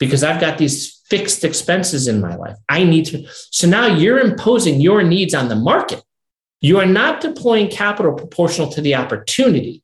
because 0.00 0.24
I've 0.24 0.40
got 0.40 0.58
these 0.58 1.00
fixed 1.08 1.44
expenses 1.44 2.08
in 2.08 2.20
my 2.20 2.34
life. 2.34 2.56
I 2.68 2.82
need 2.82 3.04
to. 3.06 3.26
So 3.50 3.68
now 3.68 3.86
you're 3.86 4.18
imposing 4.18 4.80
your 4.80 5.04
needs 5.04 5.34
on 5.34 5.48
the 5.48 5.54
market. 5.54 6.02
You 6.60 6.78
are 6.78 6.86
not 6.86 7.20
deploying 7.20 7.68
capital 7.68 8.12
proportional 8.12 8.70
to 8.72 8.80
the 8.80 8.96
opportunity 8.96 9.82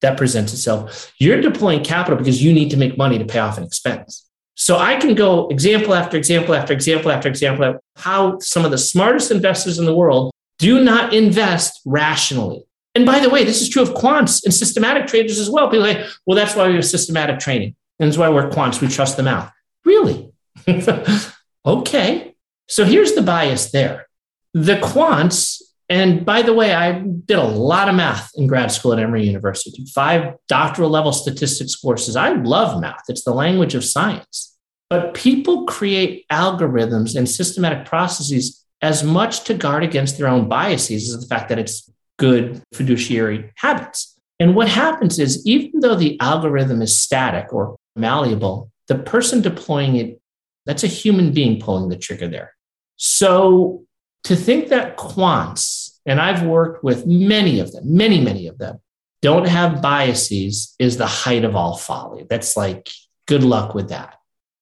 that 0.00 0.16
presents 0.16 0.52
itself. 0.52 1.12
You're 1.18 1.40
deploying 1.40 1.82
capital 1.82 2.18
because 2.18 2.42
you 2.42 2.52
need 2.52 2.70
to 2.70 2.76
make 2.76 2.98
money 2.98 3.18
to 3.18 3.24
pay 3.24 3.38
off 3.38 3.58
an 3.58 3.64
expense. 3.64 4.28
So 4.54 4.76
I 4.76 4.96
can 4.96 5.14
go 5.14 5.48
example 5.48 5.94
after 5.94 6.16
example 6.16 6.54
after 6.54 6.72
example 6.72 7.10
after 7.12 7.28
example 7.28 7.64
of 7.64 7.76
how 7.96 8.38
some 8.40 8.64
of 8.64 8.70
the 8.70 8.78
smartest 8.78 9.30
investors 9.30 9.78
in 9.78 9.86
the 9.86 9.94
world 9.94 10.32
do 10.58 10.82
not 10.82 11.14
invest 11.14 11.80
rationally. 11.84 12.64
And 12.94 13.06
by 13.06 13.20
the 13.20 13.30
way, 13.30 13.44
this 13.44 13.62
is 13.62 13.68
true 13.68 13.82
of 13.82 13.90
quants 13.90 14.44
and 14.44 14.52
systematic 14.52 15.06
traders 15.06 15.38
as 15.38 15.48
well. 15.48 15.70
People 15.70 15.86
say, 15.86 16.04
well, 16.26 16.36
that's 16.36 16.56
why 16.56 16.66
we 16.66 16.74
have 16.74 16.84
systematic 16.84 17.38
trading. 17.38 17.76
And 17.98 18.08
that's 18.08 18.18
why 18.18 18.28
we're 18.28 18.50
quants. 18.50 18.80
We 18.80 18.88
trust 18.88 19.16
the 19.16 19.22
math. 19.22 19.52
Really? 19.84 20.32
okay. 21.66 22.34
So 22.68 22.84
here's 22.84 23.12
the 23.12 23.22
bias 23.22 23.70
there. 23.70 24.06
The 24.54 24.76
quants 24.76 25.62
and 25.88 26.24
by 26.24 26.42
the 26.42 26.52
way, 26.52 26.74
I 26.74 27.00
did 27.00 27.38
a 27.38 27.44
lot 27.44 27.88
of 27.88 27.94
math 27.94 28.30
in 28.36 28.46
grad 28.46 28.70
school 28.70 28.92
at 28.92 28.98
Emory 28.98 29.24
University, 29.24 29.86
five 29.94 30.34
doctoral 30.46 30.90
level 30.90 31.12
statistics 31.12 31.74
courses. 31.76 32.14
I 32.14 32.32
love 32.32 32.80
math, 32.80 33.04
it's 33.08 33.24
the 33.24 33.32
language 33.32 33.74
of 33.74 33.84
science. 33.84 34.56
But 34.90 35.14
people 35.14 35.66
create 35.66 36.26
algorithms 36.30 37.16
and 37.16 37.28
systematic 37.28 37.86
processes 37.86 38.64
as 38.80 39.02
much 39.02 39.44
to 39.44 39.54
guard 39.54 39.82
against 39.82 40.18
their 40.18 40.28
own 40.28 40.48
biases 40.48 41.12
as 41.12 41.20
the 41.20 41.26
fact 41.26 41.48
that 41.48 41.58
it's 41.58 41.90
good 42.18 42.62
fiduciary 42.74 43.52
habits. 43.56 44.18
And 44.40 44.54
what 44.54 44.68
happens 44.68 45.18
is, 45.18 45.44
even 45.46 45.80
though 45.80 45.96
the 45.96 46.18
algorithm 46.20 46.80
is 46.80 47.00
static 47.00 47.52
or 47.52 47.76
malleable, 47.98 48.70
the 48.86 48.98
person 48.98 49.40
deploying 49.40 49.96
it, 49.96 50.20
that's 50.66 50.84
a 50.84 50.88
human 50.88 51.32
being 51.32 51.60
pulling 51.60 51.88
the 51.88 51.96
trigger 51.96 52.28
there. 52.28 52.54
So 52.96 53.84
to 54.24 54.36
think 54.36 54.68
that 54.68 54.96
quants, 54.96 55.98
and 56.06 56.20
I've 56.20 56.42
worked 56.42 56.82
with 56.82 57.06
many 57.06 57.60
of 57.60 57.72
them, 57.72 57.96
many, 57.96 58.20
many 58.20 58.46
of 58.46 58.58
them, 58.58 58.80
don't 59.20 59.46
have 59.46 59.82
biases 59.82 60.74
is 60.78 60.96
the 60.96 61.06
height 61.06 61.44
of 61.44 61.56
all 61.56 61.76
folly. 61.76 62.26
That's 62.28 62.56
like, 62.56 62.90
good 63.26 63.42
luck 63.42 63.74
with 63.74 63.88
that. 63.90 64.14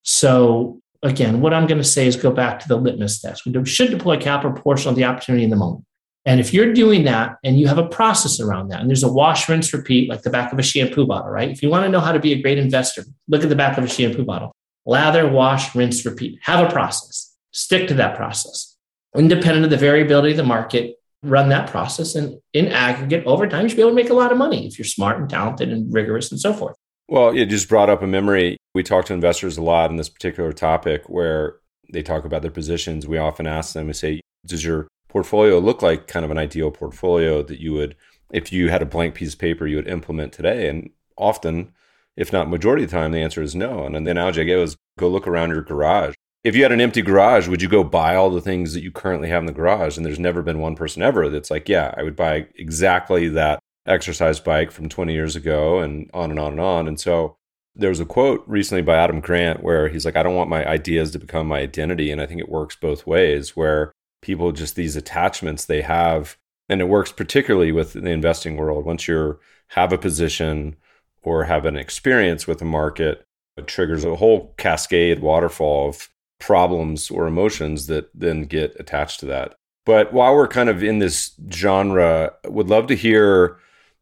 So, 0.03 0.80
again, 1.03 1.41
what 1.41 1.53
I'm 1.53 1.66
going 1.66 1.78
to 1.78 1.84
say 1.84 2.07
is 2.07 2.16
go 2.16 2.30
back 2.30 2.61
to 2.61 2.68
the 2.68 2.76
litmus 2.76 3.20
test. 3.20 3.45
We 3.45 3.64
should 3.64 3.91
deploy 3.91 4.18
capital 4.18 4.53
proportional 4.53 4.95
to 4.95 4.99
the 4.99 5.05
opportunity 5.05 5.45
in 5.45 5.51
the 5.51 5.57
moment. 5.57 5.84
And 6.27 6.41
if 6.41 6.53
you're 6.53 6.72
doing 6.72 7.05
that 7.05 7.37
and 7.45 7.59
you 7.59 7.68
have 7.68 7.79
a 7.79 7.89
process 7.89 8.41
around 8.41 8.68
that, 8.68 8.81
and 8.81 8.91
there's 8.91 9.05
a 9.05 9.12
wash, 9.12 9.49
rinse, 9.49 9.72
repeat, 9.72 10.11
like 10.11 10.22
the 10.22 10.31
back 10.31 10.53
of 10.53 10.59
a 10.59 10.62
shampoo 10.62 11.07
bottle, 11.07 11.31
right? 11.31 11.49
If 11.49 11.62
you 11.62 11.70
want 11.70 11.85
to 11.85 11.89
know 11.89 12.01
how 12.01 12.11
to 12.11 12.18
be 12.18 12.33
a 12.33 12.43
great 12.43 12.59
investor, 12.59 13.05
look 13.29 13.45
at 13.45 13.49
the 13.49 13.57
back 13.57 13.79
of 13.79 13.85
a 13.85 13.89
shampoo 13.89 14.24
bottle. 14.24 14.53
Lather, 14.85 15.29
wash, 15.29 15.74
rinse, 15.74 16.05
repeat. 16.05 16.41
Have 16.43 16.66
a 16.66 16.70
process. 16.70 17.35
Stick 17.53 17.87
to 17.89 17.95
that 17.95 18.16
process. 18.16 18.77
Independent 19.16 19.64
of 19.64 19.70
the 19.70 19.77
variability 19.77 20.33
of 20.33 20.37
the 20.37 20.43
market, 20.43 20.97
run 21.22 21.49
that 21.51 21.70
process. 21.70 22.16
And 22.16 22.39
in 22.53 22.68
aggregate, 22.68 23.24
over 23.24 23.47
time, 23.47 23.62
you 23.62 23.68
should 23.68 23.77
be 23.77 23.83
able 23.83 23.93
to 23.93 23.97
make 23.97 24.11
a 24.11 24.14
lot 24.14 24.33
of 24.33 24.39
money 24.39 24.66
if 24.66 24.79
you're 24.79 24.85
smart 24.85 25.18
and 25.18 25.31
talented 25.31 25.70
and 25.70 25.93
rigorous 25.95 26.33
and 26.33 26.41
so 26.41 26.53
forth. 26.53 26.77
Well, 27.09 27.31
it 27.31 27.47
just 27.47 27.68
brought 27.68 27.89
up 27.89 28.03
a 28.03 28.07
memory. 28.07 28.57
We 28.74 28.83
talk 28.83 29.05
to 29.07 29.14
investors 29.14 29.59
a 29.59 29.62
lot 29.62 29.91
in 29.91 29.97
this 29.97 30.09
particular 30.09 30.53
topic 30.53 31.09
where 31.09 31.61
they 31.93 32.03
talk 32.03 32.24
about 32.24 32.43
their 32.43 32.51
positions. 32.51 33.07
We 33.07 33.18
often 33.18 33.47
ask 33.47 33.74
them, 33.74 33.87
we 33.87 33.93
say, 33.93 34.20
does 34.45 34.64
your 34.64 34.89
portfolio 35.09 35.59
look 35.59 35.83
like 35.83 36.07
kind 36.07 36.25
of 36.25 36.31
an 36.31 36.39
ideal 36.39 36.71
portfolio 36.71 37.43
that 37.43 37.61
you 37.61 37.73
would, 37.73 37.97
if 38.33 38.53
you 38.53 38.69
had 38.69 38.83
a 38.83 38.87
blank 38.87 39.15
piece 39.15 39.35
of 39.35 39.39
paper, 39.39 39.67
you 39.67 39.77
would 39.77 39.89
implement 39.89 40.33
today? 40.33 40.69
And 40.69 40.91
often, 41.17 41.73
if 42.17 42.33
not 42.33 42.49
majority 42.49 42.85
of 42.85 42.91
the 42.91 42.97
time, 42.97 43.13
the 43.13 43.19
answer 43.19 43.43
is 43.43 43.55
no. 43.55 43.85
And 43.85 44.07
the 44.07 44.11
analogy 44.11 44.41
I 44.41 44.45
gave 44.45 44.59
was 44.59 44.77
go 44.99 45.09
look 45.09 45.27
around 45.27 45.51
your 45.51 45.63
garage. 45.63 46.15
If 46.45 46.55
you 46.55 46.63
had 46.63 46.73
an 46.73 46.81
empty 46.81 47.03
garage, 47.03 47.49
would 47.49 47.61
you 47.61 47.69
go 47.69 47.83
buy 47.83 48.15
all 48.15 48.31
the 48.31 48.41
things 48.41 48.73
that 48.73 48.83
you 48.83 48.93
currently 48.93 49.29
have 49.29 49.43
in 49.43 49.47
the 49.47 49.53
garage? 49.53 49.97
And 49.97 50.07
there's 50.07 50.19
never 50.19 50.43
been 50.43 50.61
one 50.61 50.77
person 50.77 51.03
ever 51.03 51.29
that's 51.29 51.51
like, 51.51 51.69
yeah, 51.69 51.93
I 51.97 52.03
would 52.03 52.15
buy 52.15 52.47
exactly 52.55 53.29
that 53.31 53.59
exercise 53.87 54.41
bike 54.41 54.71
from 54.71 54.89
20 54.89 55.13
years 55.13 55.37
ago 55.37 55.79
and 55.81 56.11
on 56.15 56.31
and 56.31 56.39
on 56.39 56.53
and 56.53 56.61
on. 56.61 56.89
And 56.89 57.01
so 57.01 57.37
there 57.75 57.91
was 57.91 58.01
a 58.01 58.07
quote 58.07 58.45
recently 58.47 58.83
by 58.83 58.97
Adam 58.97 59.21
Grant 59.21 59.63
where 59.63 59.89
he's 59.89 60.05
like, 60.05 60.17
I 60.17 60.23
don't 60.23 60.35
want 60.35 60.51
my 60.51 60.67
ideas 60.67 61.11
to 61.13 61.19
become 61.19 61.47
my 61.47 61.59
identity. 61.59 62.11
And 62.11 62.21
I 62.21 62.27
think 62.27 62.41
it 62.41 62.49
works 62.49 62.77
both 62.77 63.07
ways, 63.07 63.57
where 63.57 63.93
people 64.23 64.53
just 64.53 64.77
these 64.77 64.97
attachments 64.97 65.64
they 65.64 65.83
have 65.83 66.37
and 66.69 66.81
it 66.81 66.89
works 66.89 67.12
particularly 67.12 67.71
with 67.71 67.93
the 67.93 68.11
investing 68.11 68.57
world. 68.57 68.85
Once 68.85 69.07
you 69.07 69.39
have 69.69 69.93
a 69.93 69.99
position 69.99 70.77
or 71.23 71.45
have 71.45 71.64
an 71.64 71.77
experience 71.77 72.47
with 72.47 72.61
a 72.61 72.64
market 72.64 73.27
it 73.57 73.67
triggers 73.67 74.05
a 74.05 74.17
whole 74.17 74.55
cascade 74.59 75.21
waterfall 75.21 75.89
of 75.89 76.09
problems 76.39 77.11
or 77.11 77.27
emotions 77.27 77.87
that 77.87 78.11
then 78.14 78.43
get 78.43 78.77
attached 78.79 79.21
to 79.21 79.27
that. 79.27 79.55
But 79.87 80.12
while 80.12 80.35
we're 80.35 80.49
kind 80.49 80.69
of 80.69 80.83
in 80.83 80.99
this 80.99 81.33
genre 81.51 82.35
would 82.45 82.69
love 82.69 82.87
to 82.89 82.95
hear 82.95 83.59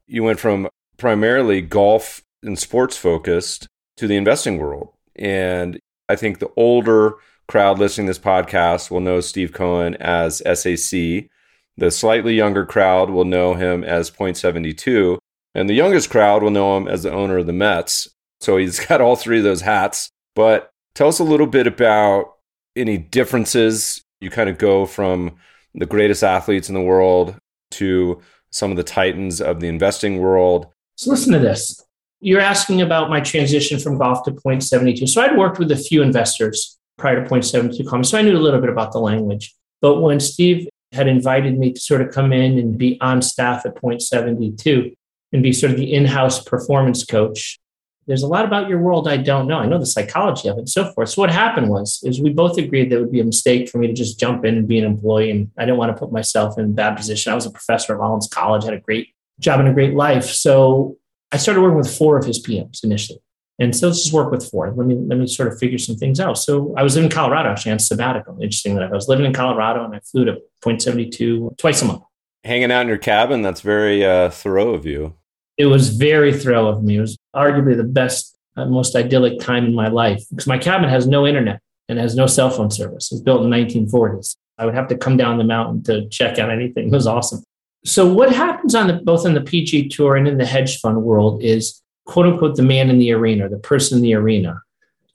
you 0.07 0.23
went 0.23 0.41
from 0.41 0.69
primarily 0.97 1.61
golf 1.61 2.23
and 2.43 2.59
sports 2.59 2.97
focused 2.97 3.69
to 3.97 4.07
the 4.07 4.17
investing 4.17 4.59
world. 4.59 4.91
And 5.17 5.79
i 6.09 6.17
think 6.17 6.39
the 6.39 6.51
older 6.57 7.15
crowd 7.47 7.79
listening 7.79 8.07
to 8.07 8.11
this 8.11 8.19
podcast 8.19 8.91
will 8.91 9.01
know 9.01 9.21
Steve 9.21 9.53
Cohen 9.53 9.95
as 9.97 10.39
SAC. 10.39 11.29
The 11.77 11.91
slightly 11.91 12.35
younger 12.35 12.65
crowd 12.65 13.11
will 13.11 13.25
know 13.25 13.55
him 13.55 13.85
as 13.85 14.11
Point 14.11 14.37
72. 14.37 15.19
And 15.55 15.69
the 15.69 15.75
youngest 15.75 16.11
crowd 16.11 16.43
will 16.43 16.51
know 16.51 16.77
him 16.77 16.89
as 16.89 17.03
the 17.03 17.13
owner 17.13 17.39
of 17.39 17.47
the 17.47 17.53
Mets. 17.53 18.09
So 18.41 18.57
he's 18.57 18.81
got 18.87 19.01
all 19.01 19.17
three 19.17 19.39
of 19.39 19.45
those 19.45 19.61
hats. 19.61 20.11
But 20.35 20.71
tell 20.95 21.09
us 21.09 21.19
a 21.19 21.25
little 21.25 21.47
bit 21.47 21.67
about 21.67 22.35
any 22.77 22.99
differences. 22.99 24.03
You 24.21 24.31
kind 24.31 24.49
of 24.49 24.59
go 24.59 24.87
from 24.87 25.37
the 25.75 25.87
greatest 25.87 26.23
athletes 26.23 26.69
in 26.69 26.75
the 26.75 26.81
world 26.81 27.37
to 27.73 28.21
some 28.51 28.71
of 28.71 28.77
the 28.77 28.85
titans 28.85 29.41
of 29.41 29.61
the 29.61 29.69
investing 29.69 30.19
world. 30.19 30.69
So 30.97 31.11
listen 31.11 31.33
to 31.33 31.41
this. 31.41 31.85
You're 32.21 32.41
asking 32.41 32.81
about 32.81 33.11
my 33.11 33.21
transition 33.21 33.79
from 33.79 33.99
golf 33.99 34.25
to 34.25 34.33
point 34.33 34.63
72. 34.63 35.07
So 35.09 35.21
I'd 35.21 35.37
worked 35.37 35.59
with 35.59 35.71
a 35.73 35.77
few 35.77 36.03
investors 36.03 36.79
prior 36.97 37.23
to 37.23 37.29
point 37.29 37.45
72 37.45 37.85
comments. 37.89 38.11
So 38.11 38.19
I 38.19 38.23
knew 38.23 38.37
a 38.37 38.39
little 38.39 38.61
bit 38.61 38.71
about 38.71 38.93
the 38.93 39.01
language. 39.01 39.55
But 39.81 40.01
when 40.01 40.21
Steve 40.21 40.69
had 40.93 41.09
invited 41.09 41.59
me 41.59 41.73
to 41.73 41.81
sort 41.81 42.01
of 42.01 42.13
come 42.13 42.33
in 42.33 42.59
and 42.59 42.79
be 42.79 42.99
on 43.01 43.21
staff 43.21 43.67
at 43.67 43.77
point 43.77 44.03
72 44.03 44.95
and 45.33 45.43
be 45.43 45.53
sort 45.53 45.73
of 45.73 45.79
the 45.79 45.93
in-house 45.93 46.45
performance 46.45 47.05
coach, 47.05 47.59
there's 48.07 48.23
a 48.23 48.29
lot 48.29 48.45
about 48.45 48.69
your 48.69 48.81
world 48.81 49.09
I 49.09 49.17
don't 49.17 49.49
know. 49.49 49.59
I 49.59 49.67
know 49.67 49.79
the 49.79 49.87
psychology 49.87 50.49
of 50.49 50.57
it 50.57 50.61
and 50.61 50.69
so 50.69 50.93
forth. 50.93 51.09
So 51.09 51.23
what 51.23 51.31
happened 51.31 51.71
was 51.71 52.01
is 52.05 52.21
we 52.21 52.31
both 52.31 52.59
agreed 52.59 52.91
that 52.91 52.97
it 52.97 53.01
would 53.01 53.13
be 53.13 53.21
a 53.21 53.25
mistake 53.25 53.69
for 53.69 53.79
me 53.79 53.87
to 53.87 53.95
just 53.95 54.21
jump 54.21 54.45
in 54.45 54.57
and 54.57 54.69
be 54.69 54.79
an 54.79 54.85
employee. 54.85 55.31
And 55.31 55.51
I 55.59 55.65
didn't 55.65 55.79
want 55.79 55.95
to 55.95 55.99
put 55.99 56.13
myself 56.13 56.59
in 56.59 56.65
a 56.67 56.69
bad 56.69 56.97
position. 56.97 57.33
I 57.33 57.35
was 57.35 57.47
a 57.47 57.51
professor 57.51 57.95
at 57.95 57.99
Rollins 57.99 58.29
College, 58.29 58.65
had 58.65 58.75
a 58.75 58.81
great 58.81 59.09
job 59.41 59.61
and 59.61 59.69
a 59.69 59.73
great 59.73 59.95
life. 59.95 60.27
So 60.27 60.99
I 61.33 61.39
started 61.39 61.63
working 61.63 61.79
with 61.79 61.97
four 61.97 62.19
of 62.19 62.25
his 62.25 62.43
PMs 62.43 62.85
initially. 62.85 63.21
And 63.59 63.75
so 63.75 63.87
let's 63.87 64.03
just 64.03 64.13
work 64.13 64.33
with 64.33 64.49
four. 64.51 64.73
Let 64.73 64.87
me 64.87 64.97
let 64.97 65.19
me 65.19 65.27
sort 65.27 65.53
of 65.53 65.59
figure 65.59 65.79
some 65.79 65.97
things 65.97 66.19
out. 66.19 66.39
So 66.39 66.75
I 66.77 66.83
was 66.83 66.97
in 66.97 67.09
Colorado 67.09 67.51
actually 67.51 67.73
on 67.73 67.79
sabbatical. 67.79 68.35
Interesting 68.35 68.75
that 68.75 68.85
I 68.85 68.91
was 68.91 69.09
living 69.09 69.27
in 69.27 69.33
Colorado 69.33 69.85
and 69.85 69.95
I 69.95 70.01
flew 70.01 70.25
to 70.25 70.39
Point 70.63 70.83
Seventy 70.83 71.09
Two 71.09 71.55
twice 71.57 71.81
a 71.83 71.85
month. 71.85 72.03
Hanging 72.43 72.73
out 72.73 72.83
in 72.83 72.89
your 72.89 72.99
cabin. 72.99 73.43
That's 73.43 73.61
very 73.61 74.05
uh, 74.05 74.31
Thoreau 74.31 74.75
of 74.75 74.85
you. 74.85 75.15
It 75.57 75.67
was 75.67 75.91
very 75.91 76.33
thorough 76.33 76.67
of 76.67 76.83
me. 76.83 76.97
It 76.97 77.01
was 77.01 77.17
arguably 77.35 77.77
the 77.77 77.85
best, 77.85 78.37
uh, 78.57 78.67
most 78.67 78.97
idyllic 78.97 79.39
time 79.39 79.65
in 79.65 79.75
my 79.75 79.89
life 79.89 80.25
because 80.31 80.49
my 80.49 80.59
cabin 80.59 80.89
has 80.89 81.07
no 81.07 81.27
internet 81.27 81.61
and 81.89 81.99
has 81.99 82.17
no 82.17 82.27
cell 82.27 82.51
phone 82.51 82.73
service. 82.73 83.13
It 83.13 83.17
was 83.17 83.23
built 83.23 83.45
in 83.45 83.51
the 83.51 83.57
1940s. 83.57 84.35
I 84.59 84.65
would 84.65 84.75
have 84.75 84.89
to 84.89 84.97
come 84.97 85.17
down 85.17 85.39
the 85.39 85.45
mountain 85.45 85.83
to 85.85 86.09
check 86.09 86.39
out 86.39 86.51
anything. 86.51 86.89
It 86.89 86.93
was 86.93 87.07
awesome. 87.07 87.43
So 87.85 88.11
what 88.11 88.33
happens 88.33 88.75
on 88.75 88.87
the 88.87 88.95
both 88.95 89.27
in 89.27 89.35
the 89.35 89.41
PGA 89.41 89.91
tour 89.91 90.17
and 90.17 90.27
in 90.27 90.39
the 90.39 90.47
hedge 90.47 90.81
fund 90.81 91.03
world 91.03 91.43
is 91.43 91.83
quote 92.05 92.27
unquote 92.27 92.57
the 92.57 92.63
man 92.63 92.91
in 92.91 92.99
the 92.99 93.13
arena, 93.13 93.49
the 93.49 93.59
person 93.59 93.99
in 93.99 94.03
the 94.03 94.15
arena, 94.15 94.61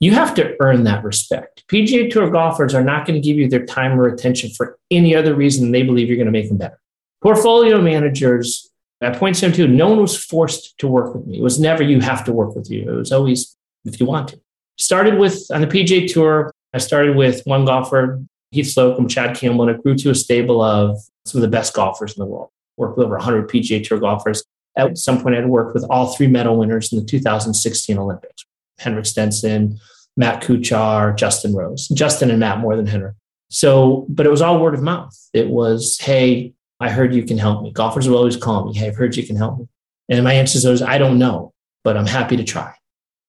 you 0.00 0.12
have 0.12 0.34
to 0.34 0.56
earn 0.60 0.84
that 0.84 1.04
respect. 1.04 1.64
PGA 1.68 2.10
Tour 2.10 2.30
golfers 2.30 2.74
are 2.74 2.82
not 2.82 3.06
going 3.06 3.20
to 3.20 3.26
give 3.26 3.36
you 3.36 3.48
their 3.48 3.66
time 3.66 4.00
or 4.00 4.08
attention 4.08 4.50
for 4.50 4.78
any 4.90 5.14
other 5.14 5.34
reason 5.34 5.64
than 5.64 5.72
they 5.72 5.82
believe 5.82 6.08
you're 6.08 6.16
going 6.16 6.26
to 6.26 6.32
make 6.32 6.48
them 6.48 6.56
better. 6.56 6.80
Portfolio 7.22 7.80
managers 7.80 8.70
at 9.02 9.16
point 9.16 9.36
seven 9.36 9.54
two, 9.54 9.68
no 9.68 9.88
one 9.88 10.00
was 10.00 10.22
forced 10.22 10.78
to 10.78 10.88
work 10.88 11.14
with 11.14 11.26
me. 11.26 11.38
It 11.38 11.42
was 11.42 11.60
never 11.60 11.82
you 11.82 12.00
have 12.00 12.24
to 12.24 12.32
work 12.32 12.54
with 12.54 12.70
you. 12.70 12.90
It 12.90 12.96
was 12.96 13.12
always 13.12 13.56
if 13.84 14.00
you 14.00 14.06
want 14.06 14.28
to. 14.28 14.40
Started 14.78 15.18
with 15.18 15.46
on 15.52 15.60
the 15.60 15.66
PGA 15.66 16.10
Tour. 16.10 16.52
I 16.72 16.78
started 16.78 17.16
with 17.16 17.42
one 17.44 17.64
golfer, 17.64 18.22
Heath 18.52 18.70
Slocum, 18.70 19.08
Chad 19.08 19.36
Campbell, 19.36 19.68
and 19.68 19.76
it 19.76 19.82
grew 19.82 19.96
to 19.96 20.10
a 20.10 20.14
stable 20.14 20.62
of 20.62 20.98
some 21.24 21.38
of 21.38 21.42
the 21.42 21.54
best 21.54 21.74
golfers 21.74 22.16
in 22.16 22.20
the 22.20 22.26
world. 22.26 22.50
Worked 22.76 22.98
with 22.98 23.06
over 23.06 23.16
100 23.16 23.48
PGA 23.48 23.86
Tour 23.86 23.98
golfers. 23.98 24.44
At 24.88 24.98
some 24.98 25.22
point, 25.22 25.34
I 25.34 25.40
had 25.40 25.48
worked 25.48 25.74
with 25.74 25.84
all 25.90 26.14
three 26.14 26.26
medal 26.26 26.56
winners 26.56 26.92
in 26.92 26.98
the 26.98 27.04
2016 27.04 27.98
Olympics 27.98 28.44
Henrik 28.78 29.06
Stenson, 29.06 29.78
Matt 30.16 30.42
Kuchar, 30.42 31.16
Justin 31.16 31.54
Rose. 31.54 31.88
Justin 31.88 32.30
and 32.30 32.40
Matt 32.40 32.58
more 32.58 32.76
than 32.76 32.86
Henrik. 32.86 33.14
So, 33.50 34.06
but 34.08 34.26
it 34.26 34.30
was 34.30 34.42
all 34.42 34.60
word 34.60 34.74
of 34.74 34.82
mouth. 34.82 35.16
It 35.32 35.48
was, 35.48 35.98
hey, 36.00 36.54
I 36.78 36.88
heard 36.88 37.14
you 37.14 37.24
can 37.24 37.36
help 37.36 37.62
me. 37.62 37.72
Golfers 37.72 38.08
will 38.08 38.16
always 38.16 38.36
call 38.36 38.66
me, 38.66 38.74
hey, 38.76 38.88
I've 38.88 38.96
heard 38.96 39.16
you 39.16 39.26
can 39.26 39.36
help 39.36 39.58
me. 39.58 39.68
And 40.08 40.24
my 40.24 40.32
answer 40.32 40.70
was, 40.70 40.82
I 40.82 40.98
don't 40.98 41.18
know, 41.18 41.52
but 41.84 41.96
I'm 41.96 42.06
happy 42.06 42.36
to 42.36 42.44
try. 42.44 42.74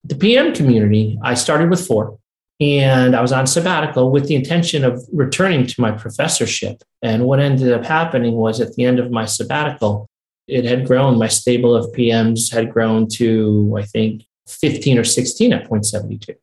The 0.04 0.16
PM 0.16 0.54
community, 0.54 1.18
I 1.22 1.34
started 1.34 1.70
with 1.70 1.86
four 1.86 2.18
and 2.60 3.16
I 3.16 3.20
was 3.20 3.32
on 3.32 3.46
sabbatical 3.46 4.10
with 4.10 4.26
the 4.28 4.34
intention 4.34 4.84
of 4.84 5.04
returning 5.12 5.66
to 5.66 5.80
my 5.80 5.90
professorship. 5.92 6.82
And 7.02 7.24
what 7.24 7.40
ended 7.40 7.72
up 7.72 7.84
happening 7.84 8.34
was 8.34 8.60
at 8.60 8.74
the 8.74 8.84
end 8.84 8.98
of 8.98 9.10
my 9.10 9.26
sabbatical, 9.26 10.08
it 10.46 10.64
had 10.64 10.86
grown. 10.86 11.18
My 11.18 11.28
stable 11.28 11.74
of 11.74 11.92
PMs 11.92 12.52
had 12.52 12.72
grown 12.72 13.08
to, 13.10 13.74
I 13.78 13.82
think, 13.82 14.24
15 14.48 14.98
or 14.98 15.04
16 15.04 15.52
at 15.52 15.68
point 15.68 15.86
72. 15.86 16.34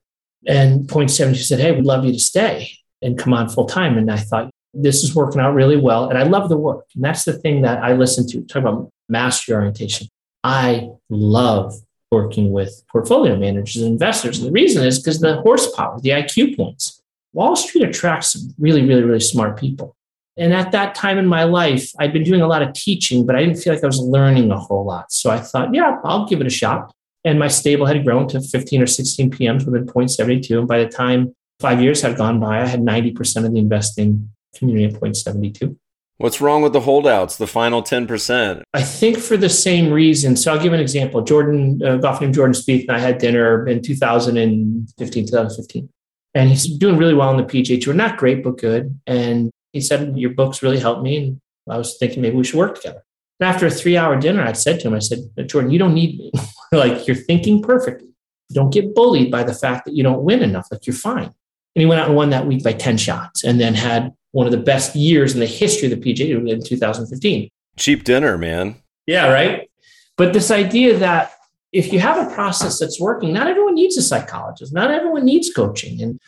And 0.47 0.88
point 0.88 1.12
72 1.12 1.43
said, 1.43 1.60
Hey, 1.60 1.72
we'd 1.72 1.86
love 1.86 2.06
you 2.06 2.14
to 2.14 2.20
stay 2.20 2.72
and 3.02 3.18
come 3.18 3.34
on 3.34 3.50
full 3.50 3.66
time. 3.66 3.97
And 3.97 4.12
I 4.12 4.18
thought, 4.18 4.50
this 4.74 5.04
is 5.04 5.16
working 5.16 5.41
out 5.41 5.54
really 5.54 5.78
well. 5.78 6.10
And 6.10 6.18
I 6.18 6.24
love 6.24 6.50
the 6.50 6.58
work. 6.58 6.86
And 6.95 7.04
that's 7.04 7.24
the 7.24 7.34
thing 7.34 7.64
that 7.64 7.84
I 7.84 7.93
listen 7.93 8.28
to. 8.28 8.41
Talk 8.41 8.62
about 8.62 8.89
mastery 9.08 9.56
orientation. 9.56 10.08
I 10.43 10.89
love 11.10 11.74
working 12.12 12.52
with 12.52 12.84
portfolio 12.91 13.36
managers 13.36 13.82
and 13.82 13.91
investors. 13.91 14.39
And 14.39 14.47
the 14.47 14.52
reason 14.52 14.86
is 14.86 15.00
because 15.00 15.20
the 15.20 15.41
horsepower, 15.41 16.00
the 16.00 16.10
IQ 16.10 16.56
points. 16.56 17.02
Wall 17.34 17.56
Street 17.56 17.84
attracts 17.84 18.47
really, 18.58 18.86
really, 18.86 19.04
really 19.04 19.20
smart 19.20 19.60
people. 19.60 19.95
And 20.40 20.54
at 20.54 20.72
that 20.72 20.96
time 20.96 21.18
in 21.18 21.28
my 21.28 21.44
life, 21.44 21.92
I'd 22.00 22.14
been 22.14 22.24
doing 22.24 22.42
a 22.42 22.48
lot 22.48 22.62
of 22.62 22.74
teaching, 22.74 23.26
but 23.26 23.36
I 23.36 23.44
didn't 23.44 23.58
feel 23.58 23.74
like 23.74 23.84
I 23.84 23.88
was 23.88 24.00
learning 24.00 24.52
a 24.52 24.58
whole 24.58 24.86
lot. 24.86 25.12
So 25.12 25.30
I 25.30 25.40
thought, 25.40 25.74
yeah, 25.74 25.98
I'll 26.06 26.26
give 26.28 26.40
it 26.40 26.48
a 26.48 26.50
shot. 26.50 26.94
And 27.26 27.38
my 27.38 27.50
stable 27.50 27.86
had 27.86 28.04
grown 28.06 28.28
to 28.30 28.40
15 28.40 28.82
or 28.82 28.88
16 28.88 29.32
PMs 29.32 29.66
within 29.66 29.86
Point72. 29.86 30.58
And 30.58 30.68
by 30.68 30.82
the 30.82 30.90
time 30.90 31.36
five 31.60 31.82
years 31.82 32.02
had 32.02 32.16
gone 32.16 32.40
by, 32.40 32.62
I 32.62 32.66
had 32.66 32.80
90% 32.80 33.46
of 33.46 33.52
the 33.52 33.60
investing 33.60 34.30
community 34.56 34.86
at 34.86 35.02
Point72. 35.02 35.76
What's 36.18 36.42
wrong 36.42 36.62
with 36.62 36.74
the 36.74 36.82
holdouts, 36.82 37.38
the 37.38 37.48
final 37.48 37.82
10%? 37.82 38.62
I 38.74 38.82
think 38.82 39.18
for 39.18 39.38
the 39.38 39.50
same 39.50 39.92
reason. 39.92 40.36
So 40.36 40.54
I'll 40.54 40.62
give 40.62 40.74
an 40.74 40.80
example. 40.80 41.22
Jordan, 41.22 41.82
uh, 41.84 41.98
golf 41.98 42.20
named 42.20 42.34
Jordan 42.34 42.54
Spieth, 42.54 42.88
and 42.88 42.92
I 42.92 43.00
had 43.00 43.20
dinner 43.20 43.68
in 43.68 43.82
2015, 43.82 45.26
2015. 45.28 45.90
And 46.34 46.50
he's 46.50 46.68
doing 46.78 46.98
really 46.98 47.14
well 47.14 47.32
in 47.32 47.38
the 47.38 47.44
PGA 47.44 47.82
Tour. 47.82 47.94
Not 47.94 48.18
great, 48.18 48.44
but 48.44 48.58
good. 48.58 49.00
And 49.08 49.50
he 49.72 49.82
said, 49.82 50.18
Your 50.18 50.32
books 50.32 50.62
really 50.64 50.80
helped 50.80 51.04
me. 51.04 51.18
And 51.18 51.42
I 51.70 51.78
was 51.78 51.98
thinking 51.98 52.22
maybe 52.22 52.36
we 52.36 52.44
should 52.44 52.58
work 52.58 52.76
together. 52.76 53.04
And 53.40 53.50
after 53.50 53.66
a 53.66 53.72
three 53.72 53.98
hour 53.98 54.20
dinner, 54.20 54.44
I 54.44 54.54
said 54.54 54.80
to 54.82 54.88
him, 54.88 54.94
I 54.94 55.00
said, 55.00 55.20
Jordan, 55.48 55.72
you 55.72 55.80
don't 55.80 55.94
need 55.94 56.18
me. 56.18 56.32
like, 56.72 57.08
you're 57.08 57.16
thinking 57.16 57.62
perfectly. 57.62 58.10
Don't 58.52 58.74
get 58.74 58.96
bullied 58.96 59.32
by 59.32 59.44
the 59.44 59.54
fact 59.54 59.86
that 59.86 59.96
you 59.96 60.04
don't 60.04 60.24
win 60.24 60.42
enough. 60.42 60.68
Like, 60.72 60.86
you're 60.88 60.96
fine. 60.96 61.34
And 61.76 61.82
he 61.82 61.86
went 61.86 62.02
out 62.02 62.08
and 62.08 62.16
won 62.16 62.32
that 62.32 62.48
week 62.48 62.64
by 62.64 62.74
10 62.74 62.98
shots 62.98 63.44
and 63.44 63.60
then 63.60 63.76
had 63.76 64.12
one 64.32 64.46
of 64.46 64.52
the 64.52 64.58
best 64.58 64.96
years 64.96 65.34
in 65.34 65.40
the 65.40 65.46
history 65.46 65.92
of 65.92 66.00
the 66.00 66.14
PGA 66.14 66.50
in 66.50 66.64
2015. 66.64 67.50
Cheap 67.78 68.04
dinner, 68.04 68.38
man. 68.38 68.76
Yeah, 69.06 69.32
right. 69.32 69.70
But 70.18 70.34
this 70.34 70.52
idea 70.52 70.98
that 70.98 71.32
if 71.72 71.94
you 71.94 72.00
have 72.00 72.28
a 72.28 72.34
process 72.34 72.80
that's 72.80 73.00
working, 73.00 73.32
not 73.32 73.48
everyone 73.48 73.76
needs 73.76 73.98
a 73.98 74.02
psychologist, 74.02 74.74
not 74.74 74.92
everyone 74.92 75.26
needs 75.26 75.54
coaching. 75.54 76.02
And 76.02 76.20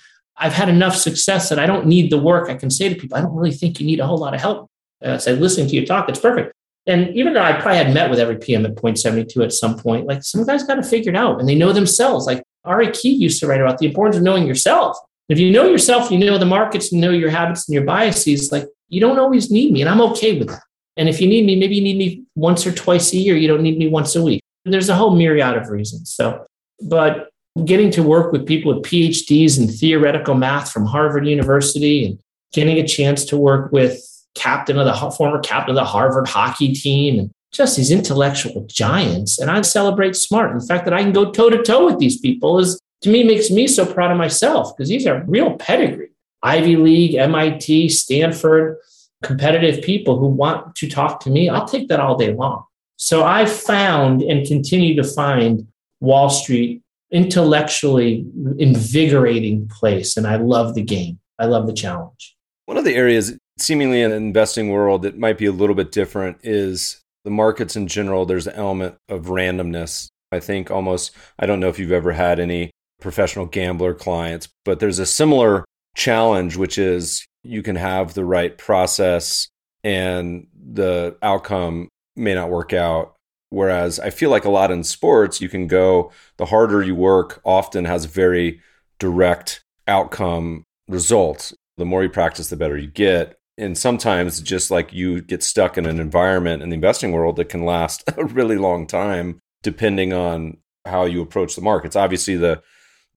I've 0.42 0.54
had 0.54 0.70
enough 0.70 0.96
success 0.96 1.50
that 1.50 1.60
I 1.60 1.68
don't 1.68 1.86
need 1.86 2.12
the 2.12 2.18
work. 2.18 2.50
I 2.50 2.56
can 2.56 2.72
say 2.72 2.90
to 2.90 2.96
people, 2.96 3.18
I 3.18 3.22
don't 3.22 3.36
really 3.36 3.52
think 3.52 3.80
you 3.80 3.86
need 3.86 4.00
a 4.00 4.08
whole 4.08 4.18
lot 4.18 4.34
of 4.34 4.42
help. 4.42 4.70
I 5.04 5.18
say, 5.18 5.36
listening 5.36 5.68
to 5.68 5.76
your 5.76 5.86
talk, 5.86 6.10
it's 6.10 6.20
perfect. 6.20 6.52
And 6.88 7.16
even 7.16 7.34
though 7.34 7.44
I 7.44 7.54
probably 7.54 7.78
had 7.78 7.94
met 7.94 8.10
with 8.10 8.20
every 8.20 8.38
PM 8.38 8.66
at 8.66 8.76
point 8.76 9.00
72 9.00 9.42
at 9.44 9.54
some 9.54 9.78
point, 9.78 10.08
like 10.08 10.24
some 10.24 10.44
guys 10.44 10.64
got 10.64 10.76
to 10.76 10.84
figure 10.84 11.12
it 11.12 11.16
out 11.16 11.40
and 11.40 11.48
they 11.48 11.54
know 11.54 11.72
themselves. 11.72 12.26
Like 12.26 12.44
Ari 12.66 12.92
Kiev 12.92 13.22
used 13.22 13.40
to 13.40 13.48
write 13.48 13.62
about 13.62 13.78
the 13.78 13.86
importance 13.86 14.18
of 14.18 14.24
knowing 14.24 14.48
yourself. 14.48 14.98
If 15.30 15.38
you 15.38 15.52
know 15.52 15.66
yourself, 15.66 16.12
you 16.12 16.18
know 16.18 16.38
the 16.40 16.46
markets, 16.46 16.92
you 16.92 17.00
know 17.00 17.12
your 17.12 17.30
habits 17.30 17.68
and 17.68 17.76
your 17.76 17.86
biases, 17.86 18.52
like 18.52 18.68
you 18.90 19.00
don't 19.00 19.20
always 19.20 19.52
need 19.52 19.72
me. 19.72 19.82
And 19.82 19.90
I'm 19.90 20.02
okay 20.02 20.38
with 20.40 20.50
that. 20.50 20.64
And 20.98 21.08
if 21.08 21.22
you 21.22 21.28
need 21.28 21.46
me, 21.46 21.56
maybe 21.56 21.76
you 21.76 21.84
need 21.84 21.98
me 21.98 22.24
once 22.36 22.66
or 22.66 22.72
twice 22.72 23.14
a 23.14 23.18
year. 23.18 23.38
You 23.38 23.48
don't 23.48 23.62
need 23.62 23.78
me 23.78 23.88
once 23.88 24.16
a 24.16 24.24
week. 24.24 24.42
There's 24.66 24.90
a 24.90 24.96
whole 24.96 25.16
myriad 25.16 25.56
of 25.56 25.70
reasons. 25.70 26.14
So, 26.14 26.46
but 26.82 27.31
getting 27.66 27.92
to 27.92 28.04
work 28.04 28.32
with 28.32 28.48
people 28.48 28.74
with 28.74 28.84
PhDs 28.84 29.60
in 29.60 29.68
theoretical 29.68 30.36
math 30.36 30.72
from 30.72 30.86
Harvard 30.86 31.28
University 31.28 32.06
and 32.06 32.20
getting 32.54 32.78
a 32.78 32.88
chance 32.88 33.26
to 33.26 33.38
work 33.38 33.72
with 33.72 34.02
captain 34.36 34.78
of 34.78 34.86
the 34.86 35.12
former 35.12 35.40
captain 35.40 35.72
of 35.72 35.76
the 35.76 35.86
Harvard 35.86 36.28
hockey 36.28 36.74
team 36.74 37.20
and 37.20 37.32
just 37.52 37.76
these 37.76 37.92
intellectual 37.92 38.66
giants. 38.68 39.40
And 39.40 39.52
I 39.52 39.62
celebrate 39.62 40.16
smart. 40.16 40.54
In 40.54 40.62
fact, 40.62 40.86
that 40.86 40.94
I 40.94 41.04
can 41.04 41.12
go 41.12 41.32
toe 41.32 41.50
to 41.50 41.62
toe 41.62 41.86
with 41.86 42.00
these 42.00 42.18
people 42.20 42.60
is 42.60 42.80
to 43.02 43.10
me 43.10 43.24
makes 43.24 43.52
me 43.52 43.68
so 43.68 43.86
proud 43.86 44.12
of 44.12 44.18
myself 44.18 44.76
because 44.76 44.90
these 44.90 45.06
are 45.06 45.24
real 45.28 45.56
pedigree. 45.58 46.12
Ivy 46.44 46.78
League, 46.78 47.16
MIT, 47.16 47.90
Stanford, 47.90 48.78
competitive 49.22 49.84
people 49.84 50.18
who 50.18 50.28
want 50.28 50.76
to 50.76 50.90
talk 50.90 51.20
to 51.22 51.30
me. 51.30 51.50
I'll 51.50 51.68
take 51.68 51.90
that 51.90 52.00
all 52.00 52.18
day 52.18 52.34
long. 52.34 52.64
So 52.98 53.24
I 53.24 53.46
found 53.46 54.22
and 54.22 54.48
continue 54.48 54.96
to 54.96 55.04
find 55.04 55.68
Wall 56.00 56.30
Street 56.30 56.81
intellectually 57.12 58.26
invigorating 58.58 59.68
place. 59.68 60.18
And 60.18 60.26
I 60.26 60.38
love 60.38 60.76
the 60.76 60.84
game. 60.84 61.20
I 61.40 61.46
love 61.46 61.68
the 61.68 61.74
challenge. 61.74 62.36
One 62.66 62.78
of 62.78 62.86
the 62.86 62.96
areas, 62.96 63.38
seemingly 63.60 64.02
in 64.02 64.12
the 64.12 64.18
investing 64.18 64.70
world, 64.70 65.02
that 65.02 65.18
might 65.18 65.38
be 65.38 65.46
a 65.46 65.52
little 65.52 65.76
bit 65.76 65.92
different 65.92 66.38
is 66.44 67.02
the 67.24 67.32
markets 67.32 67.76
in 67.76 67.88
general. 67.88 68.26
There's 68.26 68.48
an 68.48 68.56
element 68.56 68.96
of 69.10 69.26
randomness. 69.26 70.08
I 70.32 70.40
think 70.40 70.72
almost, 70.72 71.12
I 71.38 71.46
don't 71.46 71.60
know 71.60 71.68
if 71.68 71.78
you've 71.78 71.92
ever 71.92 72.14
had 72.14 72.40
any 72.40 72.72
professional 73.02 73.46
gambler 73.46 73.94
clients, 73.94 74.48
but 74.64 74.80
there's 74.80 75.00
a 75.00 75.06
similar 75.06 75.66
challenge, 75.96 76.56
which 76.56 76.78
is 76.78 77.26
you 77.44 77.62
can 77.62 77.76
have 77.76 78.14
the 78.14 78.24
right 78.24 78.58
process 78.58 79.50
and 79.84 80.48
the 80.54 81.18
outcome 81.22 81.90
may 82.16 82.34
not 82.34 82.50
work 82.50 82.72
out. 82.72 83.16
Whereas 83.52 84.00
I 84.00 84.10
feel 84.10 84.30
like 84.30 84.46
a 84.46 84.50
lot 84.50 84.72
in 84.72 84.84
sports, 84.84 85.42
you 85.42 85.50
can 85.50 85.68
go, 85.68 86.12
the 86.38 86.46
harder 86.46 86.82
you 86.82 86.96
work 86.96 87.42
often 87.44 87.84
has 87.84 88.06
a 88.06 88.08
very 88.08 88.62
direct 88.98 89.64
outcome 89.88 90.64
result. 90.88 91.52
The 91.78 91.86
more 91.86 92.02
you 92.02 92.10
practice, 92.10 92.50
the 92.50 92.56
better 92.56 92.78
you 92.78 92.88
get. 92.88 93.38
And 93.58 93.78
sometimes, 93.78 94.40
just 94.40 94.72
like 94.72 94.94
you 94.94 95.22
get 95.22 95.44
stuck 95.44 95.78
in 95.78 95.86
an 95.86 96.00
environment 96.00 96.64
in 96.64 96.70
the 96.70 96.76
investing 96.76 97.12
world 97.12 97.36
that 97.36 97.50
can 97.50 97.66
last 97.66 98.04
a 98.18 98.24
really 98.24 98.58
long 98.58 98.88
time, 98.88 99.42
depending 99.62 100.14
on 100.14 100.58
how 100.86 101.04
you 101.04 101.22
approach 101.22 101.56
the 101.56 101.62
markets. 101.62 101.98
Obviously, 101.98 102.38
the 102.38 102.64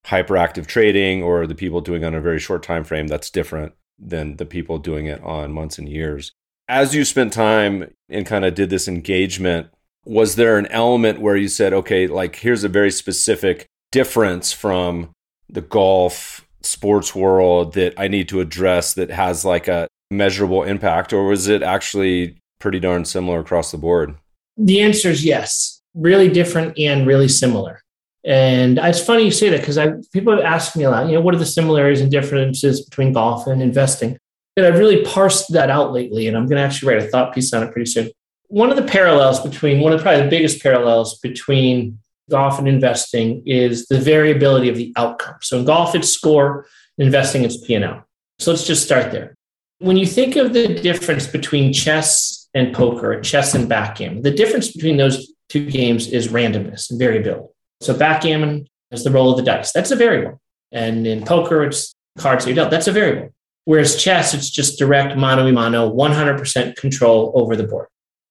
hyperactive 0.05 0.67
trading 0.67 1.23
or 1.23 1.47
the 1.47 1.55
people 1.55 1.81
doing 1.81 2.05
on 2.05 2.13
a 2.13 2.21
very 2.21 2.41
short 2.41 2.65
time 2.65 2.83
frame, 2.83 3.07
that's 3.07 3.31
different 3.31 3.73
than 4.01 4.37
the 4.37 4.47
people 4.47 4.79
doing 4.79 5.07
it 5.07 5.23
on 5.23 5.53
months 5.53 5.79
and 5.79 5.89
years. 5.89 6.33
As 6.69 6.93
you 6.93 7.05
spent 7.05 7.33
time 7.33 7.95
and 8.09 8.27
kind 8.27 8.45
of 8.45 8.55
did 8.55 8.71
this 8.71 8.89
engagement, 8.89 9.69
was 10.05 10.37
there 10.37 10.59
an 10.59 10.67
element 10.67 11.21
where 11.21 11.37
you 11.37 11.49
said, 11.49 11.73
okay, 11.73 12.07
like 12.07 12.37
here's 12.37 12.65
a 12.65 12.69
very 12.69 12.91
specific 12.91 13.67
difference 13.93 14.53
from 14.53 15.11
the 15.49 15.61
golf 15.61 16.47
sports 16.63 17.15
world 17.15 17.75
that 17.75 17.95
I 17.97 18.09
need 18.09 18.29
to 18.31 18.41
address 18.41 18.95
that 18.95 19.11
has 19.11 19.45
like 19.45 19.69
a 19.69 19.89
measurable 20.11 20.63
impact, 20.63 21.13
or 21.13 21.27
was 21.27 21.49
it 21.49 21.63
actually 21.63 22.37
pretty 22.59 22.81
darn 22.81 23.05
similar 23.05 23.41
across 23.41 23.71
the 23.71 23.79
board? 23.79 24.15
The 24.57 24.81
answer 24.81 25.11
is 25.11 25.25
yes, 25.25 25.81
really 25.95 26.29
different 26.29 26.79
and 26.79 27.07
really 27.07 27.29
similar. 27.29 27.81
And 28.25 28.79
it's 28.79 29.05
funny 29.05 29.25
you 29.25 29.31
say 29.31 29.51
that 29.51 29.61
because 29.61 29.79
people 30.13 30.35
have 30.35 30.45
asked 30.45 30.77
me 30.77 30.85
a 30.85 30.91
lot, 30.91 31.07
you 31.07 31.13
know, 31.13 31.21
what 31.21 31.35
are 31.35 31.39
the 31.39 31.45
similarities 31.45 32.01
and 32.01 32.11
differences 32.11 32.83
between 32.83 33.13
golf 33.13 33.47
and 33.47 33.61
investing? 33.61 34.17
And 34.57 34.65
I've 34.65 34.79
really 34.79 35.05
parsed 35.05 35.53
that 35.53 35.69
out 35.69 35.93
lately, 35.93 36.27
and 36.27 36.37
I'm 36.37 36.47
going 36.47 36.57
to 36.57 36.63
actually 36.63 36.95
write 36.95 37.03
a 37.03 37.09
thought 37.09 37.35
piece 37.35 37.53
on 37.53 37.63
it 37.63 37.73
pretty 37.73 37.91
soon. 37.91 38.11
One 38.49 38.71
of 38.71 38.77
the 38.77 38.83
parallels 38.83 39.41
between, 39.41 39.81
one 39.81 39.93
of 39.93 40.03
probably 40.03 40.23
the 40.23 40.29
biggest 40.29 40.63
parallels 40.63 41.19
between 41.19 41.99
golf 42.31 42.59
and 42.59 42.69
investing 42.69 43.43
is 43.47 43.87
the 43.87 43.99
variability 43.99 44.69
of 44.69 44.77
the 44.77 44.93
outcome. 44.97 45.37
So 45.43 45.59
in 45.59 45.65
golf, 45.65 45.95
it's 45.95 46.11
score, 46.11 46.67
investing, 46.99 47.45
it's 47.45 47.57
P&L. 47.57 48.05
So 48.39 48.51
let's 48.51 48.67
just 48.67 48.85
start 48.85 49.13
there. 49.13 49.35
When 49.79 49.97
you 49.97 50.07
think 50.07 50.37
of 50.37 50.53
the 50.53 50.69
difference 50.75 51.27
between 51.27 51.73
chess 51.73 52.49
and 52.55 52.75
poker, 52.75 53.21
chess 53.21 53.55
and 53.55 53.69
backgammon, 53.69 54.23
the 54.23 54.31
difference 54.31 54.71
between 54.73 54.97
those 54.97 55.33
two 55.49 55.69
games 55.69 56.09
is 56.09 56.29
randomness 56.29 56.91
and 56.91 56.99
variability. 56.99 57.49
So 57.81 57.97
backgammon 57.97 58.67
is 58.91 59.05
the 59.05 59.11
roll 59.11 59.31
of 59.31 59.37
the 59.37 59.43
dice. 59.43 59.73
That's 59.73 59.91
a 59.91 59.97
variable. 59.97 60.41
And 60.73 61.07
in 61.07 61.25
poker, 61.25 61.65
it's 61.65 61.95
cards 62.19 62.45
that 62.45 62.51
you 62.51 62.57
dealt. 62.57 62.71
That's 62.71 62.89
a 62.89 62.93
variable. 62.93 63.35
Whereas 63.65 64.03
chess, 64.03 64.35
it's 64.35 64.51
just 64.51 64.79
direct 64.79 65.17
mano 65.17 65.47
a 65.47 65.53
mano, 65.53 65.91
100% 65.93 66.77
control 66.77 67.33
over 67.35 67.57
the 67.57 67.65
board. 67.65 67.89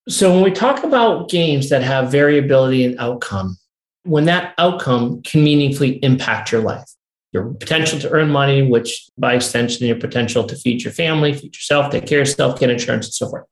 So 0.09 0.33
when 0.33 0.43
we 0.43 0.51
talk 0.51 0.83
about 0.83 1.29
games 1.29 1.69
that 1.69 1.81
have 1.81 2.11
variability 2.11 2.83
in 2.83 2.99
outcome, 2.99 3.57
when 4.03 4.25
that 4.25 4.53
outcome 4.57 5.21
can 5.21 5.43
meaningfully 5.43 6.03
impact 6.03 6.51
your 6.51 6.61
life, 6.61 6.89
your 7.31 7.53
potential 7.53 7.99
to 7.99 8.11
earn 8.11 8.29
money, 8.29 8.61
which 8.61 9.07
by 9.17 9.33
extension, 9.33 9.87
your 9.87 9.95
potential 9.95 10.43
to 10.43 10.55
feed 10.55 10.83
your 10.83 10.91
family, 10.91 11.33
feed 11.33 11.55
yourself, 11.55 11.91
take 11.91 12.05
care 12.05 12.19
of 12.19 12.27
yourself, 12.27 12.59
get 12.59 12.69
insurance, 12.69 13.07
and 13.07 13.13
so 13.13 13.29
forth. 13.29 13.45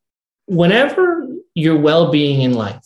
Whenever 0.48 1.28
your 1.56 1.78
well 1.78 2.12
being 2.12 2.42
in 2.42 2.54
life 2.54 2.86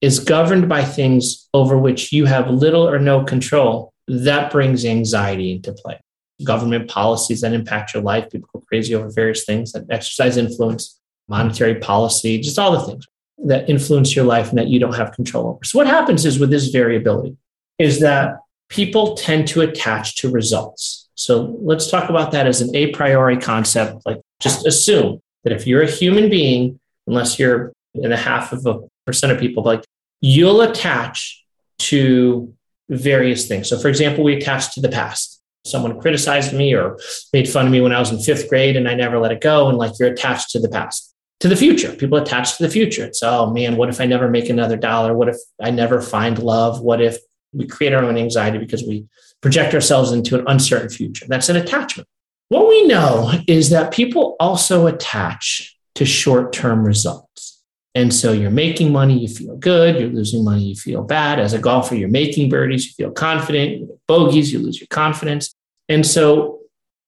is 0.00 0.20
governed 0.20 0.68
by 0.68 0.84
things 0.84 1.48
over 1.52 1.76
which 1.76 2.12
you 2.12 2.26
have 2.26 2.48
little 2.48 2.88
or 2.88 2.98
no 2.98 3.24
control, 3.24 3.92
that 4.06 4.50
brings 4.50 4.84
anxiety 4.84 5.52
into 5.52 5.72
play. 5.72 6.00
Government 6.44 6.88
policies 6.88 7.40
that 7.42 7.52
impact 7.52 7.92
your 7.92 8.02
life, 8.02 8.30
people 8.30 8.48
go 8.52 8.60
crazy 8.66 8.94
over 8.94 9.10
various 9.10 9.44
things 9.44 9.72
that 9.72 9.84
exercise 9.90 10.36
influence, 10.36 10.99
monetary 11.30 11.76
policy, 11.76 12.38
just 12.40 12.58
all 12.58 12.72
the 12.72 12.84
things 12.84 13.06
that 13.46 13.70
influence 13.70 14.14
your 14.14 14.26
life 14.26 14.50
and 14.50 14.58
that 14.58 14.68
you 14.68 14.78
don't 14.78 14.96
have 14.96 15.12
control 15.12 15.48
over. 15.48 15.64
So, 15.64 15.78
what 15.78 15.86
happens 15.86 16.26
is 16.26 16.38
with 16.38 16.50
this 16.50 16.68
variability 16.68 17.36
is 17.78 18.00
that 18.00 18.36
people 18.68 19.14
tend 19.14 19.48
to 19.48 19.62
attach 19.62 20.16
to 20.16 20.30
results. 20.30 21.08
So, 21.14 21.56
let's 21.62 21.90
talk 21.90 22.10
about 22.10 22.32
that 22.32 22.46
as 22.46 22.60
an 22.60 22.74
a 22.76 22.90
priori 22.92 23.38
concept. 23.38 24.04
Like, 24.04 24.20
just 24.40 24.66
assume 24.66 25.22
that 25.44 25.52
if 25.52 25.66
you're 25.66 25.82
a 25.82 25.90
human 25.90 26.28
being, 26.28 26.78
unless 27.06 27.38
you're 27.38 27.72
in 27.94 28.12
a 28.12 28.16
half 28.16 28.52
of 28.52 28.66
a 28.66 28.80
percent 29.06 29.32
of 29.32 29.40
people, 29.40 29.62
like 29.62 29.84
you'll 30.20 30.60
attach 30.60 31.44
to 31.78 32.54
various 32.90 33.48
things. 33.48 33.68
So, 33.68 33.78
for 33.78 33.88
example, 33.88 34.24
we 34.24 34.34
attach 34.34 34.74
to 34.74 34.80
the 34.80 34.88
past. 34.88 35.40
Someone 35.64 36.00
criticized 36.00 36.52
me 36.52 36.74
or 36.74 36.98
made 37.32 37.48
fun 37.48 37.66
of 37.66 37.72
me 37.72 37.80
when 37.80 37.92
I 37.92 38.00
was 38.00 38.10
in 38.10 38.18
fifth 38.20 38.48
grade 38.48 38.76
and 38.76 38.88
I 38.88 38.94
never 38.94 39.18
let 39.18 39.32
it 39.32 39.40
go. 39.40 39.68
And 39.68 39.78
like 39.78 39.92
you're 39.98 40.12
attached 40.12 40.50
to 40.50 40.60
the 40.60 40.68
past. 40.68 41.09
To 41.40 41.48
the 41.48 41.56
future, 41.56 41.92
people 41.94 42.18
attach 42.18 42.58
to 42.58 42.62
the 42.62 42.70
future. 42.70 43.04
It's, 43.06 43.22
oh 43.22 43.50
man, 43.50 43.76
what 43.76 43.88
if 43.88 44.00
I 44.00 44.06
never 44.06 44.28
make 44.28 44.50
another 44.50 44.76
dollar? 44.76 45.14
What 45.14 45.28
if 45.28 45.36
I 45.60 45.70
never 45.70 46.02
find 46.02 46.38
love? 46.38 46.80
What 46.82 47.00
if 47.00 47.16
we 47.52 47.66
create 47.66 47.94
our 47.94 48.04
own 48.04 48.18
anxiety 48.18 48.58
because 48.58 48.82
we 48.82 49.06
project 49.40 49.74
ourselves 49.74 50.12
into 50.12 50.38
an 50.38 50.44
uncertain 50.46 50.90
future? 50.90 51.26
That's 51.28 51.48
an 51.48 51.56
attachment. 51.56 52.08
What 52.50 52.68
we 52.68 52.86
know 52.86 53.32
is 53.46 53.70
that 53.70 53.92
people 53.92 54.36
also 54.38 54.86
attach 54.86 55.76
to 55.94 56.04
short 56.04 56.52
term 56.52 56.84
results. 56.84 57.62
And 57.94 58.12
so 58.14 58.32
you're 58.32 58.50
making 58.50 58.92
money, 58.92 59.18
you 59.18 59.28
feel 59.28 59.56
good. 59.56 59.98
You're 59.98 60.10
losing 60.10 60.44
money, 60.44 60.62
you 60.62 60.74
feel 60.76 61.02
bad. 61.02 61.40
As 61.40 61.54
a 61.54 61.58
golfer, 61.58 61.94
you're 61.94 62.08
making 62.08 62.48
birdies, 62.48 62.86
you 62.86 62.92
feel 62.92 63.12
confident. 63.12 63.78
You 63.78 63.98
bogeys, 64.06 64.52
you 64.52 64.58
lose 64.58 64.80
your 64.80 64.88
confidence. 64.88 65.54
And 65.88 66.06
so 66.06 66.60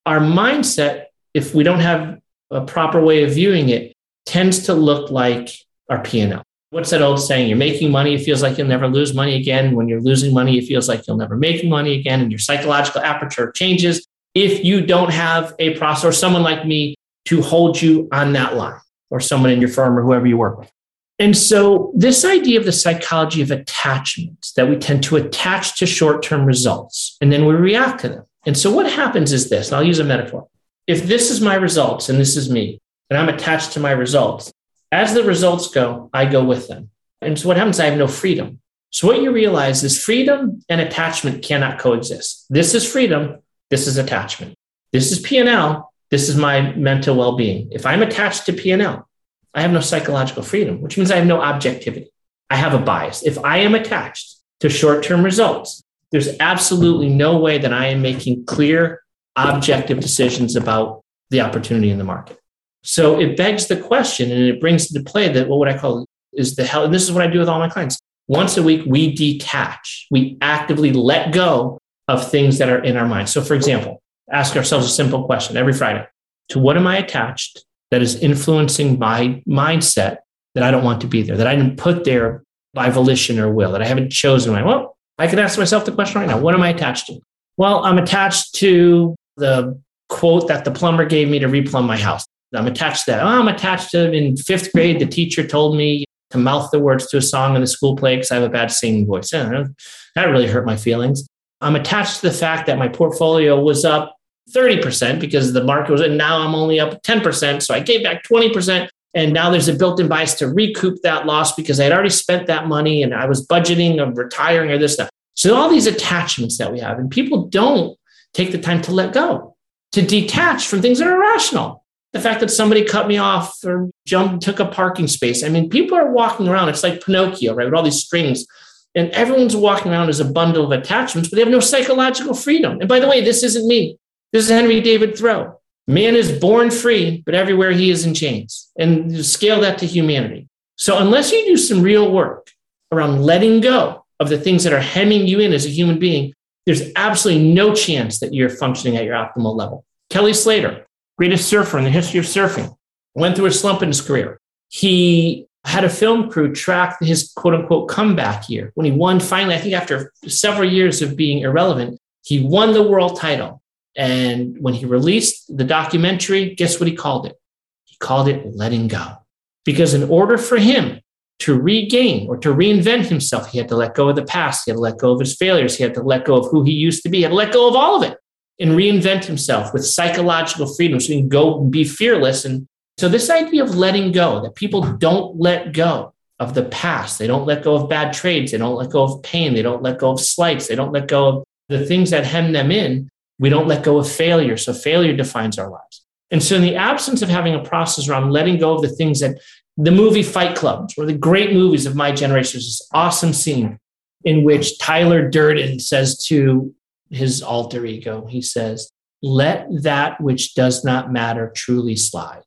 our 0.07 0.19
mindset, 0.19 1.07
if 1.35 1.55
we 1.55 1.63
don't 1.65 1.81
have 1.81 2.19
a 2.51 2.63
proper 2.63 3.01
way 3.01 3.25
of 3.25 3.33
viewing 3.33 3.69
it, 3.69 3.95
tends 4.27 4.65
to 4.67 4.75
look 4.75 5.11
like 5.11 5.51
our 5.89 6.03
P&L. 6.03 6.43
What's 6.71 6.91
that 6.91 7.03
old 7.03 7.21
saying? 7.21 7.49
You're 7.49 7.59
making 7.59 7.91
money, 7.91 8.15
it 8.15 8.23
feels 8.23 8.43
like 8.43 8.57
you'll 8.57 8.67
never 8.67 8.89
lose 8.89 9.15
money 9.15 9.35
again. 9.37 9.77
When 9.77 9.89
you're 9.89 10.01
losing 10.01 10.33
money, 10.33 10.59
it 10.59 10.67
feels 10.67 10.89
like 10.89 11.07
you'll 11.07 11.19
never 11.19 11.37
make 11.37 11.65
money 11.65 11.99
again. 11.99 12.21
And 12.21 12.33
your 12.33 12.39
psychological 12.39 13.03
aperture 13.03 13.53
changes 13.53 14.07
if 14.35 14.65
you 14.65 14.85
don't 14.85 15.11
have 15.11 15.55
a 15.59 15.77
process 15.77 16.05
or 16.05 16.13
someone 16.13 16.43
like 16.43 16.67
me 16.67 16.95
to 17.27 17.43
hold 17.43 17.81
you 17.81 18.09
on 18.13 18.33
that 18.33 18.57
line 18.57 18.81
or 19.11 19.21
someone 19.21 19.51
in 19.51 19.61
your 19.61 19.69
firm 19.69 19.99
or 19.99 20.03
whoever 20.03 20.27
you 20.27 20.37
work 20.39 20.59
with. 20.59 20.71
And 21.19 21.37
so, 21.37 21.93
this 21.95 22.25
idea 22.25 22.59
of 22.59 22.65
the 22.65 22.73
psychology 22.73 23.43
of 23.43 23.51
attachment 23.51 24.49
that 24.57 24.69
we 24.69 24.77
tend 24.77 25.05
to 25.05 25.17
attach 25.17 25.79
to 25.79 25.87
short 25.87 26.23
term 26.23 26.45
results 26.45 27.17
and 27.21 27.31
then 27.31 27.45
we 27.45 27.55
react 27.55 28.01
to 28.01 28.09
them. 28.09 28.25
And 28.47 28.57
so, 28.57 28.73
what 28.73 28.91
happens 28.91 29.33
is 29.33 29.51
this, 29.51 29.73
I'll 29.73 29.85
use 29.85 29.99
a 29.99 30.05
metaphor. 30.05 30.49
if 30.89 31.05
this 31.05 31.31
is 31.31 31.41
my 31.41 31.55
results 31.55 32.09
and 32.09 32.19
this 32.19 32.37
is 32.37 32.51
me, 32.51 32.81
and 33.13 33.21
I'm 33.21 33.35
attached 33.35 33.73
to 33.73 33.81
my 33.81 33.91
results, 33.91 34.51
as 34.91 35.13
the 35.13 35.23
results 35.23 35.69
go, 35.69 36.09
I 36.15 36.25
go 36.25 36.43
with 36.43 36.67
them. 36.67 36.89
And 37.21 37.39
so 37.39 37.47
what 37.47 37.59
happens? 37.59 37.79
I 37.79 37.85
have 37.85 37.99
no 37.99 38.09
freedom. 38.09 38.61
So 38.89 39.07
what 39.07 39.21
you 39.21 39.33
realize 39.33 39.85
is 39.85 40.03
freedom 40.03 40.63
and 40.71 40.81
attachment 40.81 41.43
cannot 41.43 41.79
coexist. 41.79 42.47
This 42.49 42.75
is 42.75 42.91
freedom. 42.91 43.43
This 43.69 43.87
is 43.87 43.99
attachment. 43.99 44.57
This 44.93 45.13
is 45.13 45.19
P&L. 45.19 45.93
This 46.11 46.31
is 46.31 46.37
my 46.37 46.73
mental 46.73 47.15
well-being. 47.15 47.69
If 47.71 47.85
I'm 47.85 48.01
attached 48.01 48.47
to 48.47 48.55
P&L, 48.55 49.07
I 49.53 49.61
have 49.61 49.73
no 49.73 49.81
psychological 49.81 50.43
freedom, 50.43 50.81
which 50.81 50.97
means 50.97 51.11
I 51.11 51.17
have 51.17 51.27
no 51.27 51.43
objectivity. 51.43 52.11
I 52.49 52.57
have 52.57 52.73
a 52.73 52.79
bias. 52.79 53.23
If 53.23 53.37
I 53.45 53.59
am 53.59 53.75
attached 53.75 54.37
to 54.61 54.71
short-term 54.71 55.23
results, 55.23 55.83
there's 56.13 56.39
absolutely 56.41 57.11
no 57.11 57.37
way 57.37 57.59
that 57.59 57.75
I 57.75 57.89
am 57.89 58.01
making 58.01 58.47
clear, 58.47 59.03
objective 59.37 60.01
decisions 60.01 60.57
about 60.57 61.03
the 61.29 61.43
opportunity 61.43 61.91
in 61.91 61.99
the 61.99 62.05
market. 62.05 62.39
So 62.83 63.21
it 63.21 63.37
begs 63.37 63.67
the 63.67 63.77
question 63.77 64.31
and 64.31 64.43
it 64.43 64.61
brings 64.61 64.89
to 64.89 65.03
play 65.03 65.29
that 65.29 65.49
what 65.49 65.69
I 65.69 65.79
call 65.79 66.07
is 66.33 66.57
the 66.57 66.65
hell, 66.65 66.85
and 66.85 66.95
this 66.95 67.03
is 67.03 67.13
what 67.13 67.23
I 67.23 67.27
do 67.29 67.39
with 67.39 67.49
all 67.49 67.59
my 67.59 67.69
clients. 67.69 67.99
Once 68.29 68.57
a 68.57 68.63
week, 68.63 68.83
we 68.87 69.15
detach, 69.15 70.07
we 70.11 70.39
actively 70.41 70.93
let 70.93 71.33
go 71.33 71.79
of 72.09 72.29
things 72.31 72.59
that 72.59 72.69
are 72.69 72.83
in 72.83 72.97
our 72.97 73.07
mind. 73.07 73.29
So, 73.29 73.43
for 73.43 73.55
example, 73.55 74.01
ask 74.31 74.57
ourselves 74.57 74.87
a 74.87 74.91
simple 74.91 75.25
question 75.25 75.57
every 75.57 75.73
Friday 75.73 76.07
To 76.51 76.59
what 76.59 76.77
am 76.77 76.87
I 76.87 76.99
attached 76.99 77.65
that 77.91 78.03
is 78.03 78.17
influencing 78.17 78.99
my 78.99 79.43
mindset 79.47 80.19
that 80.55 80.65
I 80.65 80.71
don't 80.71 80.85
want 80.85 81.01
to 81.03 81.07
be 81.07 81.23
there, 81.23 81.37
that 81.37 81.47
I 81.47 81.55
didn't 81.55 81.77
put 81.77 82.05
there 82.05 82.43
by 82.75 82.91
volition 82.91 83.39
or 83.39 83.53
will, 83.53 83.73
that 83.73 83.83
I 83.83 83.87
haven't 83.87 84.11
chosen? 84.11 84.53
My 84.53 84.63
well, 84.63 84.97
I 85.19 85.27
can 85.27 85.39
ask 85.39 85.59
myself 85.59 85.85
the 85.85 85.93
question 85.93 86.21
right 86.21 86.29
now 86.29 86.39
What 86.39 86.55
am 86.55 86.63
I 86.63 86.71
attached 86.71 87.07
to? 87.07 87.21
Well, 87.57 87.85
I'm 87.85 87.99
attached 87.99 88.55
to 88.57 89.15
the 89.37 89.81
quote 90.09 90.49
that 90.49 90.65
the 90.65 90.71
plumber 90.71 91.05
gave 91.05 91.29
me 91.29 91.39
to 91.41 91.49
replumb 91.49 91.87
my 91.87 91.97
house. 91.97 92.27
I'm 92.55 92.67
attached 92.67 93.07
to 93.07 93.13
that. 93.13 93.23
Oh, 93.23 93.27
I'm 93.27 93.49
attached 93.49 93.91
to 93.93 94.13
in 94.13 94.37
fifth 94.37 94.73
grade, 94.73 95.01
the 95.01 95.07
teacher 95.07 95.47
told 95.47 95.77
me 95.77 96.05
to 96.31 96.39
mouth 96.39 96.71
the 96.71 96.79
words 96.79 97.07
to 97.09 97.19
a 97.19 97.23
song 97.23 97.55
in 97.55 97.61
the 97.61 97.67
school 97.67 97.97
play 97.97 98.17
because 98.17 98.31
I 98.31 98.37
have 98.37 98.45
a 98.45 98.49
bad 98.49 98.71
singing 98.71 99.07
voice. 99.07 99.31
That 99.31 99.75
really 100.17 100.47
hurt 100.47 100.67
my 100.67 100.77
feelings. 100.77 101.27
I'm 101.61 101.77
attached 101.77 102.21
to 102.21 102.29
the 102.29 102.35
fact 102.35 102.67
that 102.67 102.79
my 102.79 102.89
portfolio 102.89 103.61
was 103.61 103.85
up 103.85 104.17
30% 104.51 105.21
because 105.21 105.53
the 105.53 105.63
market 105.63 105.93
was, 105.93 106.01
and 106.01 106.19
now 106.19 106.39
I'm 106.39 106.55
only 106.55 106.81
up 106.81 107.03
10%. 107.03 107.63
So 107.63 107.75
I 107.75 107.81
gave 107.81 108.03
back 108.03 108.25
20%. 108.25 108.89
And 109.15 109.35
now 109.35 109.51
there's 109.51 109.69
a 109.69 109.75
built 109.75 110.01
in 110.01 110.09
bias 110.09 110.35
to 110.37 110.49
recoup 110.49 111.03
that 111.03 111.27
loss 111.27 111.55
because 111.55 111.79
I 111.79 111.85
had 111.85 111.93
already 111.93 112.09
spent 112.09 112.47
that 112.47 112.67
money 112.67 113.03
and 113.03 113.15
I 113.15 113.27
was 113.27 113.47
budgeting 113.47 114.03
of 114.03 114.17
retiring 114.17 114.71
or 114.71 114.79
this 114.79 114.95
stuff. 114.95 115.11
So 115.35 115.55
all 115.55 115.69
these 115.69 115.87
attachments 115.87 116.57
that 116.57 116.73
we 116.73 116.81
have, 116.81 116.99
and 116.99 117.11
people 117.11 117.47
don't 117.47 117.99
take 118.33 118.53
the 118.53 118.59
time 118.59 118.81
to 118.83 118.91
let 118.91 119.13
go, 119.13 119.55
to 119.93 120.01
detach 120.01 120.67
from 120.67 120.81
things 120.81 120.99
that 120.99 121.09
are 121.09 121.17
irrational 121.17 121.82
the 122.13 122.21
fact 122.21 122.41
that 122.41 122.51
somebody 122.51 122.85
cut 122.85 123.09
me 123.09 123.17
off 123.17 123.57
or 123.65 123.91
jumped, 124.07 124.45
took 124.45 124.61
a 124.61 124.67
parking 124.67 125.09
space. 125.09 125.43
I 125.43 125.49
mean, 125.49 125.71
people 125.71 125.97
are 125.97 126.11
walking 126.11 126.49
around. 126.49 126.69
It's 126.69 126.83
like 126.83 127.05
Pinocchio, 127.05 127.55
right? 127.55 127.65
With 127.65 127.75
all 127.75 127.83
these 127.83 128.05
strings. 128.05 128.47
And 128.95 129.11
everyone's 129.13 129.57
walking 129.57 129.91
around 129.91 130.11
as 130.11 130.21
a 130.21 130.25
bundle 130.25 130.71
of 130.71 130.79
attachments, 130.79 131.31
but 131.31 131.37
they 131.37 131.43
have 131.43 131.51
no 131.51 131.61
psychological 131.61 132.35
freedom. 132.35 132.79
And 132.81 132.89
by 132.89 133.01
the 133.01 133.09
way, 133.09 133.23
this 133.23 133.43
isn't 133.43 133.67
me. 133.67 133.97
This 134.33 134.45
is 134.45 134.51
Henry 134.51 134.81
David 134.83 135.17
Thoreau. 135.17 135.59
Man 135.89 136.15
is 136.15 136.39
born 136.39 136.71
free, 136.71 137.23
but 137.25 137.35
everywhere 137.35 137.73
he 137.73 137.91
is 137.91 138.05
in 138.05 138.15
chains. 138.15 138.71
And 138.79 139.25
scale 139.25 139.61
that 139.61 139.79
to 139.79 139.87
humanity. 139.87 140.49
So 140.77 140.99
unless 140.99 141.33
you 141.33 141.45
do 141.47 141.57
some 141.57 141.83
real 141.83 142.13
work 142.13 142.51
around 142.93 143.23
letting 143.23 143.61
go 143.61 144.05
of 144.21 144.29
the 144.29 144.39
things 144.39 144.65
that 144.65 144.73
are 144.73 144.81
hemming 144.81 145.27
you 145.27 145.41
in 145.41 145.53
as 145.53 145.65
a 145.65 145.71
human 145.71 145.99
being, 145.99 146.35
there's 146.67 146.93
absolutely 146.95 147.53
no 147.53 147.75
chance 147.75 148.21
that 148.21 148.35
you're 148.35 148.51
functioning 148.51 148.97
at 148.97 149.05
your 149.05 149.15
optimal 149.15 149.57
level. 149.57 149.85
Kelly 150.11 150.35
Slater, 150.35 150.87
greatest 151.19 151.49
surfer 151.49 151.79
in 151.79 151.85
the 151.85 151.91
history 151.91 152.19
of 152.19 152.27
surfing, 152.27 152.75
went 153.15 153.37
through 153.37 153.47
a 153.47 153.53
slump 153.53 153.83
in 153.83 153.89
his 153.89 154.01
career. 154.01 154.41
He 154.69 155.47
had 155.65 155.85
a 155.85 155.89
film 155.89 156.29
crew 156.31 156.53
track 156.53 156.99
his 157.01 157.33
quote 157.37 157.55
unquote 157.55 157.89
comeback 157.89 158.49
year 158.49 158.73
when 158.75 158.85
he 158.85 158.93
won 158.93 159.21
finally, 159.21 159.55
I 159.55 159.59
think 159.59 159.75
after 159.75 160.13
several 160.27 160.69
years 160.69 161.03
of 161.03 161.17
being 161.17 161.39
irrelevant, 161.43 162.01
he 162.25 162.45
won 162.45 162.73
the 162.73 162.83
world 162.83 163.19
title. 163.19 163.63
And 163.97 164.57
when 164.61 164.75
he 164.75 164.87
released 164.87 165.55
the 165.55 165.65
documentary, 165.65 166.55
guess 166.55 166.81
what 166.81 166.89
he 166.89 166.95
called 166.95 167.27
it? 167.27 167.37
He 167.85 167.97
called 167.99 168.29
it 168.29 168.57
Letting 168.57 168.89
Go. 168.89 169.17
Because 169.65 169.95
in 169.95 170.09
order 170.09 170.39
for 170.39 170.57
him 170.57 171.01
to 171.41 171.61
regain 171.61 172.29
or 172.29 172.37
to 172.39 172.49
reinvent 172.49 173.07
himself, 173.07 173.51
he 173.51 173.59
had 173.59 173.69
to 173.69 173.77
let 173.77 173.95
go 173.95 174.09
of 174.09 174.17
the 174.17 174.25
past. 174.25 174.63
He 174.65 174.71
had 174.71 174.77
to 174.77 174.81
let 174.81 174.99
go 174.99 175.13
of 175.13 175.21
his 175.21 175.37
failures. 175.37 175.77
He 175.77 175.83
had 175.83 175.95
to 175.95 176.03
let 176.03 176.25
go 176.25 176.37
of 176.37 176.51
who 176.51 176.65
he 176.65 176.73
used 176.73 177.03
to 177.03 177.09
be. 177.09 177.19
He 177.19 177.23
had 177.23 177.31
to 177.31 177.35
let 177.35 177.53
go 177.53 177.69
of 177.69 177.77
all 177.77 178.03
of 178.03 178.11
it 178.11 178.19
and 178.63 178.73
reinvent 178.73 179.25
himself 179.25 179.73
with 179.73 179.85
psychological 179.85 180.73
freedom 180.73 181.01
so 181.01 181.13
he 181.13 181.21
can 181.21 181.29
go 181.29 181.61
and 181.61 181.71
be 181.71 181.85
fearless. 181.85 182.45
And 182.45 182.67
so, 182.97 183.09
this 183.09 183.29
idea 183.29 183.65
of 183.65 183.75
letting 183.75 184.13
go, 184.13 184.41
that 184.41 184.55
people 184.55 184.83
don't 184.83 185.39
let 185.39 185.73
go 185.73 186.15
of 186.39 186.55
the 186.55 186.65
past, 186.67 187.19
they 187.19 187.27
don't 187.27 187.45
let 187.45 187.65
go 187.65 187.75
of 187.75 187.91
bad 187.91 188.13
trades, 188.13 188.53
they 188.53 188.59
don't 188.59 188.77
let 188.77 188.91
go 188.91 189.03
of 189.03 189.23
pain, 189.25 189.55
they 189.55 189.63
don't 189.63 189.83
let 189.83 189.99
go 189.99 190.13
of 190.13 190.21
slights, 190.21 190.69
they 190.69 190.77
don't 190.77 190.93
let 190.93 191.09
go 191.09 191.29
of 191.29 191.45
the 191.69 191.85
things 191.85 192.11
that 192.11 192.25
hem 192.25 192.53
them 192.53 192.71
in. 192.71 193.09
We 193.39 193.49
don't 193.49 193.67
let 193.67 193.83
go 193.83 193.99
of 193.99 194.11
failure. 194.11 194.57
So, 194.57 194.73
failure 194.73 195.17
defines 195.17 195.59
our 195.59 195.69
lives. 195.69 196.05
And 196.31 196.41
so, 196.41 196.55
in 196.55 196.63
the 196.63 196.77
absence 196.77 197.21
of 197.21 197.29
having 197.29 197.55
a 197.55 197.65
process 197.65 198.09
around 198.09 198.31
letting 198.31 198.59
go 198.59 198.77
of 198.77 198.83
the 198.83 198.89
things 198.89 199.19
that 199.21 199.39
the 199.77 199.91
movie 199.91 200.23
Fight 200.23 200.55
Club, 200.55 200.91
one 200.95 201.09
of 201.09 201.13
the 201.13 201.19
great 201.19 201.53
movies 201.53 201.87
of 201.87 201.97
my 201.97 202.13
generation, 202.13 202.59
is 202.59 202.67
this 202.67 202.89
awesome 202.93 203.33
scene 203.33 203.79
in 204.25 204.45
which 204.45 204.79
Tyler 204.79 205.29
Durden 205.29 205.81
says 205.81 206.25
to 206.27 206.73
his 207.13 207.43
alter 207.43 207.85
ego. 207.87 208.27
He 208.27 208.43
says, 208.43 208.91
Let 209.23 209.67
that 209.83 210.21
which 210.21 210.55
does 210.55 210.85
not 210.85 211.13
matter 211.13 211.53
truly 211.55 211.97
slide. 211.97 212.43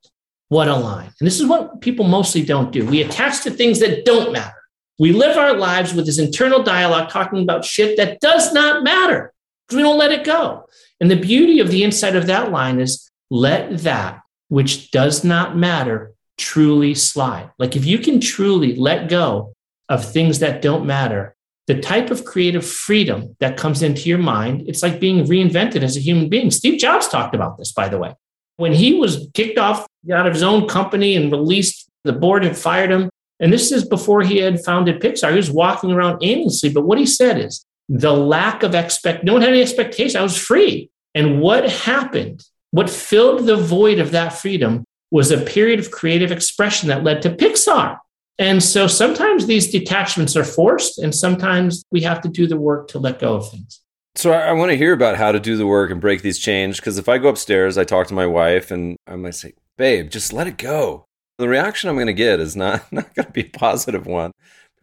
What 0.50 0.68
a 0.68 0.76
line. 0.76 1.12
And 1.20 1.26
this 1.26 1.40
is 1.40 1.46
what 1.46 1.82
people 1.82 2.06
mostly 2.06 2.44
don't 2.44 2.72
do. 2.72 2.86
We 2.86 3.02
attach 3.02 3.42
to 3.44 3.52
things 3.52 3.80
that 3.80 4.06
don't 4.06 4.32
matter. 4.32 4.54
We 5.00 5.12
live 5.12 5.38
our 5.38 5.58
lives 5.58 5.94
with 5.94 6.06
this 6.06 6.20
internal 6.20 6.64
dialogue 6.64 7.10
talking 7.10 7.42
about 7.42 7.66
shit 7.66 7.98
that 7.98 8.20
does 8.22 8.54
not 8.54 8.84
matter 8.84 9.34
because 9.68 9.78
we 9.78 9.84
don't 9.84 9.98
let 9.98 10.12
it 10.12 10.24
go. 10.24 10.66
And 11.00 11.12
the 11.12 11.20
beauty 11.20 11.60
of 11.60 11.70
the 11.70 11.84
inside 11.84 12.16
of 12.16 12.28
that 12.28 12.52
line 12.52 12.80
is 12.80 13.10
let 13.30 13.80
that 13.80 14.22
which 14.48 14.92
does 14.92 15.24
not 15.24 15.58
matter 15.58 16.14
truly 16.38 16.94
slide. 16.94 17.52
Like 17.58 17.76
if 17.76 17.86
you 17.86 18.00
can 18.00 18.20
truly 18.20 18.76
let 18.76 19.10
go 19.10 19.54
of 19.90 20.06
things 20.06 20.40
that 20.40 20.62
don't 20.62 20.86
matter, 20.86 21.35
the 21.68 21.80
type 21.80 22.12
of 22.12 22.26
creative 22.26 22.66
freedom 22.66 23.36
that 23.40 23.58
comes 23.58 23.82
into 23.82 24.08
your 24.08 24.20
mind, 24.20 24.64
it's 24.68 24.84
like 24.84 25.00
being 25.00 25.26
reinvented 25.26 25.82
as 25.82 25.98
a 25.98 26.00
human 26.00 26.30
being. 26.30 26.52
Steve 26.52 26.80
Jobs 26.80 27.08
talked 27.08 27.34
about 27.34 27.58
this, 27.58 27.72
by 27.72 27.90
the 27.90 27.98
way. 27.98 28.14
When 28.58 28.74
he 28.74 28.94
was 28.94 29.28
kicked 29.34 29.58
off 29.58 29.88
out 30.12 30.28
of 30.28 30.34
his 30.34 30.44
own 30.44 30.68
company 30.68 31.16
and 31.16 31.32
released, 31.32 31.90
the 32.04 32.14
board 32.14 32.44
had 32.44 32.58
fired 32.58 32.92
him. 32.92 33.10
And 33.40 33.52
this 33.52 33.72
is 33.72 33.86
before 33.86 34.22
he 34.22 34.38
had 34.38 34.64
founded 34.64 35.02
Pixar. 35.02 35.32
He 35.32 35.38
was 35.38 35.52
walking 35.52 35.92
around 35.92 36.24
aimlessly. 36.24 36.70
But 36.70 36.86
what 36.86 37.00
he 37.00 37.06
said 37.06 37.40
is 37.40 37.66
the 37.90 38.14
lack 38.14 38.64
of 38.64 38.76
expect, 38.76 39.24
no 39.24 39.34
one 39.34 39.42
had 39.42 39.52
any 39.52 39.62
expectation. 39.62 40.20
I 40.20 40.24
was 40.24 40.38
free. 40.38 40.90
And 41.14 41.42
what 41.42 41.70
happened, 41.70 42.44
what 42.72 42.90
filled 42.90 43.46
the 43.46 43.58
void 43.58 44.00
of 44.00 44.12
that 44.12 44.34
freedom 44.34 44.86
was 45.12 45.32
a 45.32 45.42
period 45.42 45.80
of 45.80 45.92
creative 45.92 46.32
expression 46.32 46.90
that 46.90 47.04
led 47.04 47.22
to 47.24 47.30
Pixar. 47.30 47.98
And 48.38 48.62
so 48.62 48.88
sometimes 48.88 49.46
these 49.46 49.72
detachments 49.72 50.36
are 50.36 50.44
forced, 50.44 51.00
and 51.00 51.16
sometimes 51.16 51.84
we 51.92 52.02
have 52.02 52.22
to 52.22 52.30
do 52.30 52.48
the 52.48 52.58
work 52.58 52.90
to 52.90 53.00
let 53.00 53.20
go 53.20 53.36
of 53.36 53.50
things. 53.50 53.82
So 54.16 54.32
I, 54.32 54.54
want 54.54 54.72
to 54.72 54.78
hear 54.78 54.94
about 54.94 55.18
how 55.18 55.32
to 55.32 55.40
do 55.40 55.58
the 55.58 55.68
work 55.68 55.92
and 55.92 56.00
break 56.00 56.22
these 56.22 56.40
chains. 56.40 56.78
Because 56.78 56.98
if 56.98 57.10
I 57.10 57.18
go 57.18 57.30
upstairs, 57.30 57.78
I 57.78 57.84
talk 57.84 58.08
to 58.08 58.14
my 58.14 58.26
wife, 58.26 58.72
and 58.72 58.98
I 59.08 59.16
might 59.16 59.36
say, 59.36 59.54
"Babe, 59.78 60.10
just 60.10 60.34
let 60.34 60.48
it 60.48 60.58
go." 60.58 61.06
The 61.38 61.50
reaction 61.50 61.90
I'm 61.90 61.96
going 61.96 62.08
to 62.08 62.14
get 62.14 62.40
is 62.40 62.56
not 62.56 62.86
not 62.92 63.14
going 63.16 63.26
to 63.26 63.32
be 63.32 63.42
a 63.42 63.58
positive 63.58 64.06
one, 64.06 64.32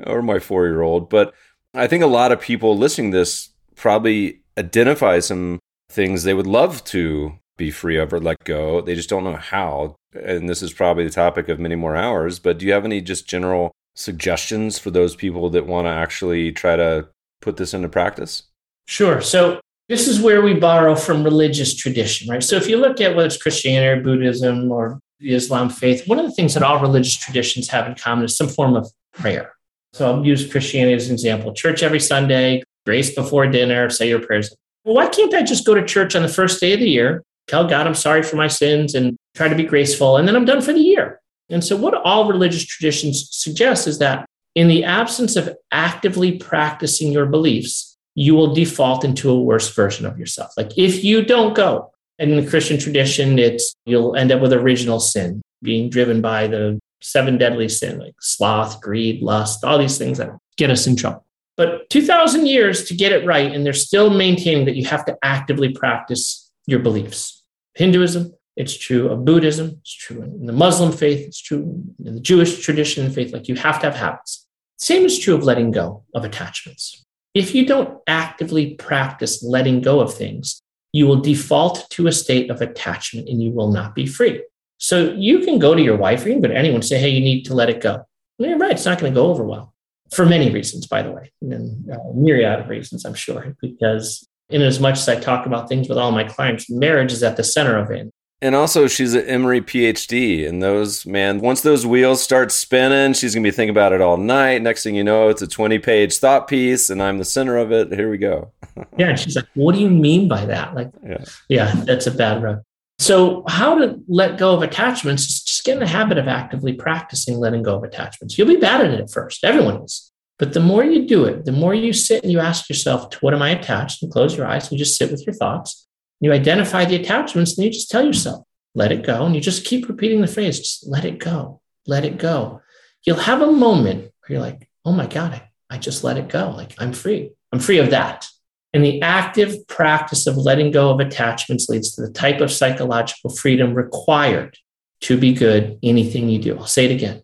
or 0.04 0.22
my 0.22 0.38
four 0.38 0.66
year 0.66 0.82
old. 0.82 1.10
But 1.10 1.34
I 1.74 1.86
think 1.86 2.02
a 2.02 2.06
lot 2.06 2.32
of 2.32 2.40
people 2.40 2.76
listening 2.76 3.12
to 3.12 3.18
this 3.18 3.50
probably 3.74 4.40
identify 4.58 5.18
some 5.18 5.58
things 5.88 6.22
they 6.22 6.34
would 6.34 6.46
love 6.46 6.84
to 6.84 7.38
be 7.56 7.70
free 7.70 7.96
of 7.96 8.12
or 8.12 8.20
let 8.20 8.44
go. 8.44 8.80
They 8.80 8.94
just 8.94 9.08
don't 9.08 9.24
know 9.24 9.36
how. 9.36 9.96
And 10.14 10.48
this 10.48 10.62
is 10.62 10.72
probably 10.72 11.04
the 11.04 11.10
topic 11.10 11.48
of 11.48 11.58
many 11.58 11.74
more 11.74 11.96
hours. 11.96 12.38
But 12.38 12.58
do 12.58 12.66
you 12.66 12.72
have 12.72 12.84
any 12.84 13.00
just 13.00 13.28
general 13.28 13.72
suggestions 13.94 14.78
for 14.78 14.90
those 14.90 15.14
people 15.14 15.50
that 15.50 15.66
want 15.66 15.86
to 15.86 15.90
actually 15.90 16.52
try 16.52 16.76
to 16.76 17.08
put 17.40 17.56
this 17.56 17.74
into 17.74 17.88
practice? 17.88 18.44
Sure. 18.86 19.20
So 19.20 19.60
this 19.88 20.08
is 20.08 20.20
where 20.20 20.42
we 20.42 20.54
borrow 20.54 20.94
from 20.94 21.24
religious 21.24 21.74
tradition, 21.74 22.28
right? 22.28 22.42
So 22.42 22.56
if 22.56 22.68
you 22.68 22.76
look 22.78 23.00
at 23.00 23.14
whether 23.14 23.26
it's 23.26 23.36
Christianity 23.36 24.00
or 24.00 24.02
Buddhism 24.02 24.70
or 24.70 24.98
the 25.20 25.34
Islam 25.34 25.68
faith, 25.68 26.08
one 26.08 26.18
of 26.18 26.24
the 26.24 26.32
things 26.32 26.54
that 26.54 26.62
all 26.62 26.80
religious 26.80 27.16
traditions 27.16 27.68
have 27.68 27.86
in 27.86 27.94
common 27.94 28.24
is 28.24 28.36
some 28.36 28.48
form 28.48 28.74
of 28.74 28.90
prayer. 29.12 29.52
So 29.92 30.10
I'll 30.10 30.24
use 30.24 30.50
Christianity 30.50 30.94
as 30.94 31.08
an 31.08 31.12
example. 31.12 31.52
Church 31.52 31.82
every 31.82 32.00
Sunday, 32.00 32.62
grace 32.86 33.14
before 33.14 33.46
dinner, 33.46 33.90
say 33.90 34.08
your 34.08 34.20
prayers. 34.20 34.54
Well, 34.84 34.94
why 34.94 35.08
can't 35.08 35.34
I 35.34 35.42
just 35.42 35.66
go 35.66 35.74
to 35.74 35.84
church 35.84 36.16
on 36.16 36.22
the 36.22 36.28
first 36.28 36.60
day 36.60 36.72
of 36.72 36.80
the 36.80 36.88
year, 36.88 37.22
tell 37.52 37.68
God 37.68 37.86
I'm 37.86 37.94
sorry 37.94 38.22
for 38.22 38.36
my 38.36 38.48
sins 38.48 38.94
and 38.94 39.16
try 39.34 39.48
to 39.48 39.54
be 39.54 39.64
graceful, 39.64 40.16
and 40.16 40.26
then 40.26 40.34
I'm 40.34 40.46
done 40.46 40.62
for 40.62 40.72
the 40.72 40.80
year. 40.80 41.20
And 41.50 41.62
so, 41.62 41.76
what 41.76 41.94
all 41.94 42.28
religious 42.28 42.64
traditions 42.64 43.28
suggest 43.30 43.86
is 43.86 43.98
that 43.98 44.24
in 44.54 44.68
the 44.68 44.84
absence 44.84 45.36
of 45.36 45.54
actively 45.70 46.38
practicing 46.38 47.12
your 47.12 47.26
beliefs, 47.26 47.96
you 48.14 48.34
will 48.34 48.54
default 48.54 49.04
into 49.04 49.30
a 49.30 49.38
worse 49.38 49.74
version 49.74 50.06
of 50.06 50.18
yourself. 50.18 50.52
Like 50.56 50.76
if 50.76 51.04
you 51.04 51.24
don't 51.24 51.54
go 51.54 51.90
in 52.18 52.36
the 52.36 52.48
Christian 52.48 52.78
tradition, 52.78 53.38
it's 53.38 53.74
you'll 53.86 54.16
end 54.16 54.32
up 54.32 54.40
with 54.40 54.52
original 54.52 55.00
sin, 55.00 55.42
being 55.62 55.90
driven 55.90 56.20
by 56.20 56.46
the 56.46 56.78
seven 57.02 57.38
deadly 57.38 57.68
sin, 57.68 57.98
like 57.98 58.14
sloth, 58.20 58.80
greed, 58.80 59.22
lust, 59.22 59.64
all 59.64 59.78
these 59.78 59.98
things 59.98 60.18
that 60.18 60.30
get 60.56 60.70
us 60.70 60.86
in 60.86 60.96
trouble. 60.96 61.24
But 61.56 61.88
2,000 61.90 62.46
years 62.46 62.84
to 62.84 62.94
get 62.94 63.12
it 63.12 63.26
right, 63.26 63.52
and 63.52 63.64
they're 63.64 63.72
still 63.72 64.10
maintaining 64.10 64.64
that 64.66 64.76
you 64.76 64.86
have 64.86 65.04
to 65.06 65.16
actively 65.22 65.70
practice 65.72 66.50
your 66.66 66.80
beliefs. 66.80 67.41
Hinduism, 67.74 68.34
it's 68.56 68.76
true 68.76 69.08
of 69.08 69.24
Buddhism, 69.24 69.78
it's 69.80 69.94
true 69.94 70.22
in 70.22 70.46
the 70.46 70.52
Muslim 70.52 70.92
faith, 70.92 71.26
it's 71.26 71.40
true 71.40 71.82
in 72.04 72.14
the 72.14 72.20
Jewish 72.20 72.62
tradition 72.62 73.04
and 73.04 73.14
faith. 73.14 73.32
Like 73.32 73.48
you 73.48 73.54
have 73.56 73.80
to 73.80 73.86
have 73.86 73.96
habits. 73.96 74.46
Same 74.78 75.04
is 75.04 75.18
true 75.18 75.34
of 75.34 75.44
letting 75.44 75.70
go 75.70 76.04
of 76.14 76.24
attachments. 76.24 77.04
If 77.34 77.54
you 77.54 77.66
don't 77.66 77.98
actively 78.06 78.74
practice 78.74 79.42
letting 79.42 79.80
go 79.80 80.00
of 80.00 80.12
things, 80.12 80.60
you 80.92 81.06
will 81.06 81.20
default 81.20 81.88
to 81.90 82.06
a 82.06 82.12
state 82.12 82.50
of 82.50 82.60
attachment 82.60 83.28
and 83.28 83.42
you 83.42 83.52
will 83.52 83.72
not 83.72 83.94
be 83.94 84.06
free. 84.06 84.44
So 84.78 85.12
you 85.12 85.38
can 85.40 85.58
go 85.58 85.74
to 85.74 85.80
your 85.80 85.96
wife 85.96 86.24
or 86.24 86.28
you 86.28 86.34
can 86.34 86.42
go 86.42 86.48
to 86.48 86.56
anyone 86.56 86.76
and 86.76 86.84
say, 86.84 86.98
hey, 86.98 87.08
you 87.08 87.20
need 87.20 87.44
to 87.44 87.54
let 87.54 87.70
it 87.70 87.80
go. 87.80 88.04
And 88.38 88.50
you're 88.50 88.58
right, 88.58 88.72
it's 88.72 88.84
not 88.84 88.98
going 88.98 89.12
to 89.12 89.18
go 89.18 89.28
over 89.28 89.44
well 89.44 89.72
for 90.12 90.26
many 90.26 90.50
reasons, 90.50 90.86
by 90.86 91.02
the 91.02 91.10
way, 91.10 91.32
and 91.40 91.90
uh, 91.90 91.96
myriad 92.14 92.60
of 92.60 92.68
reasons, 92.68 93.04
I'm 93.04 93.14
sure, 93.14 93.56
because 93.60 94.28
in 94.52 94.62
as 94.62 94.80
much 94.80 94.98
as 94.98 95.08
I 95.08 95.16
talk 95.16 95.46
about 95.46 95.68
things 95.68 95.88
with 95.88 95.98
all 95.98 96.12
my 96.12 96.24
clients, 96.24 96.70
marriage 96.70 97.12
is 97.12 97.22
at 97.22 97.36
the 97.36 97.44
center 97.44 97.76
of 97.78 97.90
it. 97.90 98.12
And 98.42 98.56
also, 98.56 98.88
she's 98.88 99.14
an 99.14 99.24
Emory 99.26 99.60
PhD, 99.60 100.48
and 100.48 100.60
those 100.60 101.06
man, 101.06 101.38
once 101.38 101.60
those 101.60 101.86
wheels 101.86 102.20
start 102.20 102.50
spinning, 102.50 103.12
she's 103.12 103.36
gonna 103.36 103.44
be 103.44 103.52
thinking 103.52 103.70
about 103.70 103.92
it 103.92 104.00
all 104.00 104.16
night. 104.16 104.62
Next 104.62 104.82
thing 104.82 104.96
you 104.96 105.04
know, 105.04 105.28
it's 105.28 105.42
a 105.42 105.46
twenty-page 105.46 106.18
thought 106.18 106.48
piece, 106.48 106.90
and 106.90 107.00
I'm 107.00 107.18
the 107.18 107.24
center 107.24 107.56
of 107.56 107.70
it. 107.70 107.92
Here 107.92 108.10
we 108.10 108.18
go. 108.18 108.50
yeah, 108.98 109.10
and 109.10 109.18
she's 109.18 109.36
like, 109.36 109.46
"What 109.54 109.76
do 109.76 109.80
you 109.80 109.88
mean 109.88 110.26
by 110.26 110.44
that?" 110.46 110.74
Like, 110.74 110.90
yeah, 111.06 111.24
yeah 111.48 111.72
that's 111.84 112.08
a 112.08 112.10
bad 112.10 112.42
rub. 112.42 112.62
So, 112.98 113.44
how 113.48 113.78
to 113.78 114.00
let 114.08 114.38
go 114.38 114.54
of 114.54 114.62
attachments 114.62 115.22
is 115.22 115.42
just 115.42 115.64
get 115.64 115.74
in 115.74 115.80
the 115.80 115.86
habit 115.86 116.18
of 116.18 116.26
actively 116.26 116.72
practicing 116.72 117.38
letting 117.38 117.62
go 117.62 117.76
of 117.76 117.84
attachments. 117.84 118.36
You'll 118.36 118.48
be 118.48 118.56
bad 118.56 118.80
at 118.80 118.92
it 118.92 119.00
at 119.00 119.10
first. 119.10 119.44
Everyone 119.44 119.82
is. 119.82 120.11
But 120.42 120.54
the 120.54 120.58
more 120.60 120.82
you 120.82 121.06
do 121.06 121.24
it, 121.26 121.44
the 121.44 121.52
more 121.52 121.72
you 121.72 121.92
sit 121.92 122.24
and 122.24 122.32
you 122.32 122.40
ask 122.40 122.68
yourself, 122.68 123.10
to 123.10 123.18
what 123.20 123.32
am 123.32 123.42
I 123.42 123.50
attached? 123.50 124.02
And 124.02 124.10
close 124.10 124.36
your 124.36 124.44
eyes 124.44 124.64
and 124.64 124.72
you 124.72 124.78
just 124.78 124.96
sit 124.96 125.08
with 125.12 125.24
your 125.24 125.34
thoughts. 125.34 125.86
You 126.18 126.32
identify 126.32 126.84
the 126.84 126.96
attachments 126.96 127.56
and 127.56 127.64
you 127.64 127.70
just 127.70 127.92
tell 127.92 128.04
yourself, 128.04 128.44
let 128.74 128.90
it 128.90 129.06
go. 129.06 129.24
And 129.24 129.36
you 129.36 129.40
just 129.40 129.64
keep 129.64 129.88
repeating 129.88 130.20
the 130.20 130.26
phrase, 130.26 130.58
just 130.58 130.88
let 130.88 131.04
it 131.04 131.20
go, 131.20 131.60
let 131.86 132.04
it 132.04 132.18
go. 132.18 132.60
You'll 133.06 133.18
have 133.18 133.40
a 133.40 133.52
moment 133.52 134.00
where 134.02 134.30
you're 134.30 134.40
like, 134.40 134.68
oh 134.84 134.90
my 134.90 135.06
God, 135.06 135.30
I, 135.32 135.50
I 135.70 135.78
just 135.78 136.02
let 136.02 136.18
it 136.18 136.28
go. 136.28 136.50
Like 136.50 136.74
I'm 136.76 136.92
free. 136.92 137.30
I'm 137.52 137.60
free 137.60 137.78
of 137.78 137.90
that. 137.90 138.26
And 138.72 138.84
the 138.84 139.00
active 139.00 139.68
practice 139.68 140.26
of 140.26 140.36
letting 140.36 140.72
go 140.72 140.90
of 140.90 140.98
attachments 140.98 141.68
leads 141.68 141.94
to 141.94 142.02
the 142.02 142.10
type 142.10 142.40
of 142.40 142.50
psychological 142.50 143.30
freedom 143.30 143.74
required 143.74 144.58
to 145.02 145.16
be 145.16 145.34
good 145.34 145.78
anything 145.84 146.28
you 146.28 146.40
do. 146.40 146.58
I'll 146.58 146.66
say 146.66 146.86
it 146.86 146.90
again. 146.90 147.22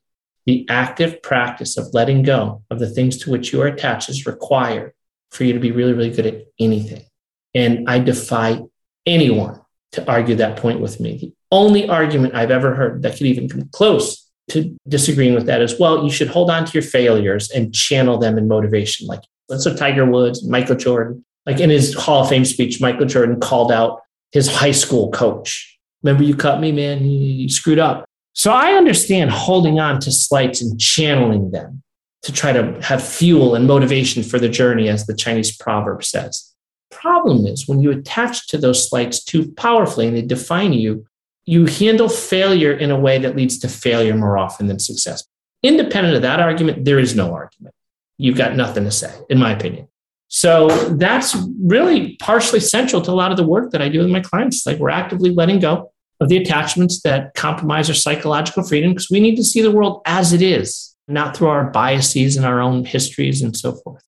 The 0.48 0.64
active 0.70 1.20
practice 1.20 1.76
of 1.76 1.92
letting 1.92 2.22
go 2.22 2.62
of 2.70 2.78
the 2.78 2.88
things 2.88 3.18
to 3.18 3.30
which 3.30 3.52
you 3.52 3.60
are 3.60 3.66
attached 3.66 4.08
is 4.08 4.24
required 4.24 4.94
for 5.30 5.44
you 5.44 5.52
to 5.52 5.58
be 5.58 5.72
really, 5.72 5.92
really 5.92 6.08
good 6.08 6.24
at 6.24 6.46
anything. 6.58 7.04
And 7.54 7.86
I 7.86 7.98
defy 7.98 8.60
anyone 9.04 9.60
to 9.92 10.10
argue 10.10 10.36
that 10.36 10.56
point 10.56 10.80
with 10.80 11.00
me. 11.00 11.18
The 11.18 11.34
only 11.52 11.86
argument 11.86 12.34
I've 12.34 12.50
ever 12.50 12.74
heard 12.74 13.02
that 13.02 13.18
could 13.18 13.26
even 13.26 13.46
come 13.46 13.68
close 13.72 14.26
to 14.52 14.74
disagreeing 14.88 15.34
with 15.34 15.44
that 15.44 15.60
is 15.60 15.78
well, 15.78 16.02
you 16.02 16.10
should 16.10 16.28
hold 16.28 16.48
on 16.50 16.64
to 16.64 16.72
your 16.72 16.82
failures 16.82 17.50
and 17.50 17.74
channel 17.74 18.16
them 18.16 18.38
in 18.38 18.48
motivation. 18.48 19.06
Like 19.06 19.24
that's 19.50 19.66
what 19.66 19.76
Tiger 19.76 20.06
Woods, 20.06 20.48
Michael 20.48 20.76
Jordan, 20.76 21.26
like 21.44 21.60
in 21.60 21.68
his 21.68 21.92
Hall 21.92 22.22
of 22.22 22.30
Fame 22.30 22.46
speech, 22.46 22.80
Michael 22.80 23.04
Jordan 23.04 23.38
called 23.38 23.70
out 23.70 24.00
his 24.32 24.48
high 24.48 24.72
school 24.72 25.10
coach. 25.10 25.78
Remember, 26.02 26.22
you 26.22 26.34
cut 26.34 26.58
me, 26.58 26.72
man? 26.72 27.04
You 27.04 27.50
screwed 27.50 27.78
up. 27.78 28.07
So 28.38 28.52
I 28.52 28.72
understand 28.72 29.30
holding 29.30 29.78
on 29.80 30.00
to 30.00 30.12
slights 30.12 30.62
and 30.62 30.80
channeling 30.80 31.50
them 31.50 31.82
to 32.22 32.32
try 32.32 32.52
to 32.52 32.80
have 32.82 33.06
fuel 33.06 33.54
and 33.54 33.66
motivation 33.66 34.22
for 34.22 34.38
the 34.38 34.48
journey, 34.48 34.88
as 34.88 35.06
the 35.06 35.14
Chinese 35.14 35.56
proverb 35.56 36.02
says 36.02 36.54
problem 36.90 37.46
is 37.46 37.68
when 37.68 37.80
you 37.80 37.90
attach 37.90 38.48
to 38.48 38.58
those 38.58 38.88
slights 38.88 39.22
too 39.22 39.52
powerfully 39.52 40.06
and 40.06 40.16
they 40.16 40.22
define 40.22 40.72
you, 40.72 41.06
you 41.44 41.66
handle 41.66 42.08
failure 42.08 42.72
in 42.72 42.90
a 42.90 42.98
way 42.98 43.18
that 43.18 43.36
leads 43.36 43.58
to 43.58 43.68
failure 43.68 44.14
more 44.14 44.36
often 44.36 44.66
than 44.66 44.78
success. 44.78 45.24
Independent 45.62 46.16
of 46.16 46.22
that 46.22 46.40
argument, 46.40 46.84
there 46.84 46.98
is 46.98 47.14
no 47.14 47.32
argument. 47.32 47.74
You've 48.18 48.36
got 48.36 48.56
nothing 48.56 48.84
to 48.84 48.90
say, 48.90 49.14
in 49.30 49.38
my 49.38 49.52
opinion. 49.52 49.88
So 50.28 50.68
that's 50.96 51.36
really 51.62 52.16
partially 52.16 52.60
central 52.60 53.00
to 53.02 53.10
a 53.10 53.12
lot 53.12 53.30
of 53.30 53.36
the 53.36 53.46
work 53.46 53.70
that 53.70 53.80
I 53.80 53.88
do 53.88 54.00
with 54.00 54.10
my 54.10 54.20
clients. 54.20 54.66
Like 54.66 54.78
we're 54.78 54.90
actively 54.90 55.30
letting 55.30 55.60
go 55.60 55.92
of 56.20 56.28
the 56.28 56.36
attachments 56.36 57.02
that 57.02 57.34
compromise 57.34 57.88
our 57.88 57.94
psychological 57.94 58.62
freedom 58.62 58.92
because 58.92 59.10
we 59.10 59.20
need 59.20 59.36
to 59.36 59.44
see 59.44 59.62
the 59.62 59.70
world 59.70 60.02
as 60.04 60.32
it 60.32 60.42
is, 60.42 60.94
not 61.06 61.36
through 61.36 61.48
our 61.48 61.70
biases 61.70 62.36
and 62.36 62.44
our 62.44 62.60
own 62.60 62.84
histories 62.84 63.42
and 63.42 63.56
so 63.56 63.72
forth. 63.72 64.02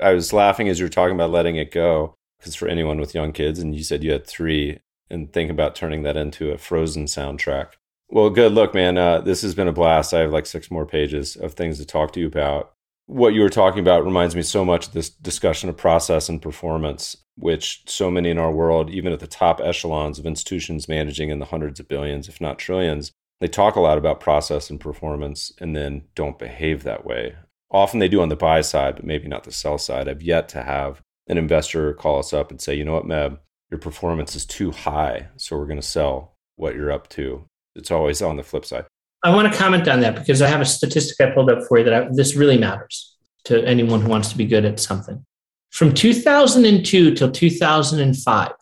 I 0.00 0.12
was 0.12 0.32
laughing 0.32 0.68
as 0.68 0.78
you 0.78 0.86
were 0.86 0.90
talking 0.90 1.14
about 1.14 1.30
letting 1.30 1.56
it 1.56 1.70
go 1.70 2.16
because 2.38 2.54
for 2.54 2.68
anyone 2.68 3.00
with 3.00 3.14
young 3.14 3.32
kids, 3.32 3.58
and 3.58 3.74
you 3.74 3.82
said 3.82 4.04
you 4.04 4.12
had 4.12 4.26
three, 4.26 4.80
and 5.08 5.32
think 5.32 5.50
about 5.50 5.74
turning 5.74 6.02
that 6.02 6.16
into 6.16 6.50
a 6.50 6.58
Frozen 6.58 7.06
soundtrack. 7.06 7.68
Well, 8.10 8.28
good. 8.28 8.52
Look, 8.52 8.74
man, 8.74 8.98
uh, 8.98 9.20
this 9.22 9.40
has 9.42 9.54
been 9.54 9.68
a 9.68 9.72
blast. 9.72 10.12
I 10.12 10.20
have 10.20 10.30
like 10.30 10.46
six 10.46 10.70
more 10.70 10.84
pages 10.84 11.36
of 11.36 11.54
things 11.54 11.78
to 11.78 11.86
talk 11.86 12.12
to 12.12 12.20
you 12.20 12.26
about. 12.26 12.73
What 13.06 13.34
you 13.34 13.42
were 13.42 13.50
talking 13.50 13.80
about 13.80 14.04
reminds 14.04 14.34
me 14.34 14.42
so 14.42 14.64
much 14.64 14.86
of 14.86 14.92
this 14.94 15.10
discussion 15.10 15.68
of 15.68 15.76
process 15.76 16.28
and 16.28 16.40
performance, 16.40 17.18
which 17.36 17.82
so 17.86 18.10
many 18.10 18.30
in 18.30 18.38
our 18.38 18.50
world, 18.50 18.88
even 18.90 19.12
at 19.12 19.20
the 19.20 19.26
top 19.26 19.60
echelons 19.60 20.18
of 20.18 20.24
institutions 20.24 20.88
managing 20.88 21.28
in 21.28 21.38
the 21.38 21.46
hundreds 21.46 21.78
of 21.78 21.88
billions, 21.88 22.28
if 22.28 22.40
not 22.40 22.58
trillions, 22.58 23.12
they 23.40 23.48
talk 23.48 23.76
a 23.76 23.80
lot 23.80 23.98
about 23.98 24.20
process 24.20 24.70
and 24.70 24.80
performance 24.80 25.52
and 25.60 25.76
then 25.76 26.04
don't 26.14 26.38
behave 26.38 26.82
that 26.84 27.04
way. 27.04 27.36
Often 27.70 28.00
they 28.00 28.08
do 28.08 28.22
on 28.22 28.30
the 28.30 28.36
buy 28.36 28.62
side, 28.62 28.96
but 28.96 29.04
maybe 29.04 29.28
not 29.28 29.44
the 29.44 29.52
sell 29.52 29.76
side. 29.76 30.08
I've 30.08 30.22
yet 30.22 30.48
to 30.50 30.62
have 30.62 31.02
an 31.26 31.36
investor 31.36 31.92
call 31.92 32.20
us 32.20 32.32
up 32.32 32.50
and 32.50 32.60
say, 32.60 32.74
you 32.74 32.84
know 32.84 32.94
what, 32.94 33.04
Meb, 33.04 33.38
your 33.70 33.80
performance 33.80 34.34
is 34.34 34.46
too 34.46 34.70
high, 34.70 35.28
so 35.36 35.58
we're 35.58 35.66
going 35.66 35.80
to 35.80 35.86
sell 35.86 36.36
what 36.56 36.74
you're 36.74 36.92
up 36.92 37.08
to. 37.10 37.44
It's 37.74 37.90
always 37.90 38.22
on 38.22 38.36
the 38.36 38.42
flip 38.42 38.64
side. 38.64 38.86
I 39.24 39.34
want 39.34 39.50
to 39.50 39.58
comment 39.58 39.88
on 39.88 40.00
that 40.00 40.16
because 40.16 40.42
I 40.42 40.48
have 40.48 40.60
a 40.60 40.66
statistic 40.66 41.26
I 41.26 41.30
pulled 41.30 41.50
up 41.50 41.66
for 41.66 41.78
you 41.78 41.84
that 41.84 41.94
I, 41.94 42.06
this 42.12 42.36
really 42.36 42.58
matters 42.58 43.16
to 43.44 43.64
anyone 43.64 44.02
who 44.02 44.10
wants 44.10 44.28
to 44.28 44.36
be 44.36 44.44
good 44.44 44.66
at 44.66 44.78
something. 44.78 45.24
From 45.70 45.94
2002 45.94 47.14
till 47.14 47.30
2005, 47.30 48.52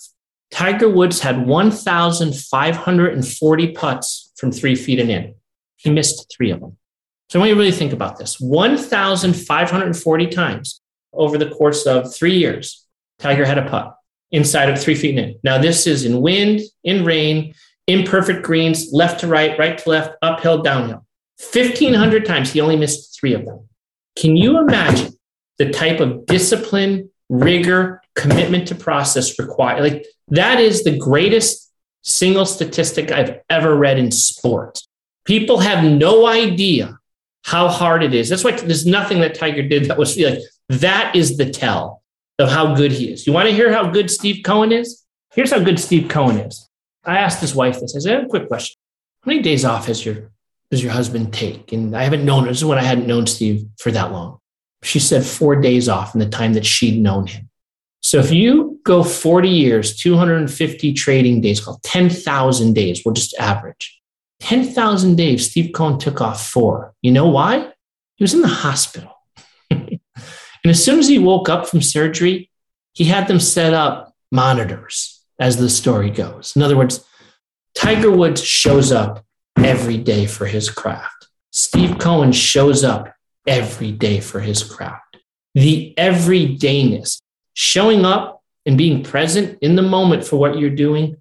Tiger 0.53 0.89
Woods 0.89 1.19
had 1.19 1.49
1,540 1.49 3.73
putts 3.73 4.33
from 4.37 4.53
three 4.53 4.77
feet 4.77 5.01
and 5.01 5.11
in. 5.11 5.35
He 5.77 5.91
missed 5.91 6.33
three 6.35 6.53
of 6.53 6.61
them. 6.61 6.79
So 7.29 7.41
when 7.41 7.49
you 7.49 7.57
really 7.57 7.73
think 7.73 7.93
about 7.93 8.19
this, 8.19 8.39
1,540 8.39 10.27
times 10.29 10.81
over 11.13 11.37
the 11.39 11.51
course 11.51 11.87
of 11.87 12.15
three 12.15 12.37
years, 12.37 12.87
Tiger 13.19 13.45
had 13.45 13.59
a 13.59 13.69
putt 13.69 13.97
inside 14.31 14.71
of 14.71 14.81
three 14.81 14.95
feet 14.95 15.19
and 15.19 15.31
in. 15.31 15.35
Now, 15.43 15.59
this 15.59 15.89
is 15.89 16.05
in 16.05 16.21
wind, 16.21 16.61
in 16.85 17.05
rain, 17.05 17.55
imperfect 17.93 18.43
greens, 18.43 18.93
left 18.93 19.21
to 19.21 19.27
right, 19.27 19.59
right 19.59 19.79
to 19.79 19.89
left, 19.89 20.17
uphill, 20.23 20.63
downhill. 20.63 21.05
1,500 21.53 22.25
times, 22.25 22.53
he 22.53 22.61
only 22.61 22.77
missed 22.77 23.19
three 23.19 23.35
of 23.35 23.45
them. 23.45 23.69
Can 24.17 24.37
you 24.37 24.59
imagine 24.59 25.15
the 25.59 25.71
type 25.71 26.01
of 26.01 26.27
discipline, 26.27 27.11
rigor, 27.29 28.03
commitment 28.15 28.69
to 28.69 28.75
process 28.75 29.39
required? 29.39 29.83
Like, 29.83 30.07
that 30.29 30.61
is 30.61 30.85
the 30.85 30.97
greatest 30.97 31.71
single 32.03 32.47
statistic 32.47 33.11
I've 33.11 33.41
ever 33.49 33.75
read 33.75 33.99
in 33.99 34.11
sport. 34.11 34.83
People 35.25 35.59
have 35.59 35.85
no 35.85 36.27
idea 36.27 36.99
how 37.45 37.69
hard 37.69 38.03
it 38.03 38.15
is. 38.15 38.29
That's 38.29 38.45
why 38.45 38.53
there's 38.53 38.87
nothing 38.87 39.21
that 39.21 39.35
Tiger 39.35 39.63
did 39.63 39.87
that 39.87 39.99
was 39.99 40.19
like, 40.19 40.39
that 40.69 41.15
is 41.15 41.37
the 41.37 41.51
tell 41.51 42.03
of 42.39 42.51
how 42.51 42.75
good 42.75 42.93
he 42.93 43.13
is. 43.13 43.27
You 43.27 43.33
want 43.33 43.49
to 43.49 43.55
hear 43.55 43.73
how 43.73 43.91
good 43.91 44.11
Steve 44.11 44.43
Cohen 44.45 44.73
is? 44.73 45.05
Here's 45.33 45.51
how 45.51 45.61
good 45.61 45.79
Steve 45.79 46.09
Cohen 46.09 46.39
is. 46.39 46.69
I 47.05 47.19
asked 47.19 47.41
his 47.41 47.55
wife 47.55 47.81
this. 47.81 47.97
I 47.97 48.01
said, 48.01 48.25
a 48.25 48.29
quick 48.29 48.49
question. 48.49 48.77
How 49.23 49.31
many 49.31 49.43
days 49.43 49.65
off 49.65 49.87
has 49.87 50.05
your 50.05 50.31
does 50.71 50.83
your 50.83 50.93
husband 50.93 51.33
take? 51.33 51.73
And 51.73 51.95
I 51.97 52.05
haven't 52.05 52.25
known 52.25 52.47
this 52.47 52.59
is 52.59 52.65
when 52.65 52.79
I 52.79 52.83
hadn't 52.83 53.07
known 53.07 53.27
Steve 53.27 53.67
for 53.79 53.91
that 53.93 54.11
long. 54.11 54.39
She 54.83 54.99
said 54.99 55.25
four 55.25 55.61
days 55.61 55.89
off 55.89 56.15
in 56.15 56.21
the 56.21 56.29
time 56.29 56.55
that 56.55 56.65
she'd 56.65 57.01
known 57.01 57.27
him. 57.27 57.51
So 58.01 58.19
if 58.19 58.33
you 58.33 58.81
go 58.85 59.05
40 59.05 59.49
years, 59.49 59.95
250 59.97 60.93
trading 60.95 61.41
days, 61.41 61.61
called 61.61 61.83
10,000 61.83 62.73
days, 62.73 63.03
we'll 63.05 63.15
just 63.15 63.35
average. 63.39 64.01
10,000 64.41 65.15
days, 65.15 65.51
Steve 65.51 65.73
Cohen 65.73 65.99
took 65.99 66.21
off 66.21 66.49
four. 66.49 66.95
You 67.01 67.13
know 67.13 67.29
why? 67.29 67.71
He 68.17 68.25
was 68.25 68.35
in 68.35 68.41
the 68.41 68.49
hospital. 68.49 69.13
And 70.65 70.71
as 70.71 70.85
soon 70.85 70.99
as 70.99 71.09
he 71.09 71.19
woke 71.19 71.49
up 71.49 71.67
from 71.67 71.83
surgery, 71.83 72.51
he 72.93 73.05
had 73.05 73.27
them 73.27 73.41
set 73.41 73.75
up 73.75 74.15
monitors, 74.31 75.12
as 75.43 75.57
the 75.57 75.69
story 75.69 76.09
goes. 76.09 76.53
In 76.55 76.63
other 76.63 76.77
words, 76.77 77.05
Tiger 77.75 78.13
Woods 78.13 78.45
shows 78.45 78.93
up 78.93 79.25
every 79.57 79.99
day 79.99 80.25
for 80.25 80.47
his 80.47 80.71
craft. 80.71 81.27
Steve 81.51 81.99
Cohen 81.99 82.31
shows 82.31 82.85
up 82.85 83.13
every 83.47 83.91
day 83.91 84.21
for 84.21 84.39
his 84.39 84.63
craft. 84.63 85.17
The 85.57 85.95
everydayness, 85.99 87.21
showing 87.55 88.05
up 88.05 88.41
and 88.65 88.79
being 88.79 89.03
present 89.03 89.59
in 89.61 89.75
the 89.75 89.83
moment 89.83 90.25
for 90.25 90.37
what 90.37 90.59
you're 90.59 90.71
doing 90.71 91.17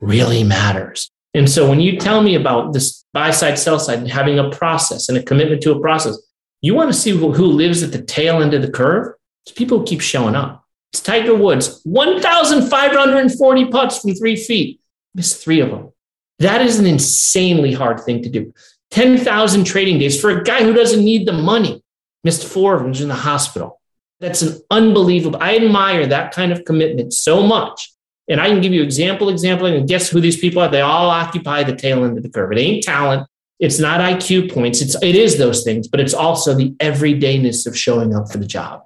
really 0.00 0.44
matters. 0.44 1.10
And 1.34 1.50
so 1.50 1.68
when 1.68 1.80
you 1.80 1.98
tell 1.98 2.22
me 2.22 2.36
about 2.36 2.72
this 2.72 3.04
buy 3.12 3.32
side, 3.32 3.58
sell 3.58 3.80
side, 3.80 3.98
and 3.98 4.08
having 4.08 4.38
a 4.38 4.50
process 4.50 5.08
and 5.08 5.18
a 5.18 5.22
commitment 5.22 5.62
to 5.62 5.72
a 5.72 5.80
process, 5.80 6.16
you 6.62 6.74
want 6.74 6.92
to 6.92 6.98
see 6.98 7.10
who, 7.10 7.26
lives 7.26 7.82
at 7.82 7.90
the 7.90 8.02
tail 8.02 8.40
end 8.40 8.54
of 8.54 8.62
the 8.62 8.70
curve? 8.70 9.14
It's 9.44 9.52
people 9.52 9.80
who 9.80 9.84
keep 9.84 10.00
showing 10.00 10.36
up. 10.36 10.63
It's 10.94 11.00
Tiger 11.00 11.34
Woods, 11.34 11.80
1,540 11.82 13.64
putts 13.64 13.98
from 13.98 14.14
three 14.14 14.36
feet, 14.36 14.80
missed 15.12 15.42
three 15.42 15.58
of 15.58 15.70
them. 15.70 15.90
That 16.38 16.60
is 16.60 16.78
an 16.78 16.86
insanely 16.86 17.72
hard 17.72 17.98
thing 17.98 18.22
to 18.22 18.30
do. 18.30 18.54
10,000 18.92 19.64
trading 19.64 19.98
days 19.98 20.20
for 20.20 20.30
a 20.30 20.44
guy 20.44 20.62
who 20.62 20.72
doesn't 20.72 21.04
need 21.04 21.26
the 21.26 21.32
money, 21.32 21.82
missed 22.22 22.46
four 22.46 22.76
of 22.76 22.84
them, 22.84 22.92
in 22.92 23.08
the 23.08 23.14
hospital. 23.16 23.80
That's 24.20 24.42
an 24.42 24.60
unbelievable. 24.70 25.42
I 25.42 25.56
admire 25.56 26.06
that 26.06 26.32
kind 26.32 26.52
of 26.52 26.64
commitment 26.64 27.12
so 27.12 27.42
much. 27.42 27.92
And 28.28 28.40
I 28.40 28.46
can 28.46 28.60
give 28.60 28.72
you 28.72 28.84
example, 28.84 29.30
example, 29.30 29.66
and 29.66 29.88
guess 29.88 30.08
who 30.08 30.20
these 30.20 30.38
people 30.38 30.62
are? 30.62 30.68
They 30.68 30.80
all 30.80 31.10
occupy 31.10 31.64
the 31.64 31.74
tail 31.74 32.04
end 32.04 32.18
of 32.18 32.22
the 32.22 32.30
curve. 32.30 32.52
It 32.52 32.58
ain't 32.58 32.84
talent. 32.84 33.26
It's 33.58 33.80
not 33.80 33.98
IQ 33.98 34.54
points. 34.54 34.80
It's 34.80 34.94
it 35.02 35.16
is 35.16 35.38
those 35.38 35.64
things, 35.64 35.88
but 35.88 35.98
it's 35.98 36.14
also 36.14 36.54
the 36.54 36.70
everydayness 36.74 37.66
of 37.66 37.76
showing 37.76 38.14
up 38.14 38.30
for 38.30 38.38
the 38.38 38.46
job. 38.46 38.84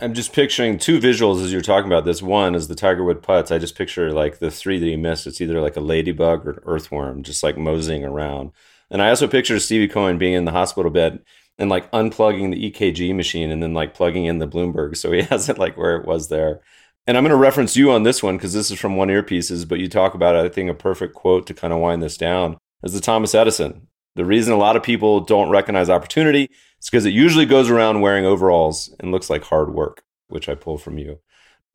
I'm 0.00 0.14
just 0.14 0.32
picturing 0.32 0.78
two 0.78 1.00
visuals 1.00 1.42
as 1.42 1.52
you're 1.52 1.60
talking 1.60 1.90
about 1.90 2.04
this. 2.04 2.22
One 2.22 2.54
is 2.54 2.68
the 2.68 2.76
Tiger 2.76 3.02
Wood 3.02 3.20
putts. 3.20 3.50
I 3.50 3.58
just 3.58 3.76
picture 3.76 4.12
like 4.12 4.38
the 4.38 4.50
three 4.50 4.78
that 4.78 4.86
he 4.86 4.96
missed. 4.96 5.26
It's 5.26 5.40
either 5.40 5.60
like 5.60 5.76
a 5.76 5.80
ladybug 5.80 6.46
or 6.46 6.50
an 6.50 6.60
earthworm, 6.66 7.24
just 7.24 7.42
like 7.42 7.58
moseying 7.58 8.04
around. 8.04 8.52
And 8.90 9.02
I 9.02 9.08
also 9.08 9.26
picture 9.26 9.58
Stevie 9.58 9.88
Cohen 9.88 10.16
being 10.16 10.34
in 10.34 10.44
the 10.44 10.52
hospital 10.52 10.90
bed 10.90 11.20
and 11.58 11.68
like 11.68 11.90
unplugging 11.90 12.52
the 12.52 12.70
EKG 12.70 13.14
machine 13.14 13.50
and 13.50 13.60
then 13.60 13.74
like 13.74 13.94
plugging 13.94 14.26
in 14.26 14.38
the 14.38 14.46
Bloomberg. 14.46 14.96
So 14.96 15.10
he 15.10 15.22
has 15.30 15.48
it 15.48 15.58
like 15.58 15.76
where 15.76 15.96
it 15.96 16.06
was 16.06 16.28
there. 16.28 16.60
And 17.08 17.16
I'm 17.16 17.24
going 17.24 17.30
to 17.30 17.36
reference 17.36 17.76
you 17.76 17.90
on 17.90 18.04
this 18.04 18.22
one 18.22 18.36
because 18.36 18.52
this 18.52 18.70
is 18.70 18.78
from 18.78 18.96
one 18.96 19.08
earpieces, 19.08 19.66
but 19.66 19.80
you 19.80 19.88
talk 19.88 20.14
about, 20.14 20.36
I 20.36 20.48
think, 20.48 20.70
a 20.70 20.74
perfect 20.74 21.14
quote 21.14 21.46
to 21.48 21.54
kind 21.54 21.72
of 21.72 21.80
wind 21.80 22.02
this 22.02 22.16
down 22.16 22.58
is 22.84 22.92
the 22.92 23.00
Thomas 23.00 23.34
Edison. 23.34 23.87
The 24.18 24.24
reason 24.24 24.52
a 24.52 24.56
lot 24.56 24.74
of 24.74 24.82
people 24.82 25.20
don't 25.20 25.48
recognize 25.48 25.88
opportunity 25.88 26.50
is 26.80 26.90
because 26.90 27.06
it 27.06 27.12
usually 27.12 27.46
goes 27.46 27.70
around 27.70 28.00
wearing 28.00 28.24
overalls 28.24 28.92
and 28.98 29.12
looks 29.12 29.30
like 29.30 29.44
hard 29.44 29.72
work, 29.72 30.02
which 30.26 30.48
I 30.48 30.56
pull 30.56 30.76
from 30.76 30.98
you. 30.98 31.20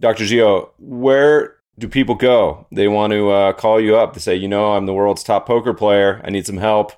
Dr. 0.02 0.26
Gio, 0.26 0.72
where 0.78 1.56
do 1.80 1.88
people 1.88 2.16
go? 2.16 2.68
They 2.70 2.90
want 2.90 3.14
to 3.14 3.30
uh, 3.30 3.54
call 3.54 3.80
you 3.80 3.96
up 3.96 4.12
to 4.16 4.20
say, 4.20 4.36
you 4.36 4.50
know, 4.50 4.74
I'm 4.74 4.86
the 4.86 4.94
world's 4.94 5.24
top 5.24 5.48
poker 5.48 5.74
player. 5.74 6.22
I 6.22 6.32
need 6.32 6.46
some 6.46 6.58
help. 6.58 6.92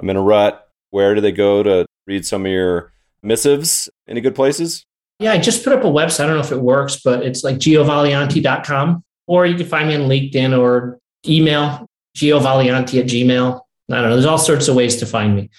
I'm 0.00 0.10
in 0.10 0.16
a 0.16 0.20
rut. 0.20 0.68
Where 0.90 1.14
do 1.14 1.20
they 1.20 1.30
go 1.30 1.62
to 1.62 1.86
read 2.08 2.26
some 2.26 2.44
of 2.44 2.50
your 2.50 2.92
missives? 3.22 3.88
Any 4.08 4.20
good 4.20 4.34
places? 4.34 4.84
Yeah, 5.20 5.30
I 5.30 5.38
just 5.38 5.62
put 5.62 5.74
up 5.74 5.84
a 5.84 5.86
website. 5.86 6.24
I 6.24 6.26
don't 6.26 6.38
know 6.38 6.42
if 6.42 6.50
it 6.50 6.60
works, 6.60 7.00
but 7.04 7.24
it's 7.24 7.44
like 7.44 7.58
giovaliante.com. 7.58 9.04
Or 9.28 9.46
you 9.46 9.54
can 9.54 9.66
find 9.66 9.88
me 9.88 9.94
on 9.94 10.08
LinkedIn 10.08 10.58
or 10.58 10.98
email 11.24 11.86
giovalianti 12.16 12.98
at 12.98 13.06
gmail. 13.06 13.60
I 13.90 13.96
don't 13.96 14.10
know. 14.10 14.14
There's 14.14 14.26
all 14.26 14.38
sorts 14.38 14.68
of 14.68 14.76
ways 14.76 14.96
to 14.96 15.06
find 15.06 15.34
me. 15.34 15.50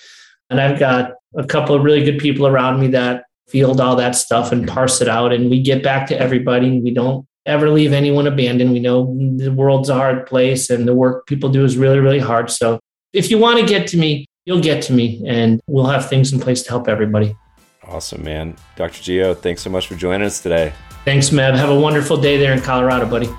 And 0.49 0.59
I've 0.59 0.79
got 0.79 1.13
a 1.35 1.43
couple 1.43 1.75
of 1.75 1.83
really 1.83 2.03
good 2.03 2.19
people 2.19 2.47
around 2.47 2.79
me 2.79 2.87
that 2.87 3.25
field 3.47 3.81
all 3.81 3.95
that 3.95 4.15
stuff 4.15 4.51
and 4.51 4.67
parse 4.67 5.01
it 5.01 5.07
out. 5.07 5.33
And 5.33 5.49
we 5.49 5.61
get 5.61 5.83
back 5.83 6.07
to 6.07 6.19
everybody. 6.19 6.79
We 6.79 6.91
don't 6.91 7.25
ever 7.45 7.69
leave 7.69 7.93
anyone 7.93 8.27
abandoned. 8.27 8.71
We 8.71 8.79
know 8.79 9.15
the 9.37 9.51
world's 9.51 9.89
a 9.89 9.95
hard 9.95 10.25
place 10.27 10.69
and 10.69 10.87
the 10.87 10.93
work 10.93 11.25
people 11.25 11.49
do 11.49 11.65
is 11.65 11.77
really, 11.77 11.99
really 11.99 12.19
hard. 12.19 12.51
So 12.51 12.79
if 13.13 13.31
you 13.31 13.37
want 13.37 13.59
to 13.59 13.65
get 13.65 13.87
to 13.87 13.97
me, 13.97 14.25
you'll 14.45 14.61
get 14.61 14.83
to 14.83 14.93
me 14.93 15.23
and 15.27 15.59
we'll 15.67 15.87
have 15.87 16.09
things 16.09 16.31
in 16.31 16.39
place 16.39 16.61
to 16.63 16.69
help 16.69 16.87
everybody. 16.87 17.35
Awesome, 17.83 18.23
man. 18.23 18.55
Dr. 18.75 19.01
Gio, 19.01 19.37
thanks 19.37 19.63
so 19.63 19.69
much 19.69 19.87
for 19.87 19.95
joining 19.95 20.27
us 20.27 20.41
today. 20.41 20.73
Thanks, 21.05 21.29
Meb. 21.29 21.55
Have 21.55 21.69
a 21.69 21.79
wonderful 21.79 22.17
day 22.17 22.37
there 22.37 22.53
in 22.53 22.61
Colorado, 22.61 23.09
buddy. 23.09 23.29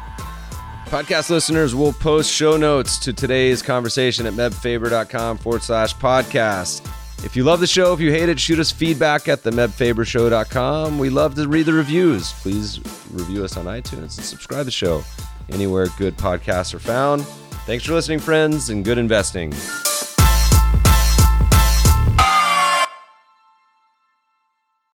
Podcast 0.90 1.30
listeners 1.30 1.72
will 1.72 1.92
post 1.92 2.32
show 2.32 2.56
notes 2.56 2.98
to 2.98 3.12
today's 3.12 3.62
conversation 3.62 4.26
at 4.26 4.32
mebfaber.com 4.32 5.38
forward 5.38 5.62
slash 5.62 5.94
podcast. 5.94 6.84
If 7.24 7.36
you 7.36 7.44
love 7.44 7.60
the 7.60 7.66
show, 7.68 7.92
if 7.92 8.00
you 8.00 8.10
hate 8.10 8.28
it, 8.28 8.40
shoot 8.40 8.58
us 8.58 8.72
feedback 8.72 9.28
at 9.28 9.44
the 9.44 9.52
mebfabershow.com. 9.52 10.98
We 10.98 11.08
love 11.08 11.36
to 11.36 11.46
read 11.46 11.66
the 11.66 11.74
reviews. 11.74 12.32
Please 12.32 12.80
review 13.12 13.44
us 13.44 13.56
on 13.56 13.66
iTunes 13.66 14.18
and 14.18 14.24
subscribe 14.26 14.62
to 14.62 14.64
the 14.64 14.70
show 14.72 15.04
anywhere 15.50 15.86
good 15.96 16.16
podcasts 16.16 16.74
are 16.74 16.80
found. 16.80 17.24
Thanks 17.66 17.84
for 17.84 17.92
listening, 17.92 18.18
friends, 18.18 18.70
and 18.70 18.84
good 18.84 18.98
investing. 18.98 19.52